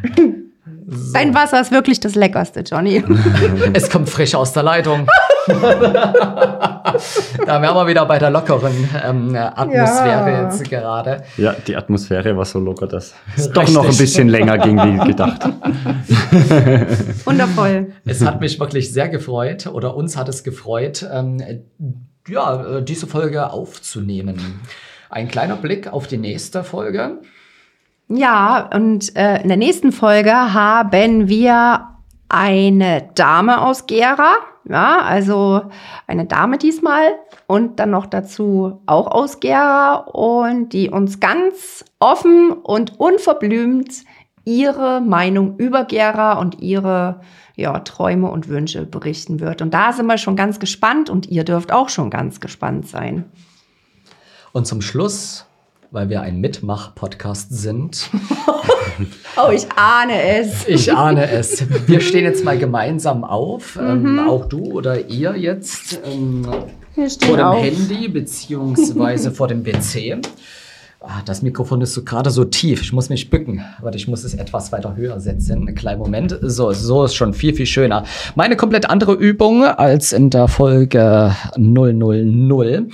So. 0.86 1.12
Dein 1.14 1.34
Wasser 1.34 1.60
ist 1.60 1.72
wirklich 1.72 1.98
das 2.00 2.14
Leckerste, 2.14 2.60
Johnny. 2.60 3.02
es 3.72 3.88
kommt 3.88 4.08
frisch 4.10 4.34
aus 4.34 4.52
der 4.52 4.62
Leitung. 4.62 5.06
da 5.46 6.92
wären 7.46 7.74
wir 7.74 7.86
wieder 7.86 8.04
bei 8.06 8.18
der 8.18 8.30
lockeren 8.30 8.72
ähm, 9.02 9.34
Atmosphäre 9.34 10.30
ja. 10.30 10.42
jetzt 10.42 10.68
gerade. 10.68 11.22
Ja, 11.36 11.54
die 11.66 11.76
Atmosphäre 11.76 12.36
war 12.36 12.44
so 12.44 12.58
locker, 12.58 12.86
dass 12.86 13.14
es 13.36 13.50
doch 13.50 13.68
noch 13.70 13.88
ein 13.88 13.96
bisschen 13.96 14.28
länger 14.28 14.58
ging, 14.58 14.76
wie 14.78 15.08
gedacht. 15.08 15.44
Wundervoll. 17.24 17.92
Es 18.04 18.24
hat 18.24 18.40
mich 18.40 18.60
wirklich 18.60 18.92
sehr 18.92 19.08
gefreut 19.08 19.66
oder 19.66 19.96
uns 19.96 20.16
hat 20.16 20.28
es 20.28 20.44
gefreut, 20.44 21.06
ähm, 21.10 21.42
ja, 22.28 22.80
diese 22.80 23.06
Folge 23.06 23.50
aufzunehmen. 23.50 24.60
Ein 25.08 25.28
kleiner 25.28 25.56
Blick 25.56 25.92
auf 25.92 26.06
die 26.06 26.18
nächste 26.18 26.64
Folge. 26.64 27.20
Ja, 28.16 28.70
und 28.72 29.16
äh, 29.16 29.42
in 29.42 29.48
der 29.48 29.56
nächsten 29.56 29.90
Folge 29.90 30.32
haben 30.32 31.28
wir 31.28 31.88
eine 32.28 33.10
Dame 33.16 33.60
aus 33.60 33.86
Gera 33.86 34.36
Ja, 34.68 35.00
also 35.00 35.62
eine 36.06 36.24
Dame 36.24 36.58
diesmal 36.58 37.08
und 37.48 37.80
dann 37.80 37.90
noch 37.90 38.06
dazu 38.06 38.80
auch 38.86 39.08
aus 39.08 39.40
Gera 39.40 39.96
und 39.96 40.72
die 40.72 40.90
uns 40.90 41.18
ganz 41.18 41.84
offen 41.98 42.52
und 42.52 43.00
unverblümt 43.00 44.04
ihre 44.44 45.00
Meinung 45.00 45.56
über 45.56 45.84
Gera 45.84 46.38
und 46.38 46.60
ihre 46.60 47.20
ja, 47.56 47.80
Träume 47.80 48.30
und 48.30 48.48
Wünsche 48.48 48.86
berichten 48.86 49.40
wird. 49.40 49.60
Und 49.60 49.74
da 49.74 49.92
sind 49.92 50.06
wir 50.06 50.18
schon 50.18 50.36
ganz 50.36 50.60
gespannt 50.60 51.10
und 51.10 51.26
ihr 51.26 51.42
dürft 51.42 51.72
auch 51.72 51.88
schon 51.88 52.10
ganz 52.10 52.38
gespannt 52.38 52.86
sein. 52.86 53.24
Und 54.52 54.68
zum 54.68 54.82
Schluss, 54.82 55.46
weil 55.94 56.08
wir 56.08 56.22
ein 56.22 56.40
Mitmach-Podcast 56.40 57.56
sind. 57.56 58.10
oh, 59.36 59.52
ich 59.52 59.64
ahne 59.76 60.40
es. 60.40 60.66
Ich 60.66 60.92
ahne 60.92 61.30
es. 61.30 61.64
Wir 61.86 62.00
stehen 62.00 62.24
jetzt 62.24 62.44
mal 62.44 62.58
gemeinsam 62.58 63.22
auf. 63.22 63.78
Ähm, 63.80 64.18
auch 64.28 64.46
du 64.46 64.72
oder 64.72 65.06
ihr 65.08 65.36
jetzt 65.36 66.00
ähm, 66.04 66.44
vor 67.20 67.36
dem 67.36 67.46
auf. 67.46 67.62
Handy 67.62 68.08
beziehungsweise 68.08 69.30
vor 69.30 69.46
dem 69.46 69.62
PC. 69.62 70.18
Ah, 70.98 71.22
das 71.24 71.42
Mikrofon 71.42 71.80
ist 71.80 71.94
so 71.94 72.02
gerade 72.02 72.30
so 72.30 72.44
tief. 72.44 72.82
Ich 72.82 72.92
muss 72.92 73.08
mich 73.08 73.30
bücken. 73.30 73.64
Warte, 73.80 73.96
ich 73.96 74.08
muss 74.08 74.24
es 74.24 74.34
etwas 74.34 74.72
weiter 74.72 74.96
höher 74.96 75.20
setzen. 75.20 75.60
Einen 75.60 75.76
kleinen 75.76 76.00
Moment. 76.00 76.36
So, 76.42 76.72
so 76.72 77.04
ist 77.04 77.14
schon 77.14 77.34
viel, 77.34 77.54
viel 77.54 77.66
schöner. 77.66 78.02
Meine 78.34 78.56
komplett 78.56 78.90
andere 78.90 79.12
Übung 79.12 79.62
als 79.62 80.12
in 80.12 80.30
der 80.30 80.48
Folge 80.48 81.36
000. 81.56 82.88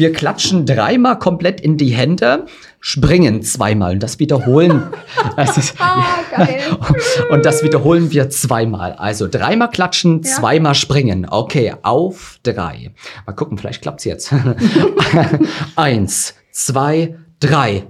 Wir 0.00 0.14
klatschen 0.14 0.64
dreimal 0.64 1.18
komplett 1.18 1.60
in 1.60 1.76
die 1.76 1.90
Hände, 1.90 2.46
springen 2.80 3.42
zweimal 3.42 3.92
und 3.92 4.02
das 4.02 4.18
wiederholen. 4.18 4.84
Das 5.36 5.58
ist, 5.58 5.74
Ah, 5.78 6.02
geil. 6.34 6.58
und 7.30 7.44
das 7.44 7.62
wiederholen 7.62 8.10
wir 8.10 8.30
zweimal. 8.30 8.94
Also 8.94 9.28
dreimal 9.30 9.68
klatschen, 9.68 10.22
Ja. 10.22 10.30
zweimal 10.36 10.74
springen. 10.74 11.26
Okay, 11.28 11.74
auf 11.82 12.38
drei. 12.42 12.92
Mal 13.26 13.34
gucken, 13.34 13.58
vielleicht 13.58 13.82
klappt's 13.82 14.04
jetzt. 14.04 14.32
Eins, 15.76 16.34
zwei, 16.50 17.16
drei. 17.38 17.84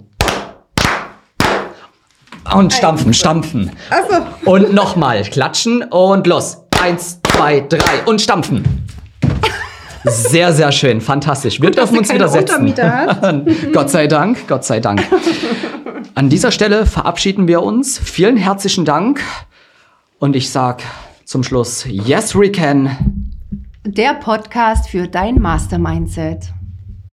Und 2.53 2.73
stampfen, 2.73 3.15
stampfen. 3.15 3.71
Achso. 3.89 4.27
Und 4.51 4.75
nochmal 4.75 5.23
klatschen 5.23 5.85
und 5.85 6.27
los. 6.27 6.59
Eins, 6.83 7.21
zwei, 7.37 7.61
drei 7.61 8.03
und 8.07 8.21
stampfen. 8.21 8.65
Sehr, 10.05 10.53
sehr 10.53 10.73
schön, 10.73 11.01
fantastisch. 11.01 11.61
Wir 11.61 11.71
dürfen 11.71 11.95
du 11.95 12.01
uns 12.01 12.13
wieder 12.13 12.29
setzen. 12.29 12.75
Gott 13.73 13.91
sei 13.91 14.07
Dank, 14.07 14.49
Gott 14.49 14.65
sei 14.65 14.81
Dank. 14.81 15.03
An 16.15 16.29
dieser 16.29 16.51
Stelle 16.51 16.87
verabschieden 16.87 17.49
wir 17.49 17.63
uns. 17.63 17.99
Vielen 17.99 18.37
herzlichen 18.37 18.85
Dank. 18.85 19.21
Und 20.19 20.37
ich 20.37 20.51
sag 20.51 20.83
zum 21.25 21.43
Schluss, 21.43 21.87
yes, 21.87 22.35
we 22.35 22.51
can. 22.51 23.31
Der 23.85 24.15
Podcast 24.15 24.89
für 24.89 25.09
dein 25.09 25.41
Mastermindset. 25.41 26.53